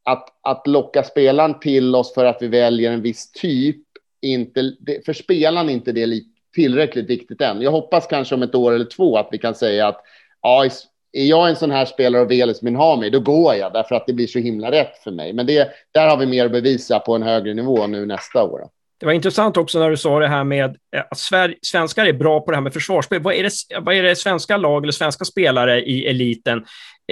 att, 0.04 0.28
att 0.42 0.66
locka 0.66 1.02
spelaren 1.02 1.60
till 1.60 1.94
oss 1.94 2.14
för 2.14 2.24
att 2.24 2.42
vi 2.42 2.48
väljer 2.48 2.92
en 2.92 3.02
viss 3.02 3.32
typ, 3.32 3.76
inte, 4.22 4.72
för 5.06 5.12
spelaren 5.12 5.68
är 5.68 5.72
inte 5.72 5.92
det 5.92 6.22
tillräckligt 6.54 7.10
viktigt 7.10 7.40
än. 7.40 7.62
Jag 7.62 7.70
hoppas 7.70 8.06
kanske 8.06 8.34
om 8.34 8.42
ett 8.42 8.54
år 8.54 8.72
eller 8.72 8.84
två 8.84 9.18
att 9.18 9.28
vi 9.32 9.38
kan 9.38 9.54
säga 9.54 9.88
att 9.88 10.02
ja, 10.42 10.64
är 11.12 11.24
jag 11.24 11.48
en 11.48 11.56
sån 11.56 11.70
här 11.70 11.84
spelare 11.84 12.22
och 12.22 12.30
Veles 12.30 12.62
vill 12.62 12.74
ha 12.74 12.96
mig, 12.96 13.10
då 13.10 13.20
går 13.20 13.54
jag 13.54 13.72
därför 13.72 13.94
att 13.94 14.06
det 14.06 14.12
blir 14.12 14.26
så 14.26 14.38
himla 14.38 14.70
rätt 14.70 14.98
för 15.04 15.10
mig. 15.10 15.32
Men 15.32 15.46
det, 15.46 15.68
där 15.92 16.08
har 16.08 16.16
vi 16.16 16.26
mer 16.26 16.46
att 16.46 16.52
bevisa 16.52 16.98
på 16.98 17.14
en 17.14 17.22
högre 17.22 17.54
nivå 17.54 17.86
nu 17.86 18.06
nästa 18.06 18.42
år. 18.42 18.68
Det 19.00 19.06
var 19.06 19.12
intressant 19.12 19.56
också 19.56 19.78
när 19.78 19.90
du 19.90 19.96
sa 19.96 20.18
det 20.18 20.28
här 20.28 20.44
med 20.44 20.76
eh, 20.96 21.02
att 21.10 21.18
svenskar 21.62 22.06
är 22.06 22.12
bra 22.12 22.40
på 22.40 22.50
det 22.50 22.56
här 22.56 22.62
med 22.62 22.72
försvarsspel. 22.72 23.22
Vad 23.22 23.34
är 23.34 23.42
det, 23.42 23.80
vad 23.80 23.94
är 23.94 24.02
det 24.02 24.16
svenska 24.16 24.56
lag 24.56 24.82
eller 24.82 24.92
svenska 24.92 25.24
spelare 25.24 25.82
i 25.82 26.06
eliten 26.06 26.58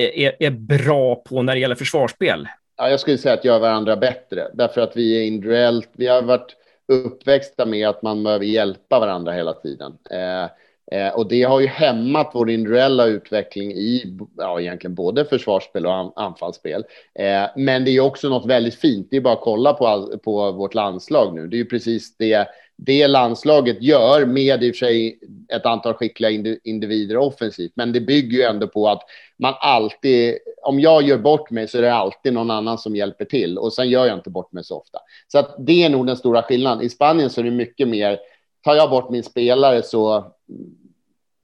eh, 0.00 0.24
är, 0.24 0.36
är 0.40 0.50
bra 0.50 1.14
på 1.14 1.42
när 1.42 1.54
det 1.54 1.60
gäller 1.60 1.74
försvarsspel? 1.74 2.48
Ja, 2.76 2.90
jag 2.90 3.00
skulle 3.00 3.18
säga 3.18 3.34
att 3.34 3.44
gör 3.44 3.58
varandra 3.58 3.96
bättre, 3.96 4.48
därför 4.54 4.80
att 4.80 4.96
vi 4.96 5.16
är 5.20 5.22
individuellt. 5.22 5.90
Vi 5.92 6.06
har 6.06 6.22
varit 6.22 6.56
uppväxta 6.88 7.66
med 7.66 7.88
att 7.88 8.02
man 8.02 8.22
behöver 8.24 8.44
hjälpa 8.44 9.00
varandra 9.00 9.32
hela 9.32 9.52
tiden. 9.52 9.98
Eh, 10.10 10.50
Eh, 10.92 11.14
och 11.14 11.28
det 11.28 11.42
har 11.42 11.60
ju 11.60 11.66
hämmat 11.66 12.30
vår 12.34 12.50
individuella 12.50 13.06
utveckling 13.06 13.72
i 13.72 14.16
ja, 14.36 14.60
egentligen 14.60 14.94
både 14.94 15.24
försvarsspel 15.24 15.86
och 15.86 15.94
an, 15.94 16.12
anfallsspel. 16.16 16.84
Eh, 17.14 17.44
men 17.56 17.84
det 17.84 17.90
är 17.90 18.00
också 18.00 18.28
något 18.28 18.46
väldigt 18.46 18.74
fint. 18.74 19.08
Det 19.10 19.16
är 19.16 19.20
bara 19.20 19.34
att 19.34 19.40
kolla 19.40 19.72
på, 19.72 19.86
all, 19.86 20.18
på 20.18 20.52
vårt 20.52 20.74
landslag 20.74 21.34
nu. 21.34 21.46
Det 21.48 21.56
är 21.56 21.58
ju 21.58 21.64
precis 21.64 22.16
det, 22.16 22.48
det 22.76 23.08
landslaget 23.08 23.82
gör 23.82 24.26
med 24.26 24.64
i 24.64 24.70
och 24.70 24.74
för 24.74 24.86
sig 24.86 25.18
ett 25.48 25.66
antal 25.66 25.94
skickliga 25.94 26.58
individer 26.64 27.16
offensivt. 27.16 27.72
Men 27.74 27.92
det 27.92 28.00
bygger 28.00 28.38
ju 28.38 28.44
ändå 28.44 28.68
på 28.68 28.88
att 28.88 29.02
man 29.38 29.54
alltid, 29.60 30.38
om 30.62 30.80
jag 30.80 31.02
gör 31.02 31.18
bort 31.18 31.50
mig 31.50 31.68
så 31.68 31.78
är 31.78 31.82
det 31.82 31.94
alltid 31.94 32.32
någon 32.32 32.50
annan 32.50 32.78
som 32.78 32.96
hjälper 32.96 33.24
till 33.24 33.58
och 33.58 33.72
sen 33.72 33.88
gör 33.88 34.06
jag 34.06 34.18
inte 34.18 34.30
bort 34.30 34.52
mig 34.52 34.64
så 34.64 34.78
ofta. 34.78 34.98
Så 35.28 35.38
att 35.38 35.54
det 35.58 35.84
är 35.84 35.90
nog 35.90 36.06
den 36.06 36.16
stora 36.16 36.42
skillnaden. 36.42 36.84
I 36.84 36.88
Spanien 36.88 37.30
så 37.30 37.40
är 37.40 37.44
det 37.44 37.50
mycket 37.50 37.88
mer 37.88 38.18
tar 38.66 38.74
jag 38.74 38.90
bort 38.90 39.10
min 39.10 39.22
spelare 39.22 39.82
så, 39.82 40.32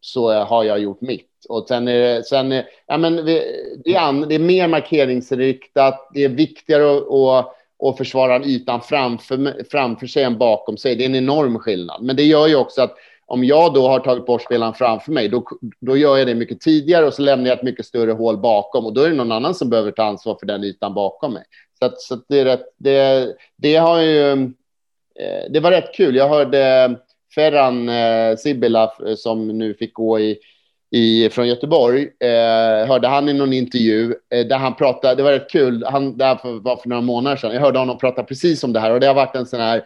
så 0.01 0.33
har 0.33 0.65
jag 0.65 0.79
gjort 0.79 1.01
mitt. 1.01 1.29
Och 1.49 1.65
sen 1.69 1.89
är 1.89 1.99
det, 1.99 2.27
sen 2.27 2.53
är, 2.53 2.67
ja, 2.87 2.99
men 2.99 3.17
det, 3.17 3.39
är, 3.43 4.27
det 4.27 4.35
är 4.35 4.39
mer 4.39 4.69
markeringsriktat. 4.69 6.11
Det 6.15 6.25
är 6.25 6.29
viktigare 6.29 6.97
att, 6.97 7.57
och 7.83 7.99
försvarar 7.99 8.39
försvara 8.39 8.55
ytan 8.55 8.81
framför, 8.81 9.65
framför 9.71 10.07
sig 10.07 10.23
än 10.23 10.39
bakom 10.39 10.77
sig. 10.77 10.97
Det 10.97 11.05
är 11.05 11.09
en 11.09 11.15
enorm 11.15 11.59
skillnad. 11.59 12.03
Men 12.03 12.17
det 12.17 12.23
gör 12.23 12.47
ju 12.47 12.57
också 12.57 12.83
att 12.83 12.95
om 13.27 13.45
jag 13.45 13.75
då 13.75 13.89
har 13.89 14.01
tagit 14.01 14.27
bort 14.27 14.43
spelaren 14.43 14.75
framför 14.75 15.13
mig, 15.13 15.29
då, 15.29 15.45
då 15.81 15.97
gör 15.97 16.17
jag 16.17 16.27
det 16.27 16.35
mycket 16.35 16.61
tidigare 16.61 17.07
och 17.07 17.15
så 17.15 17.23
lämnar 17.23 17.49
jag 17.49 17.59
ett 17.59 17.65
mycket 17.65 17.87
större 17.87 18.13
hål 18.13 18.37
bakom 18.37 18.87
och 18.87 18.93
då 18.93 19.03
är 19.03 19.11
det 19.11 19.17
någon 19.17 19.33
annan 19.33 19.55
som 19.55 19.71
behöver 19.71 19.91
ta 19.91 20.03
ansvar 20.03 20.37
för 20.41 20.47
den 20.47 20.65
ytan 20.65 20.95
bakom 20.95 21.33
mig. 21.33 21.45
Så, 21.79 21.85
att, 21.85 22.01
så 22.01 22.15
att 22.15 22.25
det, 22.29 22.41
är 22.41 22.45
rätt, 22.45 22.67
det, 22.79 23.29
det 23.57 23.77
har 23.77 24.01
ju... 24.01 24.33
Eh, 25.21 25.51
det 25.51 25.61
var 25.61 25.71
rätt 25.71 25.95
kul. 25.95 26.17
Jag 26.17 26.29
hörde 26.29 26.97
Ferran 27.35 27.89
eh, 27.89 28.37
Sibila 28.37 28.93
som 29.17 29.49
nu 29.49 29.75
fick 29.75 29.95
gå 29.95 30.21
i, 30.21 30.39
i, 30.93 31.31
från 31.31 31.49
Göteborg, 31.49 32.03
eh, 32.03 32.87
hörde 32.89 33.09
han 33.09 33.29
i 33.29 33.33
någon 33.33 33.53
intervju 33.53 34.15
eh, 34.35 34.47
där 34.47 34.59
han 34.59 34.75
pratade, 34.75 35.15
det 35.15 35.23
var 35.23 35.33
rätt 35.33 35.51
kul, 35.51 35.85
han, 35.85 36.19
det 36.19 36.25
här 36.25 36.61
var 36.61 36.77
för 36.77 36.89
några 36.89 37.03
månader 37.03 37.37
sedan, 37.37 37.55
jag 37.55 37.61
hörde 37.61 37.79
honom 37.79 37.99
prata 37.99 38.23
precis 38.23 38.65
om 38.65 38.73
det 38.73 38.81
här 38.81 38.91
och 38.93 39.01
det 39.01 39.07
har 39.07 39.15
varit 39.15 39.37
en 39.37 39.47
sån 39.47 39.61
här 39.61 39.83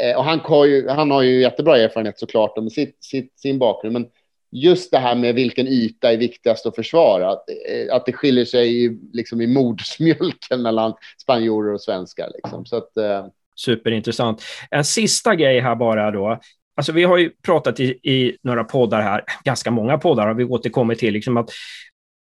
Eh, 0.00 0.16
och 0.16 0.24
han 0.24 0.40
har, 0.40 0.64
ju, 0.64 0.88
han 0.88 1.10
har 1.10 1.22
ju 1.22 1.40
jättebra 1.40 1.78
erfarenhet 1.78 2.18
såklart 2.18 2.56
med 2.56 2.72
sitt, 2.72 2.96
sitt, 3.00 3.40
sin 3.40 3.58
bakgrund. 3.58 3.92
Men 3.92 4.06
just 4.50 4.90
det 4.90 4.98
här 4.98 5.14
med 5.14 5.34
vilken 5.34 5.68
yta 5.68 6.12
är 6.12 6.16
viktigast 6.16 6.66
att 6.66 6.74
försvara. 6.74 7.30
Att, 7.30 7.44
eh, 7.48 7.94
att 7.94 8.06
det 8.06 8.12
skiljer 8.12 8.44
sig 8.44 8.84
i, 8.84 8.98
liksom 9.12 9.40
i 9.40 9.46
modersmjölken 9.46 10.62
mellan 10.62 10.94
spanjorer 11.22 11.74
och 11.74 11.80
svenskar. 11.80 12.30
Liksom. 12.34 12.66
Så 12.66 12.76
att, 12.76 12.96
eh... 12.96 13.26
Superintressant. 13.54 14.42
En 14.70 14.84
sista 14.84 15.34
grej 15.34 15.60
här 15.60 15.74
bara 15.74 16.10
då. 16.10 16.40
Alltså 16.78 16.92
vi 16.92 17.04
har 17.04 17.16
ju 17.16 17.30
pratat 17.30 17.80
i, 17.80 17.84
i, 17.84 18.38
några 18.42 18.64
poddar 18.64 19.02
här, 19.02 19.24
ganska 19.44 19.70
många 19.70 19.98
poddar 19.98 20.26
har 20.26 20.34
vi 20.34 20.44
återkommit 20.44 20.98
till, 20.98 21.12
liksom 21.12 21.36
att 21.36 21.50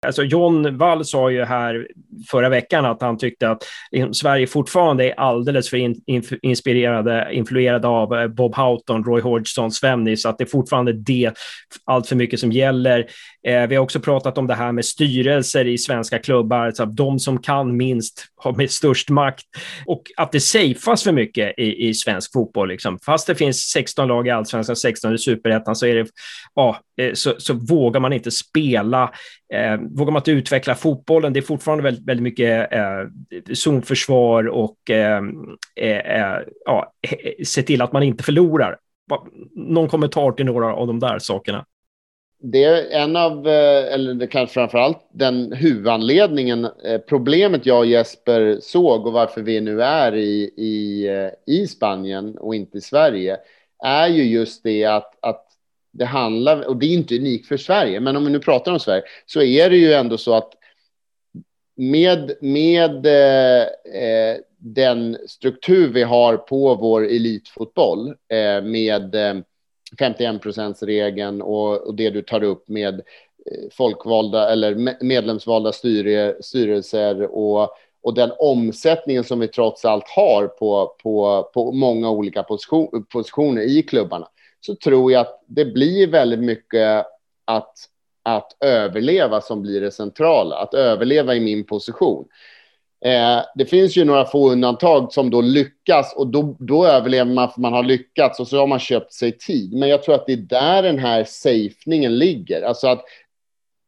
Alltså 0.05 0.23
John 0.23 0.77
Wall 0.77 1.05
sa 1.05 1.29
ju 1.29 1.43
här 1.43 1.87
förra 2.31 2.49
veckan 2.49 2.85
att 2.85 3.01
han 3.01 3.17
tyckte 3.17 3.49
att 3.49 3.63
liksom, 3.91 4.13
Sverige 4.13 4.47
fortfarande 4.47 5.09
är 5.09 5.19
alldeles 5.19 5.69
för 5.69 5.77
in, 5.77 6.01
in, 6.05 6.23
inspirerade, 6.41 7.27
influerade 7.31 7.87
av 7.87 8.15
eh, 8.15 8.27
Bob 8.27 8.55
Houghton, 8.55 9.03
Roy 9.03 9.21
Hodgson, 9.21 9.71
Svennis, 9.71 10.25
att 10.25 10.37
det 10.37 10.43
är 10.43 10.49
fortfarande 10.49 10.93
det 10.93 11.31
allt 11.85 12.07
för 12.07 12.15
mycket 12.15 12.39
som 12.39 12.51
gäller. 12.51 13.05
Eh, 13.45 13.67
vi 13.67 13.75
har 13.75 13.83
också 13.83 13.99
pratat 13.99 14.37
om 14.37 14.47
det 14.47 14.55
här 14.55 14.71
med 14.71 14.85
styrelser 14.85 15.67
i 15.67 15.77
svenska 15.77 16.19
klubbar, 16.19 16.71
så 16.71 16.83
att 16.83 16.95
de 16.95 17.19
som 17.19 17.41
kan 17.41 17.77
minst 17.77 18.25
har 18.35 18.53
med 18.53 18.71
störst 18.71 19.09
makt 19.09 19.45
och 19.85 20.03
att 20.17 20.31
det 20.31 20.39
safeas 20.39 21.03
för 21.03 21.11
mycket 21.11 21.59
i, 21.59 21.87
i 21.87 21.93
svensk 21.93 22.33
fotboll. 22.33 22.67
Liksom. 22.67 22.99
Fast 22.99 23.27
det 23.27 23.35
finns 23.35 23.57
16 23.57 24.07
lag 24.07 24.27
i 24.27 24.29
allsvenskan, 24.29 24.75
16 24.75 25.15
i 25.15 25.17
superettan, 25.17 25.75
så, 25.75 25.85
är 25.85 25.95
det, 25.95 26.07
ja, 26.55 26.79
eh, 26.97 27.13
så, 27.13 27.33
så 27.37 27.53
vågar 27.53 27.99
man 27.99 28.13
inte 28.13 28.31
spela, 28.31 29.11
eh, 29.53 29.77
vågar 29.91 30.11
man 30.11 30.19
inte 30.19 30.31
utveckla 30.31 30.75
fotbollen. 30.75 31.33
Det 31.33 31.39
är 31.39 31.41
fortfarande 31.41 31.83
väldigt, 31.83 32.05
väldigt 32.05 32.23
mycket 32.23 32.73
eh, 32.73 33.53
zonförsvar 33.53 34.47
och 34.47 34.89
eh, 34.89 35.21
eh, 35.75 35.97
eh 35.97 36.39
ja, 36.65 36.93
eh, 37.01 37.43
se 37.45 37.61
till 37.61 37.81
att 37.81 37.93
man 37.93 38.03
inte 38.03 38.23
förlorar. 38.23 38.77
Någon 39.55 39.87
kommentar 39.87 40.31
till 40.31 40.45
några 40.45 40.73
av 40.73 40.87
de 40.87 40.99
där 40.99 41.19
sakerna? 41.19 41.65
Det 42.51 42.63
är 42.63 43.01
en 43.01 43.15
av, 43.15 43.47
eh, 43.47 43.93
eller 43.93 44.27
kanske 44.27 44.53
framför 44.53 44.77
allt 44.77 45.07
den 45.11 45.51
huvudanledningen, 45.51 46.65
eh, 46.65 47.01
problemet 47.07 47.65
jag 47.65 47.79
och 47.79 47.85
Jesper 47.85 48.57
såg 48.61 49.07
och 49.07 49.13
varför 49.13 49.41
vi 49.41 49.61
nu 49.61 49.81
är 49.81 50.15
i, 50.15 50.51
i, 50.57 51.07
eh, 51.07 51.55
i 51.55 51.67
Spanien 51.67 52.37
och 52.37 52.55
inte 52.55 52.77
i 52.77 52.81
Sverige, 52.81 53.37
är 53.83 54.07
ju 54.07 54.23
just 54.23 54.63
det 54.63 54.85
att, 54.85 55.17
att 55.19 55.45
det 55.91 56.05
handlar, 56.05 56.67
och 56.67 56.77
det 56.77 56.85
är 56.85 56.93
inte 56.93 57.17
unikt 57.17 57.47
för 57.47 57.57
Sverige, 57.57 57.99
men 57.99 58.15
om 58.15 58.25
vi 58.25 58.31
nu 58.31 58.39
pratar 58.39 58.71
om 58.71 58.79
Sverige, 58.79 59.03
så 59.25 59.41
är 59.41 59.69
det 59.69 59.77
ju 59.77 59.93
ändå 59.93 60.17
så 60.17 60.33
att 60.33 60.53
med, 61.75 62.31
med 62.41 63.05
eh, 63.05 64.37
den 64.57 65.17
struktur 65.27 65.93
vi 65.93 66.03
har 66.03 66.37
på 66.37 66.75
vår 66.75 67.05
elitfotboll, 67.05 68.07
eh, 68.07 68.63
med 68.63 69.15
51 69.99 70.41
procentsregeln 70.41 71.41
och, 71.41 71.87
och 71.87 71.95
det 71.95 72.09
du 72.09 72.21
tar 72.21 72.43
upp 72.43 72.69
med 72.69 72.93
eh, 72.93 73.69
folkvalda 73.71 74.51
eller 74.51 75.03
medlemsvalda 75.03 75.71
styre, 75.71 76.35
styrelser 76.41 77.21
och, 77.21 77.69
och 78.03 78.13
den 78.13 78.31
omsättningen 78.39 79.23
som 79.23 79.39
vi 79.39 79.47
trots 79.47 79.85
allt 79.85 80.07
har 80.07 80.47
på, 80.47 80.95
på, 81.03 81.43
på 81.53 81.71
många 81.71 82.09
olika 82.09 82.43
position, 82.43 83.05
positioner 83.09 83.61
i 83.61 83.83
klubbarna 83.83 84.27
så 84.65 84.75
tror 84.75 85.11
jag 85.11 85.21
att 85.21 85.43
det 85.47 85.65
blir 85.65 86.07
väldigt 86.07 86.39
mycket 86.39 87.05
att, 87.45 87.73
att 88.23 88.57
överleva 88.59 89.41
som 89.41 89.61
blir 89.61 89.81
det 89.81 89.91
centrala, 89.91 90.55
att 90.55 90.73
överleva 90.73 91.35
i 91.35 91.39
min 91.39 91.63
position. 91.63 92.25
Eh, 93.05 93.41
det 93.55 93.65
finns 93.65 93.97
ju 93.97 94.05
några 94.05 94.25
få 94.25 94.51
undantag 94.51 95.13
som 95.13 95.29
då 95.29 95.41
lyckas 95.41 96.13
och 96.15 96.27
då, 96.27 96.55
då 96.59 96.87
överlever 96.87 97.33
man 97.33 97.49
för 97.49 97.61
man 97.61 97.73
har 97.73 97.83
lyckats 97.83 98.39
och 98.39 98.47
så 98.47 98.57
har 98.57 98.67
man 98.67 98.79
köpt 98.79 99.13
sig 99.13 99.37
tid. 99.37 99.73
Men 99.73 99.89
jag 99.89 100.03
tror 100.03 100.15
att 100.15 100.25
det 100.25 100.33
är 100.33 100.37
där 100.37 100.83
den 100.83 100.99
här 100.99 101.23
safeningen 101.23 102.17
ligger. 102.17 102.61
Alltså 102.61 102.87
att 102.87 103.05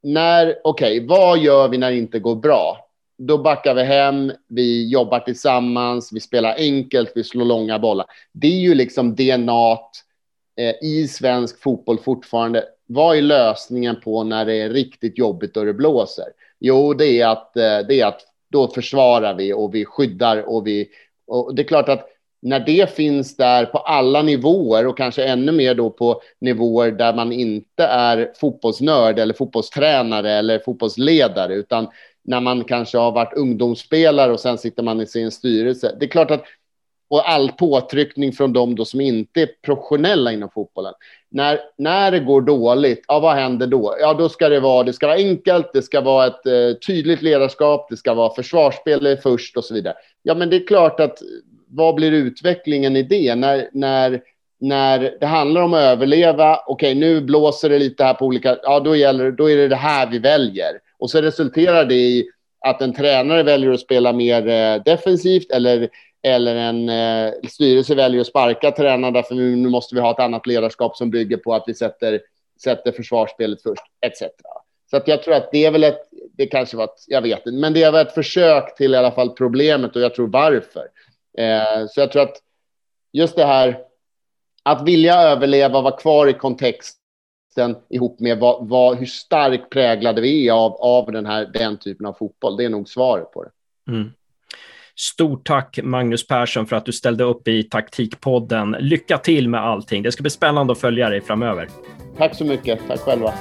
när, 0.03 0.55
okej, 0.63 0.97
okay, 0.97 1.07
vad 1.07 1.39
gör 1.39 1.67
vi 1.67 1.77
när 1.77 1.91
det 1.91 1.97
inte 1.97 2.19
går 2.19 2.35
bra? 2.35 2.77
Då 3.17 3.37
backar 3.37 3.73
vi 3.73 3.83
hem, 3.83 4.31
vi 4.47 4.89
jobbar 4.89 5.19
tillsammans, 5.19 6.11
vi 6.13 6.19
spelar 6.19 6.55
enkelt, 6.57 7.11
vi 7.15 7.23
slår 7.23 7.45
långa 7.45 7.79
bollar. 7.79 8.05
Det 8.31 8.47
är 8.47 8.59
ju 8.59 8.75
liksom 8.75 9.15
DNA 9.15 9.71
eh, 10.59 10.75
i 10.81 11.07
svensk 11.07 11.61
fotboll 11.61 11.99
fortfarande. 11.99 12.65
Vad 12.85 13.17
är 13.17 13.21
lösningen 13.21 14.01
på 14.01 14.23
när 14.23 14.45
det 14.45 14.55
är 14.55 14.69
riktigt 14.69 15.17
jobbigt 15.17 15.57
och 15.57 15.65
det 15.65 15.73
blåser? 15.73 16.25
Jo, 16.59 16.93
det 16.93 17.21
är 17.21 17.27
att, 17.27 17.57
eh, 17.57 17.79
det 17.87 18.01
är 18.01 18.05
att 18.05 18.21
då 18.51 18.67
försvarar 18.67 19.33
vi 19.33 19.53
och 19.53 19.75
vi 19.75 19.85
skyddar 19.85 20.49
och 20.49 20.67
vi... 20.67 20.89
Och 21.27 21.55
det 21.55 21.61
är 21.61 21.67
klart 21.67 21.89
att 21.89 22.07
när 22.41 22.59
det 22.59 22.95
finns 22.95 23.37
där 23.37 23.65
på 23.65 23.77
alla 23.77 24.21
nivåer 24.21 24.87
och 24.87 24.97
kanske 24.97 25.23
ännu 25.23 25.51
mer 25.51 25.75
då 25.75 25.89
på 25.89 26.21
nivåer 26.41 26.91
där 26.91 27.13
man 27.13 27.31
inte 27.31 27.83
är 27.83 28.31
fotbollsnörd 28.35 29.19
eller 29.19 29.33
fotbollstränare 29.33 30.31
eller 30.31 30.59
fotbollsledare, 30.59 31.53
utan 31.53 31.87
när 32.23 32.39
man 32.41 32.63
kanske 32.63 32.97
har 32.97 33.11
varit 33.11 33.37
ungdomsspelare 33.37 34.31
och 34.31 34.39
sen 34.39 34.57
sitter 34.57 34.83
man 34.83 35.01
i 35.01 35.05
sin 35.07 35.31
styrelse. 35.31 35.95
Det 35.99 36.05
är 36.05 36.09
klart 36.09 36.31
att 36.31 36.43
och 37.09 37.29
all 37.29 37.51
påtryckning 37.51 38.33
från 38.33 38.53
dem 38.53 38.75
då 38.75 38.85
som 38.85 39.01
inte 39.01 39.41
är 39.41 39.49
professionella 39.65 40.31
inom 40.31 40.49
fotbollen. 40.49 40.93
När, 41.29 41.59
när 41.77 42.11
det 42.11 42.19
går 42.19 42.41
dåligt, 42.41 43.05
ja, 43.07 43.19
vad 43.19 43.35
händer 43.35 43.67
då? 43.67 43.95
Ja, 43.99 44.13
då 44.13 44.29
ska 44.29 44.49
det 44.49 44.59
vara, 44.59 44.83
det 44.83 44.93
ska 44.93 45.07
vara 45.07 45.17
enkelt, 45.17 45.73
det 45.73 45.81
ska 45.81 46.01
vara 46.01 46.27
ett 46.27 46.45
eh, 46.45 46.77
tydligt 46.87 47.21
ledarskap, 47.21 47.87
det 47.89 47.97
ska 47.97 48.13
vara 48.13 48.33
försvarsspel 48.33 49.17
först 49.23 49.57
och 49.57 49.63
så 49.63 49.73
vidare. 49.73 49.93
Ja, 50.23 50.35
men 50.35 50.49
det 50.49 50.55
är 50.55 50.67
klart 50.67 50.99
att 50.99 51.17
vad 51.67 51.95
blir 51.95 52.11
utvecklingen 52.11 52.95
i 52.95 53.03
det? 53.03 53.35
När, 53.35 53.69
när, 53.73 54.21
när 54.59 55.17
det 55.19 55.25
handlar 55.25 55.61
om 55.61 55.73
att 55.73 55.79
överleva, 55.79 56.59
okej, 56.67 56.91
okay, 56.91 56.99
nu 56.99 57.21
blåser 57.21 57.69
det 57.69 57.79
lite 57.79 58.03
här 58.03 58.13
på 58.13 58.25
olika, 58.25 58.57
ja, 58.63 58.79
då, 58.79 58.95
gäller, 58.95 59.31
då 59.31 59.49
är 59.49 59.57
det 59.57 59.67
det 59.67 59.75
här 59.75 60.07
vi 60.07 60.19
väljer. 60.19 60.71
Och 60.99 61.09
så 61.09 61.21
resulterar 61.21 61.85
det 61.85 61.95
i 61.95 62.25
att 62.65 62.81
en 62.81 62.93
tränare 62.93 63.43
väljer 63.43 63.71
att 63.71 63.79
spela 63.79 64.13
mer 64.13 64.47
eh, 64.47 64.83
defensivt 64.83 65.51
eller 65.51 65.89
eller 66.23 66.55
en 66.55 66.89
eh, 66.89 67.33
styrelse 67.49 67.95
väljer 67.95 68.21
att 68.21 68.27
sparka 68.27 68.71
tränaren 68.71 69.13
därför 69.13 69.35
nu 69.35 69.69
måste 69.69 69.95
vi 69.95 70.01
ha 70.01 70.11
ett 70.11 70.19
annat 70.19 70.47
ledarskap 70.47 70.97
som 70.97 71.11
bygger 71.11 71.37
på 71.37 71.53
att 71.53 71.63
vi 71.67 71.73
sätter, 71.73 72.21
sätter 72.63 72.91
försvarsspelet 72.91 73.61
först, 73.61 73.83
etc. 74.05 74.21
Så 74.89 74.97
att 74.97 75.07
jag 75.07 75.23
tror 75.23 75.33
att 75.33 75.51
det 75.51 75.65
är 75.65 75.71
väl 75.71 75.83
ett, 75.83 76.01
det 76.33 76.47
kanske 76.47 76.77
var 76.77 76.83
ett, 76.83 77.03
jag 77.07 77.21
vet 77.21 77.45
inte, 77.45 77.59
men 77.59 77.73
det 77.73 77.83
är 77.83 77.91
väl 77.91 78.07
ett 78.07 78.13
försök 78.13 78.75
till 78.75 78.93
i 78.93 78.97
alla 78.97 79.11
fall 79.11 79.29
problemet 79.29 79.95
och 79.95 80.01
jag 80.01 80.15
tror 80.15 80.27
varför. 80.27 80.87
Eh, 81.37 81.87
så 81.89 81.99
jag 81.99 82.11
tror 82.11 82.21
att 82.21 82.37
just 83.11 83.35
det 83.35 83.45
här 83.45 83.79
att 84.63 84.87
vilja 84.87 85.21
överleva, 85.21 85.81
vara 85.81 85.97
kvar 85.97 86.27
i 86.27 86.33
kontexten 86.33 87.75
ihop 87.89 88.19
med 88.19 88.39
vad, 88.39 88.67
vad, 88.67 88.97
hur 88.97 89.05
starkt 89.05 89.69
präglade 89.69 90.21
vi 90.21 90.47
är 90.47 90.53
av, 90.53 90.73
av 90.73 91.11
den 91.11 91.25
här 91.25 91.45
den 91.45 91.77
typen 91.77 92.05
av 92.05 92.13
fotboll. 92.13 92.57
Det 92.57 92.65
är 92.65 92.69
nog 92.69 92.89
svaret 92.89 93.31
på 93.31 93.43
det. 93.43 93.51
Mm. 93.91 94.13
Stort 94.99 95.45
tack 95.45 95.79
Magnus 95.83 96.27
Persson 96.27 96.65
för 96.65 96.75
att 96.75 96.85
du 96.85 96.91
ställde 96.91 97.23
upp 97.23 97.47
i 97.47 97.63
Taktikpodden. 97.63 98.75
Lycka 98.79 99.17
till 99.17 99.49
med 99.49 99.61
allting. 99.61 100.03
Det 100.03 100.11
ska 100.11 100.21
bli 100.21 100.29
spännande 100.29 100.73
att 100.73 100.79
följa 100.79 101.09
dig 101.09 101.21
framöver. 101.21 101.69
Tack 102.17 102.35
så 102.35 102.45
mycket. 102.45 102.79
Tack 102.87 102.99
själva. 102.99 103.33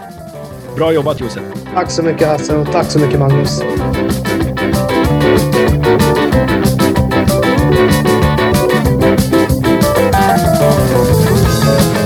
Bra 0.77 0.93
jobbat 0.93 1.21
Josef. 1.21 1.43
Tack 1.75 1.91
så 1.91 2.03
mycket 2.03 2.29
Hasse 2.29 2.57
och 2.57 2.73
tack 2.73 2.87
så 2.87 2.99
mycket 2.99 3.19
Magnus. 3.19 3.63